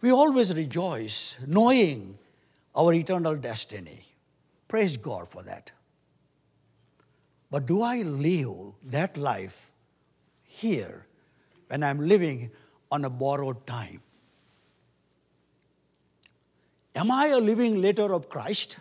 We 0.00 0.12
always 0.12 0.54
rejoice 0.54 1.36
knowing 1.46 2.18
our 2.76 2.92
eternal 2.92 3.36
destiny. 3.36 4.04
Praise 4.68 4.96
God 4.96 5.28
for 5.28 5.42
that. 5.42 5.72
But 7.50 7.66
do 7.66 7.82
I 7.82 8.02
live 8.02 8.74
that 8.84 9.16
life 9.16 9.72
here 10.44 11.06
when 11.68 11.82
I'm 11.82 11.98
living 11.98 12.50
on 12.90 13.04
a 13.04 13.10
borrowed 13.10 13.66
time? 13.66 14.02
Am 16.94 17.10
I 17.10 17.28
a 17.28 17.38
living 17.38 17.80
letter 17.80 18.12
of 18.12 18.28
Christ? 18.28 18.78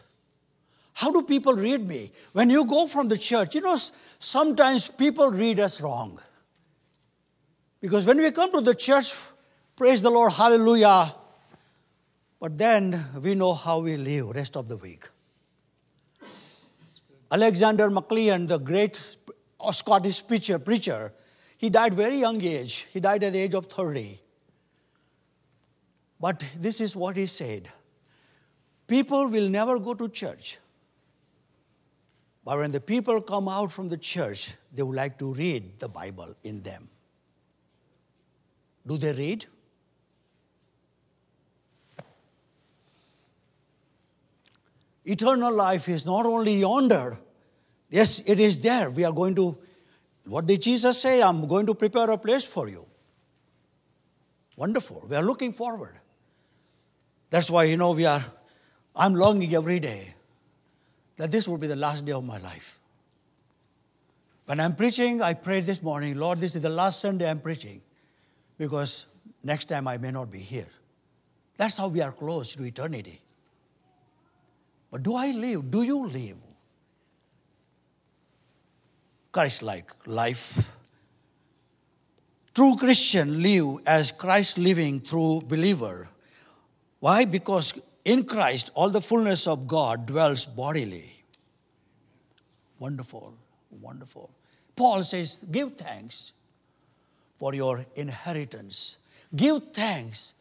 How 0.98 1.12
do 1.12 1.22
people 1.22 1.54
read 1.54 1.88
me? 1.88 2.12
When 2.34 2.50
you 2.50 2.66
go 2.66 2.88
from 2.88 3.08
the 3.08 3.20
church, 3.20 3.54
you 3.54 3.62
know, 3.62 3.78
sometimes 4.18 4.88
people 4.88 5.30
read 5.30 5.60
us 5.60 5.80
wrong. 5.80 6.20
Because 7.80 8.04
when 8.04 8.18
we 8.18 8.32
come 8.32 8.52
to 8.54 8.62
the 8.62 8.74
church, 8.74 9.16
praise 9.76 10.02
the 10.02 10.10
Lord, 10.10 10.34
hallelujah, 10.34 11.14
but 12.40 12.58
then 12.58 13.10
we 13.22 13.36
know 13.36 13.54
how 13.54 13.78
we 13.78 13.96
live 13.96 14.30
rest 14.30 14.58
of 14.58 14.68
the 14.68 14.76
week. 14.78 15.08
Alexander 17.32 17.92
MacLean, 17.92 18.48
the 18.48 18.58
great 18.58 19.18
uh, 19.60 19.72
Scottish 19.74 20.26
preacher, 20.26 20.58
preacher, 20.58 21.14
he 21.60 21.70
died 21.70 21.94
very 21.94 22.18
young 22.18 22.42
age. 22.42 22.88
He 22.92 23.00
died 23.00 23.24
at 23.24 23.34
the 23.34 23.40
age 23.40 23.54
of 23.54 23.68
30. 23.68 24.20
But 26.20 26.44
this 26.58 26.82
is 26.82 26.96
what 26.96 27.18
he 27.18 27.28
said. 27.28 27.70
People 28.88 29.28
will 29.28 29.48
never 29.48 29.78
go 29.78 29.94
to 29.94 30.10
church. 30.10 30.58
But 32.48 32.60
when 32.60 32.72
the 32.72 32.80
people 32.80 33.20
come 33.20 33.50
out 33.50 33.74
from 33.74 33.90
the 33.90 33.98
church, 33.98 34.54
they 34.74 34.82
would 34.82 34.96
like 34.96 35.20
to 35.20 35.34
read 35.34 35.80
the 35.80 35.90
Bible 35.90 36.34
in 36.44 36.62
them. 36.62 36.88
Do 38.88 38.98
they 38.98 39.12
read? 39.12 39.46
Eternal 45.04 45.54
life 45.54 45.90
is 45.90 46.06
not 46.06 46.26
only 46.26 46.54
yonder. 46.54 47.20
Yes, 47.90 48.22
it 48.26 48.40
is 48.40 48.62
there. 48.62 48.92
We 48.92 49.04
are 49.04 49.12
going 49.12 49.36
to, 49.36 49.58
what 50.24 50.46
did 50.46 50.62
Jesus 50.62 51.02
say? 51.02 51.22
I'm 51.22 51.50
going 51.50 51.66
to 51.66 51.76
prepare 51.76 52.10
a 52.12 52.18
place 52.18 52.46
for 52.46 52.70
you. 52.70 52.86
Wonderful. 54.56 55.06
We 55.10 55.18
are 55.18 55.22
looking 55.22 55.52
forward. 55.52 56.00
That's 57.30 57.50
why, 57.50 57.66
you 57.66 57.76
know, 57.76 57.92
we 57.92 58.06
are, 58.06 58.24
I'm 58.96 59.16
longing 59.16 59.54
every 59.54 59.82
day 59.82 60.14
that 61.18 61.32
this 61.32 61.48
will 61.48 61.58
be 61.58 61.68
the 61.68 61.76
last 61.76 62.06
day 62.06 62.12
of 62.12 62.24
my 62.24 62.38
life. 62.38 62.80
When 64.46 64.60
I'm 64.60 64.76
preaching, 64.76 65.22
I 65.22 65.34
prayed 65.34 65.66
this 65.66 65.84
morning, 65.84 66.18
Lord, 66.18 66.40
this 66.40 66.56
is 66.56 66.62
the 66.62 66.70
last 66.70 67.02
Sunday 67.02 67.30
I'm 67.30 67.42
preaching 67.42 67.82
because 68.58 69.06
next 69.44 69.66
time 69.66 69.88
I 69.88 69.98
may 69.98 70.12
not 70.12 70.32
be 70.32 70.40
here. 70.40 70.68
That's 71.58 71.76
how 71.76 71.90
we 71.90 72.02
are 72.02 72.12
close 72.12 72.56
to 72.56 72.64
eternity. 72.64 73.20
But 74.90 75.04
do 75.04 75.16
I 75.16 75.32
live? 75.32 75.70
Do 75.70 75.82
you 75.82 76.08
live? 76.08 76.38
Christ 79.32 79.64
like 79.64 79.92
life. 80.06 80.72
True 82.56 82.76
Christian 82.78 83.42
live 83.44 83.82
as 83.86 84.12
Christ 84.12 84.58
living 84.58 85.00
through 85.00 85.42
believer. 85.42 86.08
Why? 87.00 87.26
Because 87.26 87.80
in 88.08 88.24
Christ 88.24 88.72
all 88.74 88.90
the 88.90 89.02
fullness 89.02 89.48
of 89.48 89.68
God 89.68 90.06
dwells 90.06 90.46
bodily. 90.46 91.14
Wonderful, 92.80 93.34
wonderful. 93.82 94.30
Paul 94.78 95.04
says, 95.04 95.46
Give 95.52 95.74
thanks 95.74 96.32
for 97.38 97.54
your 97.54 97.86
inheritance. 97.96 98.98
Give 99.36 99.62
thanks 99.74 100.36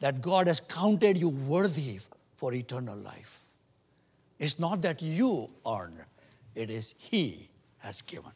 that 0.00 0.20
God 0.20 0.46
has 0.46 0.60
counted 0.60 1.16
you 1.16 1.30
worthy 1.30 2.00
for 2.36 2.52
eternal 2.52 2.98
life. 2.98 3.40
It's 4.38 4.58
not 4.58 4.82
that 4.82 5.00
you 5.00 5.48
earn, 5.66 5.94
it 6.54 6.68
is 6.68 6.94
He 6.98 7.48
has 7.78 8.02
given. 8.02 8.32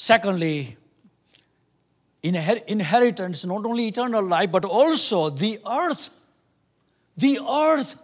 Secondly, 0.00 0.78
inher- 2.24 2.64
inheritance, 2.64 3.44
not 3.44 3.66
only 3.66 3.88
eternal 3.88 4.22
life, 4.22 4.50
but 4.50 4.64
also 4.64 5.28
the 5.28 5.58
earth. 5.70 6.08
The 7.18 7.38
earth 7.46 8.02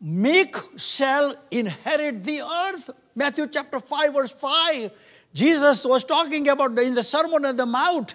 make 0.00 0.54
shall 0.76 1.34
inherit 1.50 2.22
the 2.22 2.42
earth. 2.42 2.90
Matthew 3.16 3.48
chapter 3.48 3.80
5, 3.80 4.14
verse 4.14 4.30
5. 4.30 4.92
Jesus 5.34 5.84
was 5.84 6.04
talking 6.04 6.48
about 6.48 6.78
in 6.78 6.94
the 6.94 7.02
Sermon 7.02 7.44
on 7.44 7.56
the 7.56 7.66
Mount. 7.66 8.14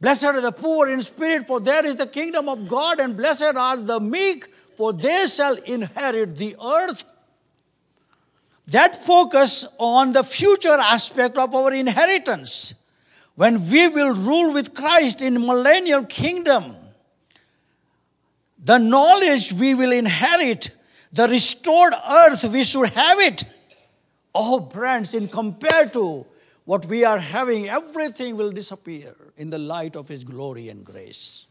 Blessed 0.00 0.24
are 0.24 0.40
the 0.40 0.50
poor 0.50 0.88
in 0.88 1.02
spirit, 1.02 1.46
for 1.46 1.60
there 1.60 1.84
is 1.84 1.96
the 1.96 2.06
kingdom 2.06 2.48
of 2.48 2.66
God, 2.66 3.00
and 3.00 3.18
blessed 3.18 3.54
are 3.54 3.76
the 3.76 4.00
meek, 4.00 4.46
for 4.78 4.94
they 4.94 5.26
shall 5.26 5.56
inherit 5.56 6.38
the 6.38 6.56
earth. 6.56 7.04
That 8.68 8.96
focus 8.96 9.66
on 9.78 10.12
the 10.12 10.24
future 10.24 10.76
aspect 10.78 11.36
of 11.36 11.54
our 11.54 11.72
inheritance. 11.72 12.74
When 13.34 13.68
we 13.70 13.88
will 13.88 14.14
rule 14.14 14.52
with 14.52 14.74
Christ 14.74 15.20
in 15.20 15.40
millennial 15.40 16.04
kingdom, 16.04 16.76
the 18.64 18.78
knowledge 18.78 19.52
we 19.52 19.74
will 19.74 19.92
inherit, 19.92 20.70
the 21.12 21.28
restored 21.28 21.92
earth, 22.08 22.44
we 22.44 22.64
should 22.64 22.88
have 22.90 23.20
it. 23.20 23.44
Oh, 24.34 24.68
friends, 24.70 25.14
in 25.14 25.28
compared 25.28 25.92
to 25.92 26.24
what 26.64 26.86
we 26.86 27.04
are 27.04 27.18
having, 27.18 27.68
everything 27.68 28.36
will 28.36 28.50
disappear 28.50 29.14
in 29.36 29.50
the 29.50 29.58
light 29.58 29.96
of 29.96 30.08
His 30.08 30.24
glory 30.24 30.70
and 30.70 30.84
grace. 30.84 31.46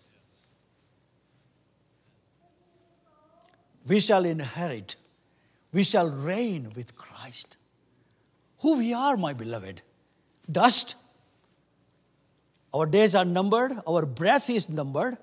We 3.85 3.99
shall 3.99 4.25
inherit, 4.25 4.95
we 5.73 5.83
shall 5.83 6.09
reign 6.09 6.71
with 6.75 6.95
Christ. 6.95 7.57
Who 8.59 8.77
we 8.77 8.93
are, 8.93 9.17
my 9.17 9.33
beloved? 9.33 9.81
Dust. 10.49 10.95
Our 12.73 12.85
days 12.85 13.13
are 13.15 13.25
numbered, 13.25 13.73
our 13.87 14.05
breath 14.05 14.49
is 14.49 14.69
numbered. 14.69 15.17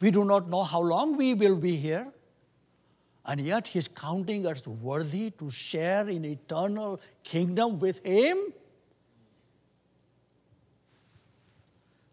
We 0.00 0.10
do 0.10 0.24
not 0.24 0.48
know 0.48 0.62
how 0.62 0.80
long 0.80 1.16
we 1.16 1.34
will 1.34 1.56
be 1.56 1.76
here. 1.76 2.06
And 3.26 3.40
yet, 3.40 3.68
He's 3.68 3.86
counting 3.86 4.46
us 4.46 4.66
worthy 4.66 5.30
to 5.32 5.50
share 5.50 6.08
in 6.08 6.24
eternal 6.24 7.00
kingdom 7.22 7.78
with 7.78 8.04
Him. 8.04 8.38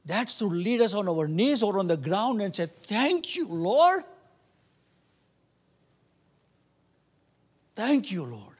That's 0.05 0.37
to 0.39 0.45
lead 0.45 0.81
us 0.81 0.93
on 0.93 1.07
our 1.07 1.27
knees 1.27 1.63
or 1.63 1.79
on 1.79 1.87
the 1.87 1.97
ground 1.97 2.41
and 2.41 2.53
say, 2.53 2.67
Thank 2.83 3.35
you, 3.35 3.47
Lord. 3.47 4.03
Thank 7.77 8.11
you, 8.11 8.25
Lord. 8.25 8.55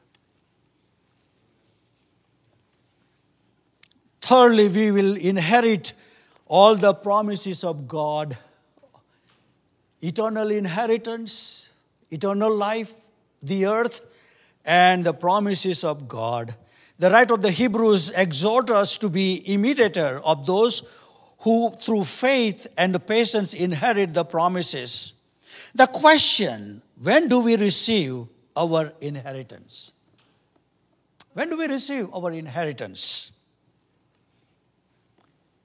Thirdly, 4.20 4.68
we 4.68 4.92
will 4.92 5.16
inherit 5.16 5.92
all 6.46 6.76
the 6.76 6.94
promises 6.94 7.64
of 7.64 7.88
God 7.88 8.38
eternal 10.00 10.52
inheritance, 10.52 11.72
eternal 12.10 12.54
life, 12.54 12.94
the 13.42 13.66
earth, 13.66 14.06
and 14.64 15.04
the 15.04 15.14
promises 15.14 15.82
of 15.82 16.06
God. 16.06 16.54
The 17.00 17.10
writer 17.10 17.34
of 17.34 17.42
the 17.42 17.50
Hebrews 17.50 18.10
exhort 18.10 18.70
us 18.70 18.96
to 18.98 19.08
be 19.08 19.42
imitator 19.46 20.20
of 20.24 20.46
those 20.46 20.88
who 21.38 21.72
through 21.72 22.04
faith 22.04 22.68
and 22.78 23.04
patience 23.04 23.52
inherit 23.52 24.14
the 24.14 24.24
promises. 24.24 25.14
The 25.74 25.88
question, 25.88 26.82
when 27.02 27.26
do 27.26 27.40
we 27.40 27.56
receive 27.56 28.28
our 28.58 28.92
inheritance? 29.00 29.92
When 31.32 31.48
do 31.50 31.56
we 31.56 31.66
receive 31.66 32.12
our 32.12 32.32
inheritance? 32.32 33.32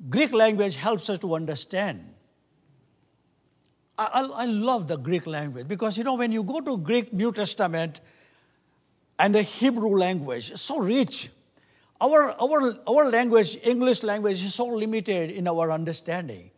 Greek 0.09 0.31
language 0.33 0.75
helps 0.75 1.09
us 1.09 1.19
to 1.19 1.33
understand. 1.33 2.13
I, 3.97 4.27
I, 4.33 4.45
love 4.45 4.87
the 4.87 4.97
Greek 4.97 5.27
language 5.27 5.67
because 5.67 5.97
you 5.97 6.03
know 6.03 6.15
when 6.15 6.31
you 6.31 6.43
go 6.43 6.59
to 6.61 6.77
Greek 6.77 7.13
New 7.13 7.31
Testament 7.31 8.01
and 9.19 9.33
the 9.33 9.43
Hebrew 9.43 9.95
language, 9.97 10.49
it's 10.49 10.61
so 10.61 10.79
rich. 10.79 11.29
Our, 12.01 12.33
our, 12.41 12.79
our 12.87 13.09
language, 13.09 13.57
English 13.63 14.03
language, 14.03 14.43
is 14.43 14.55
so 14.55 14.65
limited 14.65 15.29
in 15.31 15.47
our 15.47 15.71
understanding. 15.71 16.49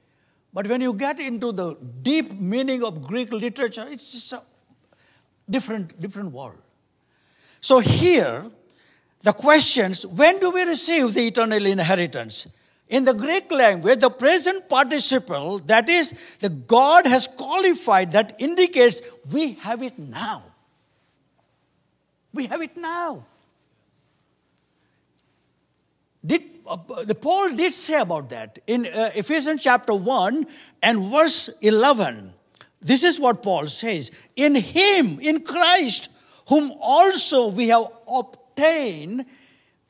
But 0.53 0.67
when 0.67 0.79
you 0.79 0.93
get 0.93 1.19
into 1.19 1.51
the 1.51 1.75
deep 2.01 2.31
meaning 2.39 2.83
of 2.83 3.01
Greek 3.01 3.33
literature, 3.33 3.85
it's 3.89 4.11
just 4.11 4.33
different, 5.49 5.99
different 5.99 6.31
world. 6.31 6.61
So 7.61 7.79
here, 7.79 8.45
the 9.21 9.33
questions 9.33 10.05
when 10.05 10.39
do 10.39 10.51
we 10.51 10.63
receive 10.63 11.13
the 11.13 11.27
eternal 11.27 11.65
inheritance? 11.65 12.47
In 12.87 13.03
the 13.03 13.15
Greek 13.15 13.51
language, 13.51 13.99
the 13.99 14.11
present 14.11 14.69
participle, 14.69 15.57
that 15.65 15.89
is, 15.89 16.13
the 16.39 16.49
God 16.49 17.07
has 17.07 17.25
qualified, 17.25 18.11
that 18.11 18.35
indicates 18.37 19.01
we 19.31 19.53
have 19.53 19.81
it 19.81 19.97
now. 19.97 20.43
We 22.31 22.45
have 22.45 22.61
it 22.61 22.77
now. 22.77 23.25
Did, 26.23 26.43
uh, 26.67 26.77
the 27.03 27.15
Paul 27.15 27.55
did 27.55 27.73
say 27.73 27.99
about 27.99 28.29
that 28.29 28.59
in 28.67 28.85
uh, 28.85 29.09
Ephesians 29.15 29.63
chapter 29.63 29.95
1 29.95 30.45
and 30.83 31.11
verse 31.11 31.49
11. 31.61 32.34
This 32.85 33.03
is 33.03 33.19
what 33.19 33.41
Paul 33.41 33.67
says 33.67 34.11
In 34.35 34.53
him, 34.53 35.19
in 35.19 35.41
Christ, 35.41 36.09
whom 36.47 36.71
also 36.79 37.47
we 37.47 37.69
have 37.69 37.87
obtained 38.07 39.25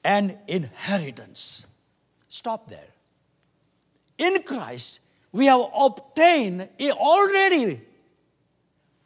an 0.05 0.37
inheritance. 0.47 1.65
Stop 2.29 2.69
there. 2.69 2.87
In 4.17 4.43
Christ, 4.43 5.01
we 5.33 5.47
have 5.47 5.59
obtained 5.77 6.69
eh, 6.79 6.91
already, 6.91 7.81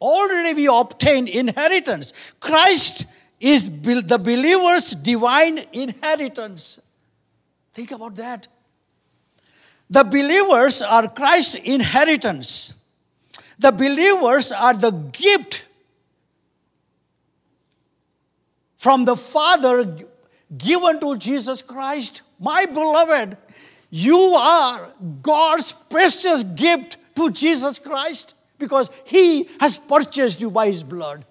already 0.00 0.54
we 0.54 0.68
obtained 0.68 1.28
inheritance. 1.28 2.12
Christ 2.38 3.06
is 3.40 3.64
the 3.64 4.20
believer's 4.22 4.92
divine 4.92 5.58
inheritance. 5.72 6.78
Think 7.72 7.90
about 7.90 8.14
that. 8.16 8.46
The 9.88 10.04
believers 10.04 10.80
are 10.80 11.08
Christ's 11.08 11.56
inheritance. 11.56 12.76
The 13.60 13.72
believers 13.72 14.52
are 14.52 14.72
the 14.72 14.90
gift 14.90 15.66
from 18.74 19.04
the 19.04 19.16
Father 19.16 19.98
given 20.56 20.98
to 21.00 21.18
Jesus 21.18 21.60
Christ. 21.60 22.22
My 22.38 22.64
beloved, 22.64 23.36
you 23.90 24.18
are 24.18 24.90
God's 25.20 25.72
precious 25.90 26.42
gift 26.42 26.96
to 27.16 27.30
Jesus 27.30 27.78
Christ 27.78 28.34
because 28.58 28.90
He 29.04 29.50
has 29.60 29.76
purchased 29.76 30.40
you 30.40 30.50
by 30.50 30.68
His 30.68 30.82
blood. 30.82 31.26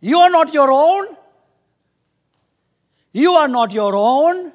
You 0.00 0.18
are 0.18 0.28
not 0.28 0.52
your 0.52 0.70
own. 0.70 1.16
You 3.12 3.32
are 3.32 3.48
not 3.48 3.72
your 3.72 3.94
own. 3.96 4.52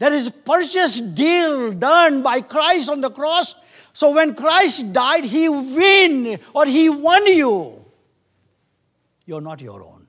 There 0.00 0.14
is 0.14 0.30
purchase 0.30 0.98
deal 0.98 1.72
done 1.72 2.22
by 2.22 2.40
Christ 2.40 2.88
on 2.88 3.02
the 3.02 3.10
cross. 3.10 3.54
So 3.92 4.14
when 4.14 4.34
Christ 4.34 4.94
died, 4.94 5.24
He 5.24 5.46
win 5.46 6.40
or 6.54 6.64
He 6.64 6.88
won 6.88 7.26
you. 7.26 7.84
You're 9.26 9.42
not 9.42 9.60
your 9.60 9.84
own. 9.84 10.06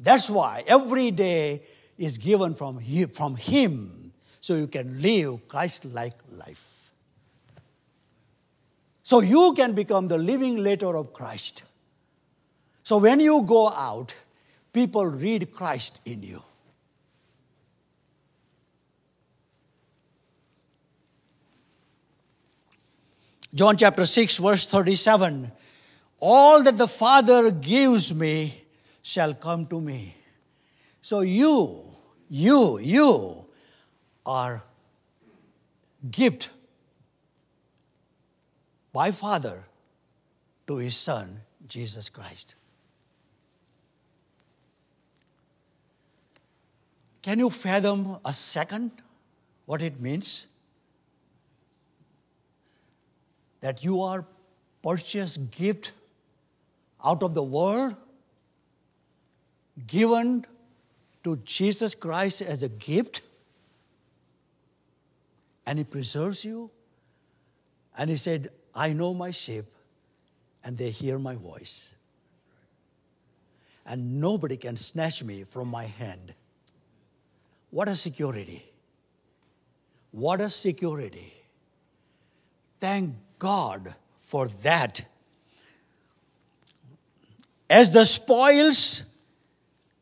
That's 0.00 0.30
why 0.30 0.64
every 0.66 1.10
day 1.10 1.62
is 1.98 2.16
given 2.16 2.54
from 2.54 2.78
him, 2.78 3.10
from 3.10 3.36
him 3.36 4.12
so 4.40 4.54
you 4.54 4.68
can 4.68 5.02
live 5.02 5.46
Christ 5.46 5.84
like 5.84 6.14
life. 6.30 6.92
So 9.02 9.20
you 9.20 9.52
can 9.54 9.74
become 9.74 10.08
the 10.08 10.18
living 10.18 10.56
letter 10.56 10.96
of 10.96 11.12
Christ. 11.12 11.62
So 12.84 12.96
when 12.98 13.20
you 13.20 13.42
go 13.42 13.68
out, 13.68 14.14
people 14.72 15.04
read 15.04 15.52
Christ 15.52 16.00
in 16.06 16.22
you. 16.22 16.42
John 23.56 23.78
chapter 23.78 24.04
6, 24.04 24.36
verse 24.36 24.66
37 24.66 25.50
All 26.20 26.62
that 26.62 26.76
the 26.76 26.86
Father 26.86 27.50
gives 27.50 28.14
me 28.14 28.62
shall 29.00 29.32
come 29.32 29.66
to 29.68 29.80
me. 29.80 30.14
So 31.00 31.20
you, 31.20 31.82
you, 32.28 32.78
you 32.78 33.46
are 34.26 34.62
gift 36.10 36.50
by 38.92 39.10
Father 39.10 39.64
to 40.66 40.76
his 40.76 40.94
Son, 40.94 41.40
Jesus 41.66 42.10
Christ. 42.10 42.56
Can 47.22 47.38
you 47.38 47.48
fathom 47.48 48.18
a 48.22 48.34
second 48.34 48.92
what 49.64 49.80
it 49.80 49.98
means? 49.98 50.46
That 53.60 53.84
you 53.84 54.02
are 54.02 54.24
purchased 54.82 55.50
gift 55.50 55.92
out 57.04 57.22
of 57.22 57.34
the 57.34 57.42
world, 57.42 57.96
given 59.86 60.44
to 61.24 61.36
Jesus 61.44 61.94
Christ 61.94 62.42
as 62.42 62.62
a 62.62 62.68
gift, 62.68 63.22
and 65.66 65.78
He 65.78 65.84
preserves 65.84 66.44
you. 66.44 66.70
And 67.98 68.10
He 68.10 68.16
said, 68.16 68.48
I 68.74 68.92
know 68.92 69.14
my 69.14 69.30
sheep, 69.30 69.64
and 70.62 70.76
they 70.76 70.90
hear 70.90 71.18
my 71.18 71.34
voice. 71.34 71.94
And 73.86 74.20
nobody 74.20 74.56
can 74.56 74.76
snatch 74.76 75.22
me 75.22 75.44
from 75.44 75.68
my 75.68 75.84
hand. 75.84 76.34
What 77.70 77.88
a 77.88 77.96
security! 77.96 78.64
What 80.12 80.40
a 80.40 80.50
security! 80.50 81.32
Thank 82.80 83.14
God 83.38 83.94
for 84.22 84.48
that. 84.62 85.04
As 87.68 87.90
the 87.90 88.04
spoils, 88.04 89.02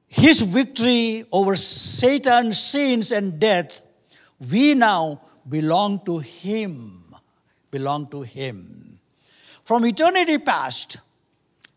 his 0.07 0.43
victory 0.43 1.25
over 1.33 1.57
Satan, 1.57 2.53
sins, 2.53 3.11
and 3.11 3.41
death, 3.41 3.81
we 4.51 4.75
now 4.75 5.21
belong 5.49 6.05
to 6.05 6.19
him. 6.19 7.03
Belong 7.71 8.07
to 8.09 8.23
him. 8.23 9.01
From 9.65 9.87
eternity 9.87 10.39
past, 10.39 10.99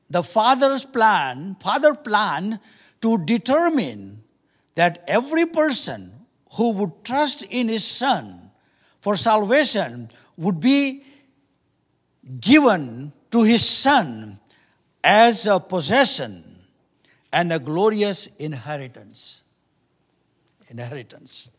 the 0.10 0.24
Father's 0.24 0.86
plan, 0.86 1.56
Father 1.60 1.94
plan 1.94 2.60
to 3.02 3.18
determine 3.18 4.24
that 4.76 5.04
every 5.08 5.46
person 5.46 6.14
who 6.54 6.72
would 6.72 7.04
trust 7.04 7.44
in 7.44 7.68
his 7.70 7.86
Son 7.86 8.52
for 9.00 9.16
salvation 9.16 10.10
would 10.38 10.60
be 10.60 11.04
given 12.40 13.12
to 13.32 13.44
his 13.44 13.68
Son 13.68 14.40
as 15.04 15.48
a 15.48 15.60
possession 15.60 16.44
and 17.32 17.52
a 17.54 17.60
glorious 17.60 18.28
inheritance. 18.38 19.44
Inheritance. 20.70 21.52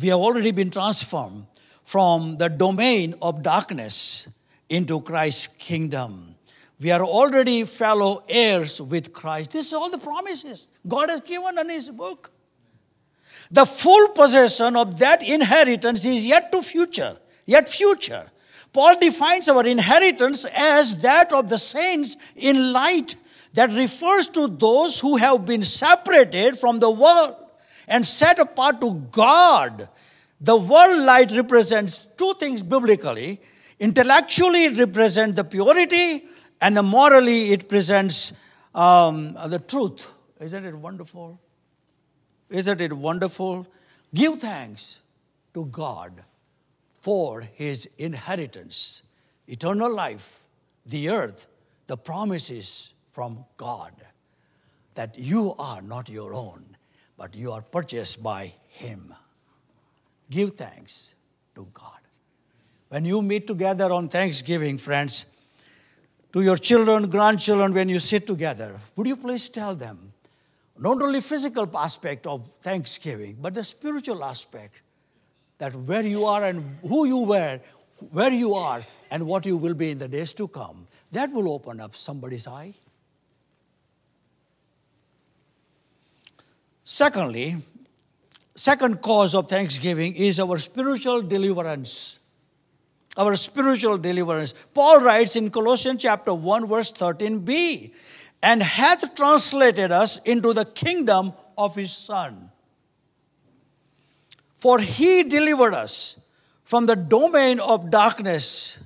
We 0.00 0.08
have 0.08 0.18
already 0.18 0.52
been 0.52 0.70
transformed 0.70 1.46
from 1.84 2.38
the 2.38 2.48
domain 2.48 3.14
of 3.20 3.42
darkness 3.42 4.28
into 4.68 5.00
Christ's 5.00 5.48
kingdom. 5.48 6.36
We 6.80 6.92
are 6.92 7.02
already 7.02 7.64
fellow 7.64 8.22
heirs 8.28 8.80
with 8.80 9.12
Christ. 9.12 9.50
This 9.50 9.66
is 9.66 9.72
all 9.72 9.90
the 9.90 9.98
promises 9.98 10.66
God 10.86 11.10
has 11.10 11.20
given 11.20 11.58
in 11.58 11.68
His 11.68 11.90
book. 11.90 12.30
The 13.50 13.66
full 13.66 14.08
possession 14.08 14.76
of 14.76 14.98
that 14.98 15.22
inheritance 15.22 16.04
is 16.04 16.24
yet 16.24 16.52
to 16.52 16.62
future, 16.62 17.16
yet 17.46 17.68
future. 17.68 18.30
Paul 18.72 18.98
defines 19.00 19.48
our 19.48 19.66
inheritance 19.66 20.44
as 20.54 20.96
that 20.98 21.32
of 21.32 21.48
the 21.48 21.58
saints 21.58 22.16
in 22.36 22.72
light 22.72 23.16
that 23.54 23.72
refers 23.72 24.28
to 24.28 24.46
those 24.46 25.00
who 25.00 25.16
have 25.16 25.44
been 25.44 25.64
separated 25.64 26.56
from 26.58 26.78
the 26.78 26.90
world 26.90 27.34
and 27.88 28.06
set 28.06 28.38
apart 28.38 28.80
to 28.80 28.94
God. 29.10 29.88
The 30.40 30.56
world 30.56 31.00
light 31.00 31.32
represents 31.32 32.06
two 32.16 32.34
things 32.38 32.62
biblically. 32.62 33.40
Intellectually, 33.80 34.66
it 34.66 34.78
represents 34.78 35.34
the 35.34 35.44
purity 35.44 36.24
and 36.60 36.80
morally 36.86 37.50
it 37.50 37.68
presents 37.68 38.32
um, 38.74 39.34
the 39.48 39.58
truth. 39.58 40.06
Isn't 40.40 40.64
it 40.64 40.76
wonderful? 40.76 41.40
Isn't 42.50 42.80
it 42.80 42.92
wonderful? 42.92 43.66
Give 44.12 44.38
thanks 44.38 45.00
to 45.54 45.66
God 45.66 46.24
for 47.00 47.40
his 47.40 47.88
inheritance, 47.96 49.02
eternal 49.46 49.92
life, 49.92 50.40
the 50.84 51.08
earth, 51.08 51.46
the 51.86 51.96
promises 51.96 52.92
from 53.12 53.44
God 53.56 53.92
that 54.94 55.18
you 55.18 55.54
are 55.58 55.80
not 55.80 56.08
your 56.08 56.34
own, 56.34 56.76
but 57.16 57.36
you 57.36 57.52
are 57.52 57.62
purchased 57.62 58.22
by 58.22 58.52
him. 58.68 59.14
Give 60.28 60.52
thanks 60.52 61.14
to 61.54 61.66
God. 61.72 62.00
When 62.88 63.04
you 63.04 63.22
meet 63.22 63.46
together 63.46 63.92
on 63.92 64.08
Thanksgiving, 64.08 64.76
friends, 64.76 65.26
to 66.32 66.42
your 66.42 66.56
children, 66.56 67.08
grandchildren, 67.08 67.72
when 67.72 67.88
you 67.88 67.98
sit 67.98 68.26
together, 68.26 68.78
would 68.96 69.06
you 69.06 69.16
please 69.16 69.48
tell 69.48 69.74
them 69.74 70.09
not 70.80 71.02
only 71.02 71.20
physical 71.20 71.70
aspect 71.76 72.26
of 72.26 72.50
Thanksgiving, 72.62 73.36
but 73.40 73.54
the 73.54 73.62
spiritual 73.62 74.24
aspect 74.24 74.82
that 75.58 75.74
where 75.74 76.02
you 76.02 76.24
are 76.24 76.42
and 76.42 76.62
who 76.88 77.06
you 77.06 77.18
were, 77.18 77.60
where 78.12 78.32
you 78.32 78.54
are, 78.54 78.82
and 79.10 79.26
what 79.26 79.44
you 79.44 79.58
will 79.58 79.74
be 79.74 79.90
in 79.90 79.98
the 79.98 80.08
days 80.08 80.32
to 80.32 80.48
come, 80.48 80.86
that 81.12 81.30
will 81.30 81.52
open 81.52 81.80
up 81.80 81.94
somebody's 81.94 82.46
eye. 82.46 82.72
Secondly, 86.82 87.56
second 88.54 89.02
cause 89.02 89.34
of 89.34 89.50
thanksgiving 89.50 90.14
is 90.14 90.40
our 90.40 90.58
spiritual 90.58 91.20
deliverance. 91.20 92.20
our 93.16 93.34
spiritual 93.36 93.98
deliverance. 93.98 94.54
Paul 94.72 95.00
writes 95.00 95.36
in 95.36 95.50
Colossians 95.50 96.02
chapter 96.02 96.32
1, 96.32 96.66
verse 96.66 96.92
13b, 96.92 97.92
and 98.42 98.62
hath 98.62 99.14
translated 99.14 99.92
us 99.92 100.18
into 100.18 100.52
the 100.52 100.64
kingdom 100.64 101.32
of 101.58 101.74
his 101.74 101.92
Son. 101.92 102.50
For 104.54 104.78
he 104.78 105.22
delivered 105.22 105.74
us 105.74 106.20
from 106.64 106.86
the 106.86 106.96
domain 106.96 107.60
of 107.60 107.90
darkness. 107.90 108.78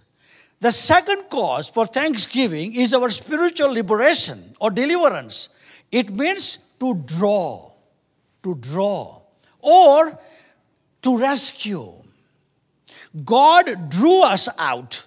The 0.61 0.73
second 0.73 1.25
cause 1.31 1.69
for 1.69 1.87
thanksgiving 1.87 2.75
is 2.75 2.95
our 2.95 3.11
spiritual 3.11 3.73
liberation 3.73 4.55
or 4.61 4.71
deliverance. 4.71 5.51
It 5.93 6.11
means 6.11 6.59
to 6.81 6.95
draw, 6.95 7.71
to 8.43 8.55
draw, 8.55 9.23
or 9.61 10.19
to 11.03 11.19
rescue. 11.19 11.93
God 13.25 13.91
drew 13.91 14.23
us 14.23 14.49
out 14.59 15.07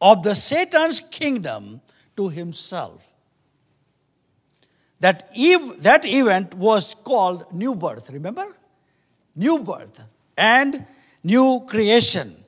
of 0.00 0.22
the 0.22 0.34
Satan's 0.34 1.00
kingdom 1.00 1.80
to 2.16 2.28
himself. 2.28 3.07
That, 5.00 5.30
ev- 5.36 5.82
that 5.82 6.04
event 6.04 6.54
was 6.54 6.94
called 6.94 7.52
new 7.52 7.74
birth, 7.76 8.10
remember? 8.10 8.56
New 9.36 9.60
birth 9.60 10.02
and 10.36 10.84
new 11.22 11.64
creation. 11.68 12.44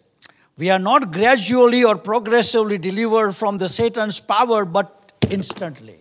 We 0.56 0.70
are 0.70 0.78
not 0.78 1.12
gradually 1.12 1.84
or 1.84 1.96
progressively 1.96 2.76
delivered 2.78 3.32
from 3.32 3.58
the 3.58 3.68
Satan's 3.68 4.20
power, 4.20 4.64
but 4.64 5.12
instantly. 5.30 5.96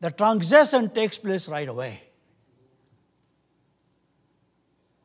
The 0.00 0.10
transaction 0.10 0.90
takes 0.90 1.18
place 1.18 1.48
right 1.48 1.68
away. 1.68 2.02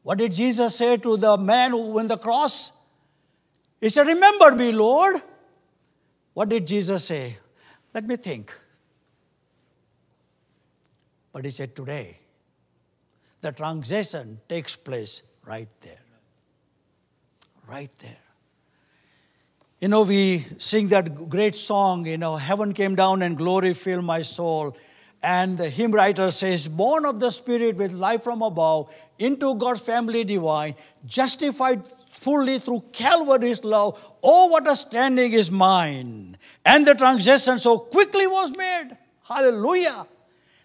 What 0.03 0.19
did 0.19 0.32
Jesus 0.32 0.75
say 0.75 0.97
to 0.97 1.17
the 1.17 1.38
man 1.38 1.71
who 1.71 1.99
on 1.99 2.07
the 2.07 2.17
cross? 2.17 2.71
He 3.82 3.89
said, 3.89 4.07
Remember 4.07 4.55
me, 4.55 4.71
Lord. 4.71 5.21
What 6.34 6.49
did 6.49 6.65
Jesus 6.65 7.03
say? 7.03 7.38
Let 7.93 8.05
me 8.05 8.15
think. 8.15 8.55
But 11.32 11.45
he 11.45 11.51
said, 11.51 11.75
Today, 11.75 12.17
the 13.41 13.51
transaction 13.51 14.39
takes 14.47 14.75
place 14.75 15.23
right 15.45 15.69
there. 15.82 16.01
Right 17.67 17.91
there. 17.99 18.17
You 19.80 19.89
know, 19.89 20.03
we 20.03 20.43
sing 20.57 20.88
that 20.88 21.30
great 21.30 21.55
song, 21.55 22.07
you 22.07 22.17
know, 22.17 22.36
Heaven 22.36 22.73
came 22.73 22.95
down 22.95 23.21
and 23.21 23.38
glory 23.38 23.73
filled 23.73 24.05
my 24.05 24.23
soul. 24.23 24.75
And 25.21 25.57
the 25.57 25.69
hymn 25.69 25.91
writer 25.91 26.32
says, 26.32 26.67
Born 26.67 27.05
of 27.05 27.19
the 27.19 27.32
Spirit 27.32 27.75
with 27.75 27.91
life 27.91 28.23
from 28.23 28.41
above, 28.41 28.93
into 29.19 29.55
God's 29.55 29.82
family 29.82 30.23
divine, 30.23 30.75
justified 31.05 31.84
fully 32.11 32.59
through 32.59 32.86
Calvary's 32.91 33.63
love. 33.63 34.03
Oh, 34.23 34.47
what 34.47 34.67
a 34.67 34.75
standing 34.75 35.34
is 35.34 35.51
mine. 35.51 36.38
And 36.65 36.86
the 36.86 36.95
transaction 36.95 37.59
so 37.59 37.78
quickly 37.78 38.28
was 38.28 38.55
made. 38.55 38.97
Hallelujah. 39.23 40.07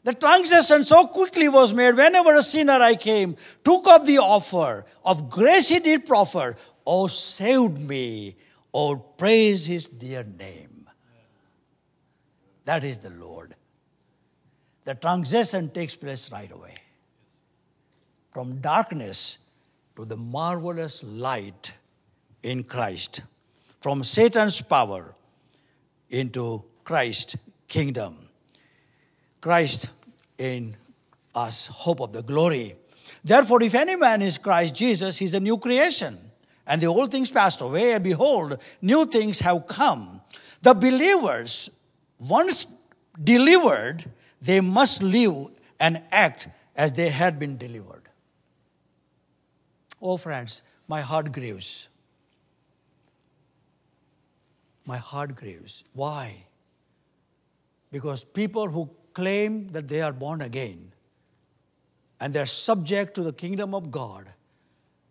The 0.04 0.14
transaction 0.14 0.82
so 0.84 1.06
quickly 1.06 1.48
was 1.48 1.72
made. 1.72 1.96
Whenever 1.96 2.34
a 2.34 2.42
sinner 2.42 2.72
I 2.72 2.96
came, 2.96 3.36
took 3.62 3.86
up 3.86 4.04
the 4.04 4.18
offer 4.18 4.84
of 5.04 5.30
grace 5.30 5.68
he 5.68 5.78
did 5.78 6.06
proffer. 6.06 6.56
Oh, 6.84 7.06
saved 7.06 7.80
me. 7.80 8.36
Oh, 8.74 8.96
praise 8.96 9.66
his 9.66 9.86
dear 9.86 10.24
name. 10.24 10.88
That 12.64 12.82
is 12.84 12.98
the 12.98 13.10
Lord. 13.10 13.54
The 14.84 14.94
transition 14.96 15.70
takes 15.70 15.94
place 15.94 16.32
right 16.32 16.50
away. 16.50 16.74
From 18.32 18.60
darkness 18.60 19.38
to 19.94 20.04
the 20.04 20.16
marvelous 20.16 21.04
light 21.04 21.72
in 22.42 22.64
Christ. 22.64 23.22
From 23.80 24.02
Satan's 24.02 24.60
power 24.62 25.14
into 26.10 26.64
Christ's 26.82 27.36
kingdom. 27.68 28.21
Christ 29.42 29.90
in 30.38 30.76
us, 31.34 31.66
hope 31.66 32.00
of 32.00 32.12
the 32.12 32.22
glory. 32.22 32.76
Therefore, 33.24 33.62
if 33.62 33.74
any 33.74 33.96
man 33.96 34.22
is 34.22 34.38
Christ 34.38 34.74
Jesus, 34.74 35.18
he 35.18 35.26
is 35.26 35.34
a 35.34 35.40
new 35.40 35.58
creation. 35.58 36.16
And 36.66 36.80
the 36.80 36.86
old 36.86 37.10
things 37.10 37.30
passed 37.30 37.60
away, 37.60 37.92
and 37.92 38.04
behold, 38.04 38.58
new 38.80 39.04
things 39.04 39.40
have 39.40 39.66
come. 39.66 40.20
The 40.62 40.74
believers, 40.74 41.70
once 42.28 42.66
delivered, 43.22 44.04
they 44.40 44.60
must 44.60 45.02
live 45.02 45.48
and 45.80 46.00
act 46.12 46.48
as 46.76 46.92
they 46.92 47.08
had 47.08 47.38
been 47.40 47.58
delivered. 47.58 48.08
Oh, 50.00 50.16
friends, 50.16 50.62
my 50.86 51.00
heart 51.00 51.32
grieves. 51.32 51.88
My 54.86 54.98
heart 54.98 55.34
grieves. 55.34 55.82
Why? 55.94 56.46
Because 57.90 58.24
people 58.24 58.68
who 58.68 58.88
claim 59.14 59.68
that 59.68 59.88
they 59.88 60.00
are 60.00 60.12
born 60.12 60.42
again 60.42 60.92
and 62.20 62.32
they're 62.32 62.46
subject 62.46 63.14
to 63.14 63.22
the 63.22 63.32
kingdom 63.32 63.74
of 63.74 63.90
God 63.90 64.32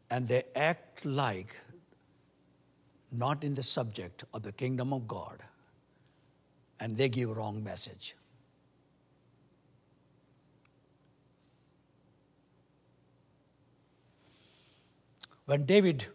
and 0.09 0.27
they 0.27 0.43
act 0.55 1.05
like 1.05 1.55
not 3.11 3.43
in 3.43 3.53
the 3.53 3.63
subject 3.63 4.23
of 4.33 4.43
the 4.43 4.51
kingdom 4.51 4.93
of 4.93 5.07
God 5.07 5.43
and 6.79 6.95
they 6.95 7.09
give 7.09 7.35
wrong 7.35 7.63
message. 7.63 8.15
When 15.45 15.65
David, 15.65 16.05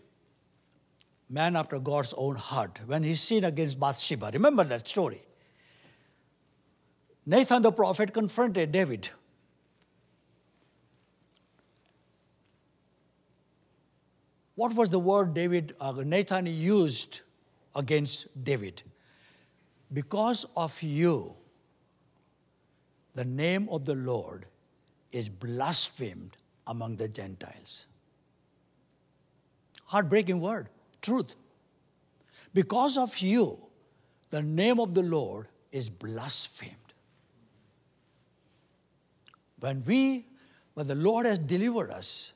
man 1.28 1.57
after 1.57 1.78
God's 1.78 2.14
own 2.16 2.37
heart, 2.37 2.80
when 2.87 3.03
he 3.03 3.14
sinned 3.14 3.45
against 3.45 3.78
Bathsheba, 3.78 4.30
remember 4.32 4.64
that 4.64 4.89
story. 4.89 5.20
Nathan 7.27 7.62
the 7.62 7.72
prophet 7.72 8.12
confronted 8.12 8.70
David. 8.70 9.09
What 14.55 14.74
was 14.74 14.89
the 14.89 14.99
word 14.99 15.35
David 15.35 15.74
uh, 15.81 15.93
Nathan 16.05 16.47
used 16.47 17.20
against 17.74 18.29
David? 18.45 18.83
Because 19.93 20.47
of 20.57 20.83
you, 20.83 21.35
the 23.14 23.24
name 23.24 23.68
of 23.70 23.85
the 23.85 23.95
Lord 23.95 24.47
is 25.12 25.29
blasphemed 25.29 26.37
among 26.66 26.97
the 26.97 27.09
Gentiles. 27.09 27.87
Heartbreaking 29.85 30.41
word, 30.41 30.68
truth. 31.03 31.35
Because 32.55 32.97
of 32.97 33.18
you, 33.18 33.59
the 34.31 34.43
name 34.43 34.81
of 34.81 34.95
the 34.95 35.03
Lord 35.03 35.49
is 35.70 35.91
blasphemed. 35.91 36.86
When 39.61 39.83
we, 39.87 40.27
when 40.75 40.87
the 40.87 40.95
Lord 40.95 41.27
has 41.27 41.39
delivered 41.39 41.91
us 41.91 42.33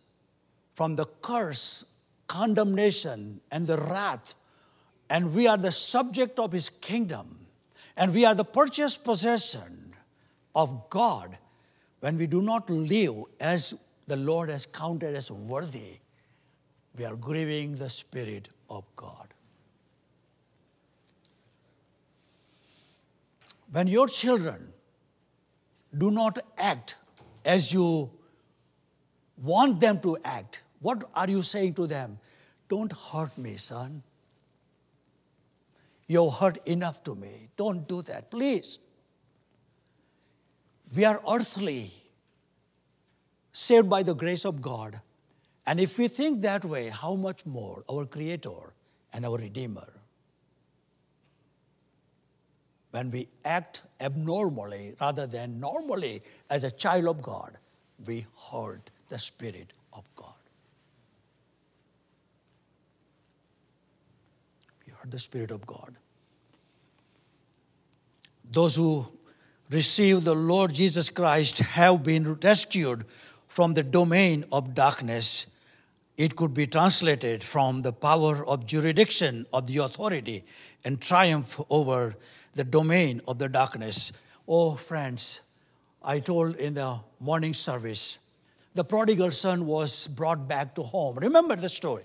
from 0.74 0.96
the 0.96 1.06
curse, 1.22 1.84
condemnation, 2.26 3.40
and 3.50 3.66
the 3.66 3.76
wrath, 3.76 4.34
and 5.10 5.34
we 5.34 5.46
are 5.46 5.56
the 5.56 5.72
subject 5.72 6.38
of 6.38 6.52
His 6.52 6.70
kingdom, 6.70 7.46
and 7.96 8.14
we 8.14 8.24
are 8.24 8.34
the 8.34 8.44
purchased 8.44 9.04
possession 9.04 9.94
of 10.54 10.88
God, 10.88 11.36
when 12.00 12.16
we 12.16 12.26
do 12.26 12.40
not 12.40 12.70
live 12.70 13.24
as 13.40 13.74
the 14.06 14.16
Lord 14.16 14.48
has 14.48 14.64
counted 14.64 15.14
as 15.14 15.30
worthy, 15.30 15.98
we 16.96 17.04
are 17.04 17.16
grieving 17.16 17.76
the 17.76 17.90
Spirit 17.90 18.48
of 18.68 18.84
God. 18.96 19.28
When 23.70 23.86
your 23.86 24.08
children 24.08 24.72
do 25.96 26.10
not 26.10 26.38
act 26.58 26.96
as 27.44 27.72
you 27.72 28.10
want 29.42 29.80
them 29.80 30.00
to 30.00 30.16
act, 30.24 30.62
what 30.80 31.04
are 31.14 31.28
you 31.28 31.42
saying 31.42 31.74
to 31.74 31.86
them? 31.86 32.18
Don't 32.68 32.92
hurt 32.92 33.36
me, 33.36 33.56
son. 33.56 34.02
You're 36.06 36.30
hurt 36.30 36.58
enough 36.66 37.04
to 37.04 37.14
me. 37.14 37.48
Don't 37.56 37.86
do 37.86 38.02
that, 38.02 38.30
please. 38.30 38.78
We 40.94 41.04
are 41.04 41.22
earthly, 41.30 41.92
saved 43.52 43.88
by 43.88 44.02
the 44.02 44.14
grace 44.14 44.44
of 44.44 44.60
God. 44.60 45.00
And 45.66 45.78
if 45.78 45.98
we 45.98 46.08
think 46.08 46.40
that 46.42 46.64
way, 46.64 46.88
how 46.88 47.14
much 47.14 47.46
more 47.46 47.84
our 47.88 48.06
Creator 48.06 48.74
and 49.12 49.24
our 49.24 49.36
Redeemer? 49.38 49.99
When 52.90 53.10
we 53.10 53.28
act 53.44 53.82
abnormally 54.00 54.94
rather 55.00 55.26
than 55.26 55.60
normally 55.60 56.22
as 56.48 56.64
a 56.64 56.70
child 56.70 57.06
of 57.06 57.22
God, 57.22 57.56
we 58.06 58.26
hurt 58.50 58.90
the 59.08 59.18
Spirit 59.18 59.72
of 59.92 60.04
God. 60.16 60.34
We 64.86 64.92
hurt 64.92 65.10
the 65.10 65.18
Spirit 65.18 65.50
of 65.50 65.66
God. 65.66 65.94
Those 68.50 68.74
who 68.74 69.06
receive 69.70 70.24
the 70.24 70.34
Lord 70.34 70.74
Jesus 70.74 71.10
Christ 71.10 71.60
have 71.60 72.02
been 72.02 72.34
rescued 72.34 73.04
from 73.46 73.74
the 73.74 73.84
domain 73.84 74.44
of 74.50 74.74
darkness 74.74 75.46
it 76.20 76.36
could 76.36 76.52
be 76.52 76.66
translated 76.66 77.42
from 77.42 77.80
the 77.80 77.94
power 77.94 78.44
of 78.46 78.66
jurisdiction 78.66 79.46
of 79.54 79.66
the 79.66 79.78
authority 79.78 80.44
and 80.84 81.00
triumph 81.00 81.58
over 81.70 82.14
the 82.54 82.64
domain 82.64 83.20
of 83.26 83.38
the 83.38 83.48
darkness. 83.48 84.12
Oh, 84.46 84.74
friends, 84.74 85.40
I 86.02 86.20
told 86.20 86.56
in 86.56 86.74
the 86.74 87.00
morning 87.18 87.54
service, 87.54 88.18
the 88.74 88.84
prodigal 88.84 89.30
son 89.30 89.66
was 89.66 90.08
brought 90.08 90.48
back 90.48 90.74
to 90.76 90.82
home. 90.82 91.16
Remember 91.16 91.56
the 91.56 91.68
story 91.68 92.04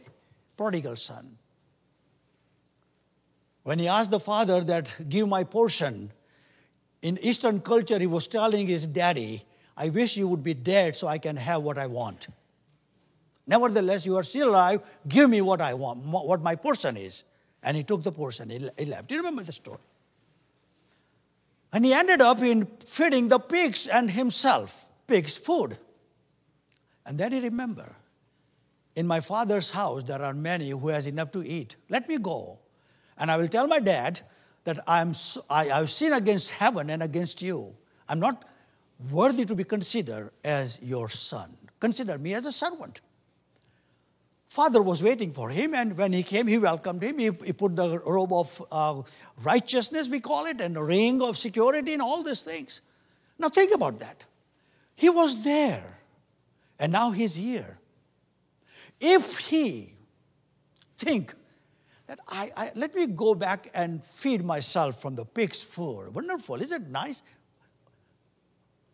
prodigal 0.57 0.95
son. 0.95 1.37
When 3.63 3.79
he 3.79 3.87
asked 3.87 4.11
the 4.11 4.19
father 4.19 4.61
that, 4.61 4.95
give 5.09 5.27
my 5.27 5.43
portion, 5.43 6.11
in 7.01 7.17
Eastern 7.21 7.59
culture, 7.59 7.99
he 7.99 8.07
was 8.07 8.27
telling 8.27 8.67
his 8.67 8.87
daddy, 8.87 9.43
I 9.75 9.89
wish 9.89 10.15
you 10.15 10.27
would 10.27 10.43
be 10.43 10.53
dead 10.53 10.95
so 10.95 11.07
I 11.07 11.17
can 11.17 11.35
have 11.35 11.61
what 11.61 11.77
I 11.77 11.87
want. 11.87 12.27
Nevertheless, 13.47 14.05
you 14.05 14.15
are 14.17 14.23
still 14.23 14.49
alive. 14.49 14.81
Give 15.07 15.29
me 15.29 15.41
what 15.41 15.61
I 15.61 15.73
want, 15.73 15.99
what 16.05 16.41
my 16.41 16.55
portion 16.55 16.95
is. 16.95 17.23
And 17.63 17.75
he 17.75 17.83
took 17.83 18.03
the 18.03 18.11
portion, 18.11 18.49
he 18.49 18.85
left. 18.85 19.07
Do 19.07 19.15
you 19.15 19.21
remember 19.21 19.43
the 19.43 19.51
story? 19.51 19.79
And 21.75 21.83
he 21.83 21.93
ended 21.93 22.21
up 22.21 22.39
in 22.39 22.67
feeding 22.85 23.27
the 23.27 23.37
pigs 23.37 23.85
and 23.85 24.09
himself, 24.09 24.89
pigs' 25.07 25.37
food. 25.37 25.77
And 27.05 27.17
then 27.17 27.33
he 27.33 27.41
remembered, 27.41 27.93
in 28.95 29.05
my 29.05 29.19
father's 29.19 29.71
house 29.71 30.05
there 30.05 30.21
are 30.21 30.33
many 30.33 30.69
who 30.69 30.87
has 30.87 31.05
enough 31.05 31.31
to 31.31 31.45
eat. 31.45 31.75
Let 31.89 32.07
me 32.07 32.17
go. 32.17 32.59
And 33.17 33.29
I 33.29 33.35
will 33.35 33.49
tell 33.49 33.67
my 33.67 33.79
dad 33.79 34.21
that 34.63 34.79
I'm, 34.87 35.11
I, 35.49 35.69
I've 35.69 35.89
sinned 35.89 36.15
against 36.15 36.51
heaven 36.51 36.89
and 36.89 37.03
against 37.03 37.41
you. 37.41 37.75
I'm 38.07 38.21
not 38.21 38.45
worthy 39.11 39.43
to 39.43 39.53
be 39.53 39.65
considered 39.65 40.31
as 40.45 40.79
your 40.81 41.09
son. 41.09 41.57
Consider 41.81 42.17
me 42.17 42.35
as 42.35 42.45
a 42.45 42.53
servant. 42.53 43.01
Father 44.55 44.81
was 44.81 45.03
waiting 45.03 45.33
for 45.33 45.49
him, 45.49 45.75
and 45.75 45.97
when 45.97 46.13
he 46.13 46.23
came, 46.23 46.47
he 46.47 46.57
welcomed 46.57 47.03
him. 47.03 47.19
He, 47.19 47.25
he 47.43 47.51
put 47.51 47.75
the 47.75 47.99
robe 47.99 48.31
of 48.31 48.63
uh, 48.71 49.01
righteousness, 49.43 50.07
we 50.07 50.21
call 50.21 50.45
it, 50.45 50.61
and 50.61 50.77
the 50.77 50.81
ring 50.81 51.21
of 51.21 51.37
security, 51.37 51.91
and 51.91 52.01
all 52.01 52.23
these 52.23 52.41
things. 52.41 52.79
Now, 53.37 53.49
think 53.49 53.73
about 53.73 53.99
that. 53.99 54.23
He 54.95 55.09
was 55.09 55.43
there, 55.43 55.99
and 56.79 56.89
now 56.89 57.11
he's 57.11 57.35
here. 57.35 57.79
If 59.01 59.39
he 59.39 59.91
think 60.97 61.33
that 62.07 62.19
I, 62.25 62.49
I, 62.55 62.71
let 62.75 62.95
me 62.95 63.07
go 63.07 63.35
back 63.35 63.67
and 63.73 64.01
feed 64.01 64.45
myself 64.45 65.01
from 65.01 65.17
the 65.17 65.25
pig's 65.25 65.61
food. 65.63 66.15
Wonderful, 66.15 66.61
is 66.61 66.71
it 66.71 66.87
nice? 66.87 67.23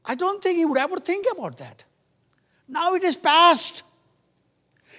I 0.05 0.15
don't 0.15 0.41
think 0.41 0.57
he 0.57 0.65
would 0.65 0.79
ever 0.79 0.97
think 0.97 1.27
about 1.31 1.57
that. 1.57 1.83
Now 2.67 2.95
it 2.95 3.03
is 3.03 3.15
past. 3.15 3.83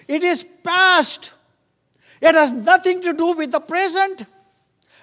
It 0.09 0.23
is 0.23 0.45
past. 0.63 1.33
It 2.21 2.35
has 2.35 2.53
nothing 2.53 3.03
to 3.03 3.13
do 3.13 3.33
with 3.33 3.53
the 3.53 3.61
present. 3.61 4.27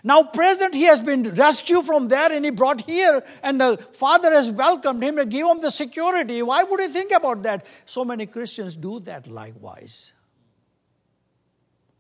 Now, 0.04 0.24
present, 0.24 0.74
he 0.74 0.84
has 0.84 1.02
been 1.02 1.24
rescued 1.34 1.86
from 1.86 2.08
there 2.08 2.32
and 2.32 2.46
he 2.46 2.52
brought 2.52 2.82
here, 2.82 3.22
and 3.44 3.60
the 3.60 3.78
father 3.92 4.32
has 4.32 4.50
welcomed 4.50 5.04
him 5.04 5.18
and 5.18 5.30
give 5.30 5.46
him 5.46 5.60
the 5.60 5.72
security. 5.72 6.42
Why 6.42 6.64
would 6.64 6.80
he 6.80 6.88
think 6.88 7.12
about 7.12 7.44
that? 7.44 7.66
So 7.86 8.06
many 8.06 8.26
Christians 8.26 8.78
do 8.78 9.02
that 9.02 9.28
likewise. 9.28 10.14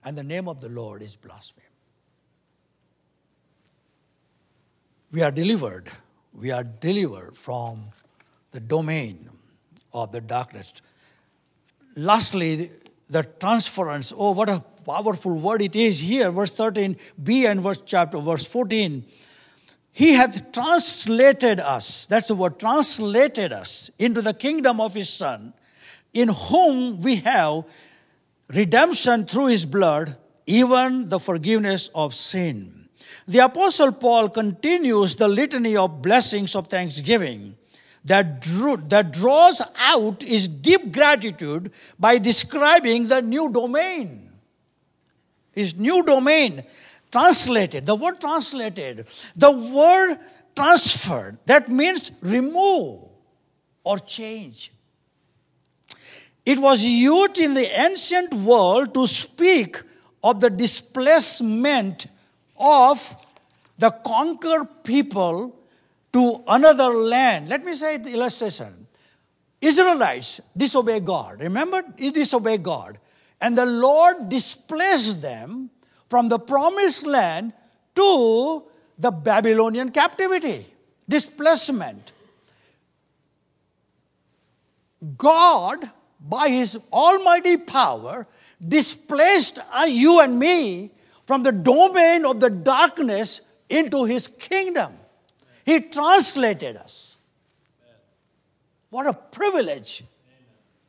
And 0.05 0.17
the 0.17 0.23
name 0.23 0.47
of 0.47 0.61
the 0.61 0.69
Lord 0.69 1.01
is 1.01 1.17
blasphemed. 1.17 1.65
We 5.11 5.21
are 5.21 5.31
delivered. 5.31 5.89
We 6.33 6.51
are 6.51 6.63
delivered 6.63 7.35
from 7.35 7.85
the 8.51 8.59
domain 8.61 9.29
of 9.91 10.11
the 10.11 10.21
darkness. 10.21 10.71
Lastly, 11.97 12.69
the 13.09 13.23
transference. 13.23 14.13
Oh, 14.15 14.31
what 14.31 14.49
a 14.49 14.63
powerful 14.85 15.37
word 15.37 15.61
it 15.61 15.75
is 15.75 15.99
here, 15.99 16.31
verse 16.31 16.51
13b 16.51 17.49
and 17.49 17.61
verse 17.61 17.81
chapter, 17.85 18.19
verse 18.19 18.45
14. 18.45 19.03
He 19.91 20.13
hath 20.13 20.51
translated 20.51 21.59
us, 21.59 22.05
that's 22.05 22.27
the 22.27 22.35
word, 22.35 22.59
translated 22.59 23.51
us 23.51 23.91
into 23.99 24.21
the 24.21 24.33
kingdom 24.33 24.79
of 24.79 24.93
his 24.93 25.09
Son, 25.09 25.53
in 26.13 26.29
whom 26.29 27.01
we 27.01 27.17
have 27.17 27.65
redemption 28.47 29.25
through 29.25 29.47
his 29.47 29.65
blood, 29.65 30.15
even 30.45 31.09
the 31.09 31.19
forgiveness 31.19 31.89
of 31.93 32.15
sin. 32.15 32.87
The 33.27 33.39
Apostle 33.39 33.91
Paul 33.91 34.29
continues 34.29 35.15
the 35.15 35.27
litany 35.27 35.75
of 35.75 36.01
blessings 36.01 36.55
of 36.55 36.67
thanksgiving 36.67 37.55
that, 38.05 38.41
drew, 38.41 38.77
that 38.87 39.11
draws 39.11 39.61
out 39.77 40.21
his 40.21 40.47
deep 40.47 40.91
gratitude 40.91 41.71
by 41.99 42.17
describing 42.17 43.07
the 43.07 43.21
new 43.21 43.51
domain. 43.51 44.29
His 45.53 45.75
new 45.75 46.03
domain, 46.03 46.63
translated, 47.11 47.85
the 47.85 47.95
word 47.95 48.21
translated, 48.21 49.07
the 49.35 49.51
word 49.51 50.17
transferred, 50.55 51.37
that 51.45 51.69
means 51.69 52.11
remove 52.21 53.01
or 53.83 53.99
change. 53.99 54.71
It 56.45 56.59
was 56.59 56.83
used 56.83 57.39
in 57.39 57.53
the 57.53 57.79
ancient 57.79 58.33
world 58.33 58.93
to 58.93 59.07
speak 59.07 59.81
of 60.23 60.41
the 60.41 60.49
displacement 60.49 62.07
of 62.57 63.15
the 63.77 63.91
conquered 63.91 64.83
people 64.83 65.58
to 66.13 66.43
another 66.47 66.89
land. 66.89 67.49
Let 67.49 67.65
me 67.65 67.73
say 67.73 67.97
the 67.97 68.13
illustration. 68.13 68.87
Israelites 69.61 70.41
disobey 70.55 71.01
God. 71.01 71.41
Remember, 71.41 71.83
he 71.97 72.11
disobey 72.11 72.57
God. 72.57 72.99
And 73.41 73.57
the 73.57 73.65
Lord 73.65 74.29
displaced 74.29 75.21
them 75.21 75.69
from 76.09 76.29
the 76.29 76.39
promised 76.39 77.05
land 77.05 77.53
to 77.95 78.63
the 78.97 79.11
Babylonian 79.11 79.91
captivity. 79.91 80.65
Displacement. 81.07 82.13
God, 85.17 85.89
by 86.19 86.49
his 86.49 86.77
almighty 86.91 87.57
power, 87.57 88.27
displaced 88.65 89.59
uh, 89.73 89.83
you 89.83 90.19
and 90.19 90.37
me 90.37 90.91
from 91.25 91.43
the 91.43 91.51
domain 91.51 92.25
of 92.25 92.39
the 92.39 92.49
darkness 92.49 93.41
into 93.69 94.03
his 94.03 94.27
kingdom. 94.27 94.93
He 95.69 95.81
translated 95.81 96.77
us. 96.77 97.19
What 98.89 99.05
a 99.05 99.13
privilege. 99.13 100.03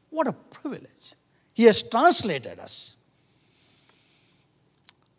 What 0.09 0.26
a 0.26 0.33
privilege. 0.33 1.14
He 1.53 1.64
has 1.64 1.83
translated 1.83 2.59
us. 2.59 2.97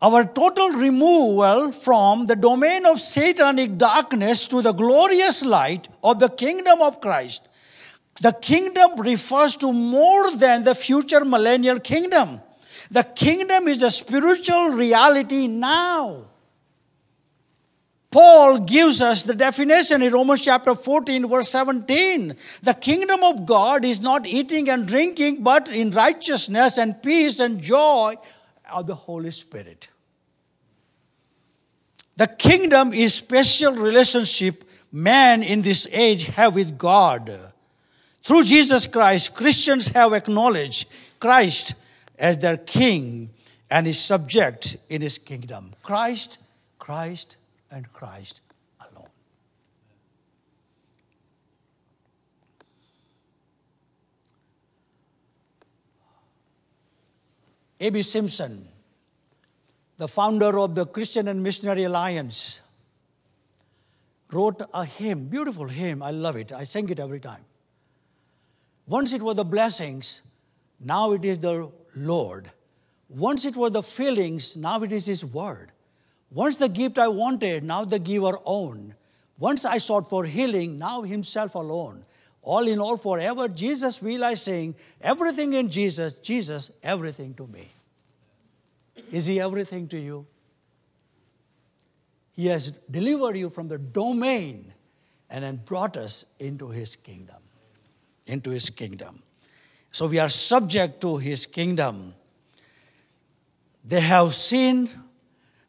Our 0.01 0.25
total 0.25 0.69
removal 0.69 1.73
from 1.73 2.25
the 2.25 2.35
domain 2.35 2.87
of 2.87 2.99
satanic 2.99 3.77
darkness 3.77 4.47
to 4.47 4.63
the 4.63 4.71
glorious 4.71 5.45
light 5.45 5.87
of 6.03 6.17
the 6.17 6.29
kingdom 6.29 6.81
of 6.81 6.99
Christ. 6.99 7.47
The 8.19 8.31
kingdom 8.31 8.99
refers 8.99 9.55
to 9.57 9.71
more 9.71 10.31
than 10.37 10.63
the 10.63 10.73
future 10.73 11.23
millennial 11.23 11.79
kingdom. 11.79 12.41
The 12.89 13.03
kingdom 13.03 13.67
is 13.67 13.83
a 13.83 13.91
spiritual 13.91 14.69
reality 14.69 15.45
now. 15.45 16.30
Paul 18.11 18.59
gives 18.59 19.01
us 19.01 19.23
the 19.23 19.33
definition 19.33 20.01
in 20.01 20.11
Romans 20.11 20.43
chapter 20.43 20.75
14, 20.75 21.29
verse 21.29 21.47
17. 21.47 22.35
The 22.61 22.73
kingdom 22.73 23.23
of 23.23 23.45
God 23.45 23.85
is 23.85 24.01
not 24.01 24.27
eating 24.27 24.69
and 24.69 24.85
drinking, 24.85 25.43
but 25.43 25.69
in 25.69 25.91
righteousness 25.91 26.77
and 26.77 27.01
peace 27.01 27.39
and 27.39 27.61
joy 27.61 28.15
of 28.69 28.85
the 28.85 28.95
Holy 28.95 29.31
Spirit. 29.31 29.87
The 32.17 32.27
kingdom 32.27 32.93
is 32.93 33.13
special 33.13 33.73
relationship 33.73 34.65
man 34.91 35.41
in 35.41 35.61
this 35.61 35.87
age 35.91 36.25
have 36.25 36.55
with 36.55 36.77
God. 36.77 37.31
Through 38.23 38.43
Jesus 38.43 38.85
Christ, 38.87 39.33
Christians 39.33 39.87
have 39.87 40.11
acknowledged 40.11 40.89
Christ 41.19 41.75
as 42.19 42.37
their 42.37 42.57
king 42.57 43.29
and 43.69 43.87
his 43.87 43.99
subject 43.99 44.75
in 44.89 45.01
his 45.01 45.17
kingdom. 45.17 45.71
Christ, 45.81 46.37
Christ, 46.77 47.37
and 47.71 47.91
Christ 47.91 48.41
alone. 48.91 49.09
A.B. 57.79 58.01
Simpson, 58.03 58.67
the 59.97 60.07
founder 60.07 60.59
of 60.59 60.75
the 60.75 60.85
Christian 60.85 61.27
and 61.27 61.41
Missionary 61.41 61.83
Alliance, 61.83 62.61
wrote 64.31 64.61
a 64.73 64.85
hymn, 64.85 65.25
beautiful 65.25 65.67
hymn. 65.67 66.01
I 66.03 66.11
love 66.11 66.35
it. 66.35 66.51
I 66.53 66.63
sing 66.63 66.89
it 66.89 66.99
every 66.99 67.19
time. 67.19 67.43
Once 68.87 69.13
it 69.13 69.21
was 69.21 69.35
the 69.35 69.45
blessings, 69.45 70.21
now 70.79 71.11
it 71.13 71.25
is 71.25 71.39
the 71.39 71.71
Lord. 71.95 72.51
Once 73.09 73.45
it 73.45 73.55
was 73.55 73.71
the 73.71 73.83
feelings, 73.83 74.55
now 74.55 74.81
it 74.83 74.91
is 74.91 75.05
His 75.05 75.25
word. 75.25 75.71
Once 76.31 76.57
the 76.57 76.69
gift 76.69 76.97
I 76.97 77.09
wanted, 77.09 77.63
now 77.63 77.83
the 77.83 77.99
giver 77.99 78.37
own. 78.45 78.95
Once 79.37 79.65
I 79.65 79.77
sought 79.79 80.09
for 80.09 80.23
healing, 80.23 80.77
now 80.79 81.01
himself 81.01 81.55
alone. 81.55 82.05
all 82.43 82.67
in 82.67 82.79
all, 82.79 82.97
forever, 82.97 83.47
Jesus 83.47 84.01
realizing 84.01 84.75
everything 84.99 85.53
in 85.53 85.69
Jesus, 85.69 86.15
Jesus, 86.15 86.71
everything 86.81 87.33
to 87.35 87.47
me. 87.47 87.69
Is 89.11 89.27
He 89.27 89.39
everything 89.39 89.87
to 89.89 89.99
you? 89.99 90.25
He 92.33 92.47
has 92.47 92.71
delivered 92.89 93.37
you 93.37 93.49
from 93.49 93.67
the 93.67 93.77
domain 93.77 94.73
and 95.29 95.43
then 95.43 95.57
brought 95.57 95.97
us 95.97 96.25
into 96.39 96.69
His 96.69 96.95
kingdom. 96.95 97.35
Into 98.25 98.49
His 98.49 98.69
kingdom. 98.69 99.21
So 99.91 100.07
we 100.07 100.17
are 100.17 100.29
subject 100.29 101.01
to 101.01 101.17
His 101.17 101.45
kingdom. 101.45 102.15
They 103.83 103.99
have 103.99 104.33
seen, 104.33 104.89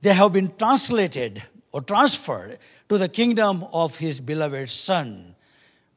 they 0.03 0.13
have 0.13 0.33
been 0.33 0.53
translated 0.59 1.43
or 1.73 1.81
transferred 1.81 2.59
to 2.89 2.99
the 2.99 3.09
kingdom 3.09 3.65
of 3.73 3.97
His 3.97 4.21
beloved 4.21 4.69
Son. 4.69 5.35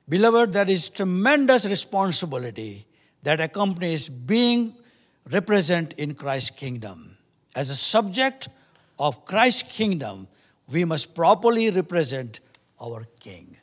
Beloved, 0.07 0.53
that 0.53 0.69
is 0.69 0.87
tremendous 0.87 1.65
responsibility 1.65 2.85
that 3.23 3.41
accompanies 3.41 4.07
being 4.07 4.75
represent 5.31 5.93
in 5.93 6.13
Christ's 6.13 6.51
kingdom. 6.51 7.17
As 7.55 7.69
a 7.69 7.75
subject 7.75 8.47
of 8.99 9.25
Christ's 9.25 9.63
kingdom, 9.63 10.27
we 10.71 10.85
must 10.85 11.13
properly 11.13 11.69
represent. 11.69 12.39
Our 12.81 13.07
King. 13.19 13.55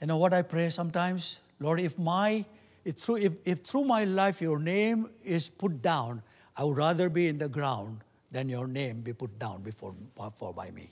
You 0.00 0.06
know 0.06 0.16
what 0.16 0.32
I 0.32 0.42
pray 0.42 0.70
sometimes? 0.70 1.40
Lord, 1.58 1.80
if 1.80 1.98
my 1.98 2.44
if 2.84 2.96
through, 2.96 3.16
if, 3.16 3.32
if 3.44 3.60
through 3.60 3.84
my 3.84 4.04
life 4.04 4.40
your 4.40 4.58
name 4.58 5.10
is 5.22 5.48
put 5.48 5.82
down, 5.82 6.22
I 6.56 6.64
would 6.64 6.76
rather 6.76 7.08
be 7.08 7.28
in 7.28 7.38
the 7.38 7.48
ground 7.48 8.00
than 8.30 8.48
your 8.48 8.66
name 8.66 9.00
be 9.00 9.12
put 9.12 9.38
down 9.38 9.62
before 9.62 9.94
for 10.36 10.54
by 10.54 10.70
me. 10.70 10.88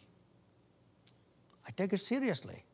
I 1.66 1.70
take 1.72 1.92
it 1.92 1.98
seriously. 1.98 2.64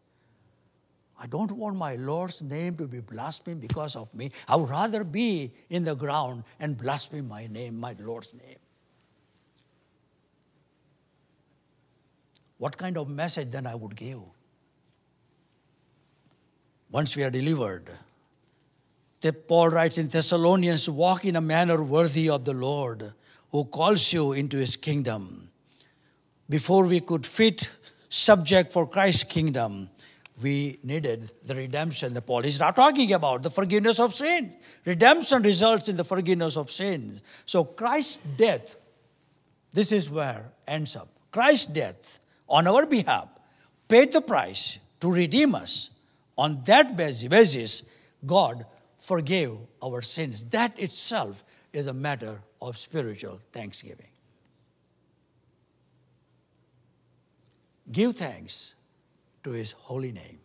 I 1.19 1.27
don't 1.27 1.53
want 1.53 1.77
my 1.77 1.95
Lord's 1.97 2.43
name 2.43 2.77
to 2.77 2.89
be 2.89 3.01
blasphemed 3.01 3.61
because 3.61 3.95
of 3.95 4.13
me. 4.15 4.33
I 4.49 4.57
would 4.57 4.69
rather 4.69 5.05
be 5.05 5.53
in 5.71 5.85
the 5.85 5.95
ground 5.95 6.45
and 6.59 6.77
blaspheme 6.77 7.29
my 7.29 7.47
name, 7.47 7.79
my 7.79 7.95
Lord's 8.01 8.35
name. 8.35 8.59
What 12.59 12.77
kind 12.77 12.97
of 12.97 13.09
message 13.09 13.51
then 13.51 13.67
I 13.67 13.75
would 13.75 13.95
give? 13.95 14.21
Once 16.91 17.17
we 17.17 17.23
are 17.23 17.31
delivered, 17.31 17.91
Paul 19.33 19.71
writes 19.71 19.99
in 19.99 20.09
Thessalonians, 20.09 20.89
walk 20.89 21.25
in 21.25 21.37
a 21.37 21.41
manner 21.41 21.83
worthy 21.83 22.29
of 22.29 22.45
the 22.45 22.53
Lord 22.53 23.13
who 23.51 23.65
calls 23.65 24.13
you 24.13 24.33
into 24.33 24.57
his 24.57 24.77
kingdom. 24.77 25.51
Before 26.49 26.85
we 26.85 27.01
could 27.01 27.27
fit 27.27 27.71
subject 28.09 28.73
for 28.73 28.87
Christ's 28.87 29.25
kingdom, 29.25 29.89
we 30.43 30.79
needed 30.83 31.31
the 31.45 31.55
redemption 31.55 32.13
that 32.15 32.27
Paul 32.27 32.41
is 32.41 32.59
not 32.59 32.77
talking 32.77 33.13
about, 33.13 33.43
the 33.43 33.51
forgiveness 33.51 34.01
of 34.01 34.15
sin. 34.15 34.53
Redemption 34.85 35.43
results 35.43 35.89
in 35.89 35.97
the 35.97 36.05
forgiveness 36.05 36.57
of 36.57 36.71
sin. 36.71 37.21
So 37.47 37.65
Christ's 37.65 38.17
death, 38.37 38.77
this 39.73 39.93
is 39.93 40.11
where 40.11 40.53
ends 40.67 40.97
up. 40.97 41.09
Christ's 41.31 41.67
death 41.67 42.21
on 42.49 42.67
our 42.67 42.85
behalf 42.87 43.29
paid 43.89 44.13
the 44.13 44.21
price 44.21 44.79
to 45.01 45.11
redeem 45.11 45.55
us. 45.55 45.91
On 46.37 46.63
that 46.65 46.97
basis, 46.97 47.85
God 48.27 48.67
forgave 49.05 49.59
our 49.83 50.01
sins. 50.01 50.45
That 50.47 50.79
itself 50.79 51.45
is 51.75 51.89
a 51.89 51.93
matter 51.93 52.41
of 52.63 52.79
spiritual 52.79 53.39
thanksgiving. 53.53 54.09
Give 57.93 58.17
thanks 58.17 58.75
to 59.43 59.51
his 59.51 59.73
holy 59.73 60.11
name 60.11 60.39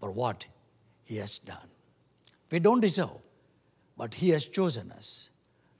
for 0.00 0.10
what 0.10 0.46
he 1.04 1.16
has 1.18 1.38
done. 1.38 1.68
We 2.50 2.60
don't 2.60 2.80
deserve, 2.80 3.20
but 3.98 4.14
he 4.14 4.30
has 4.30 4.46
chosen 4.46 4.90
us 4.92 5.28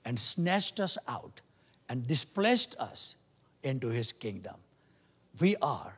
and 0.05 0.19
snatched 0.19 0.79
us 0.79 0.99
out 1.07 1.41
and 1.89 2.05
displaced 2.05 2.75
us 2.77 3.15
into 3.63 3.87
his 3.87 4.11
kingdom. 4.11 4.55
We 5.39 5.55
are 5.63 5.97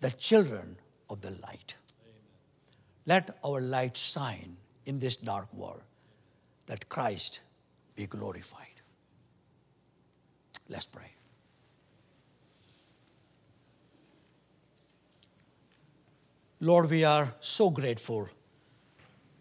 the 0.00 0.12
children 0.12 0.78
of 1.10 1.20
the 1.20 1.32
light. 1.32 1.74
Amen. 2.06 2.14
Let 3.04 3.38
our 3.44 3.60
light 3.60 3.98
shine 3.98 4.56
in 4.90 4.98
this 4.98 5.14
dark 5.14 5.46
world, 5.54 5.82
that 6.66 6.88
Christ 6.88 7.42
be 7.94 8.06
glorified. 8.06 8.66
Let's 10.68 10.86
pray. 10.86 11.12
Lord, 16.58 16.90
we 16.90 17.04
are 17.04 17.32
so 17.38 17.70
grateful 17.70 18.28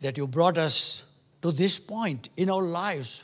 that 0.01 0.19
you 0.19 0.27
brought 0.27 0.59
us 0.59 1.03
to 1.41 1.51
this 1.51 1.79
point 1.79 2.29
in 2.37 2.51
our 2.51 2.61
lives 2.61 3.23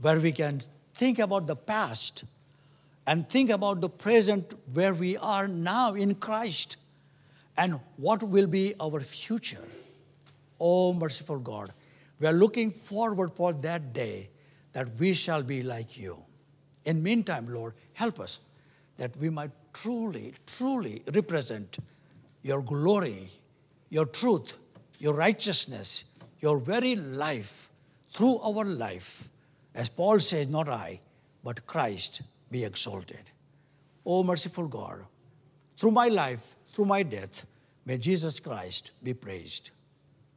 where 0.00 0.18
we 0.18 0.32
can 0.32 0.60
think 0.94 1.20
about 1.20 1.46
the 1.46 1.56
past 1.56 2.24
and 3.06 3.28
think 3.28 3.50
about 3.50 3.80
the 3.80 3.88
present 3.88 4.52
where 4.72 4.92
we 4.92 5.16
are 5.16 5.46
now 5.46 5.94
in 5.94 6.16
Christ 6.16 6.78
and 7.56 7.78
what 7.96 8.24
will 8.24 8.48
be 8.48 8.74
our 8.80 9.00
future. 9.00 9.68
Oh, 10.60 10.92
merciful 10.92 11.38
God, 11.38 11.72
we 12.20 12.26
are 12.26 12.32
looking 12.32 12.70
forward 12.70 13.32
for 13.32 13.52
that 13.52 13.92
day 13.92 14.30
that 14.72 14.88
we 14.98 15.14
shall 15.14 15.42
be 15.42 15.62
like 15.62 15.98
you. 15.98 16.22
In 16.84 17.02
meantime, 17.02 17.52
Lord, 17.52 17.74
help 17.94 18.20
us 18.20 18.40
that 18.96 19.16
we 19.16 19.30
might 19.30 19.50
truly, 19.72 20.34
truly 20.46 21.02
represent 21.14 21.78
your 22.42 22.62
glory, 22.62 23.28
your 23.90 24.06
truth, 24.06 24.58
your 24.98 25.14
righteousness, 25.14 26.04
your 26.40 26.58
very 26.58 26.94
life 26.94 27.70
through 28.12 28.38
our 28.38 28.64
life. 28.64 29.28
As 29.74 29.88
Paul 29.88 30.20
says, 30.20 30.48
not 30.48 30.68
I, 30.68 31.00
but 31.42 31.66
Christ 31.66 32.22
be 32.50 32.64
exalted. 32.64 33.30
O 34.06 34.22
merciful 34.22 34.68
God, 34.68 35.04
through 35.76 35.90
my 35.90 36.08
life, 36.08 36.56
through 36.72 36.84
my 36.84 37.02
death, 37.02 37.44
may 37.86 37.98
Jesus 37.98 38.38
Christ 38.38 38.92
be 39.02 39.14
praised. 39.14 39.70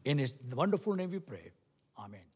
In 0.08 0.18
his 0.18 0.34
wonderful 0.56 0.96
name 0.96 1.12
we 1.12 1.20
pray. 1.20 1.52
Amen. 2.00 2.27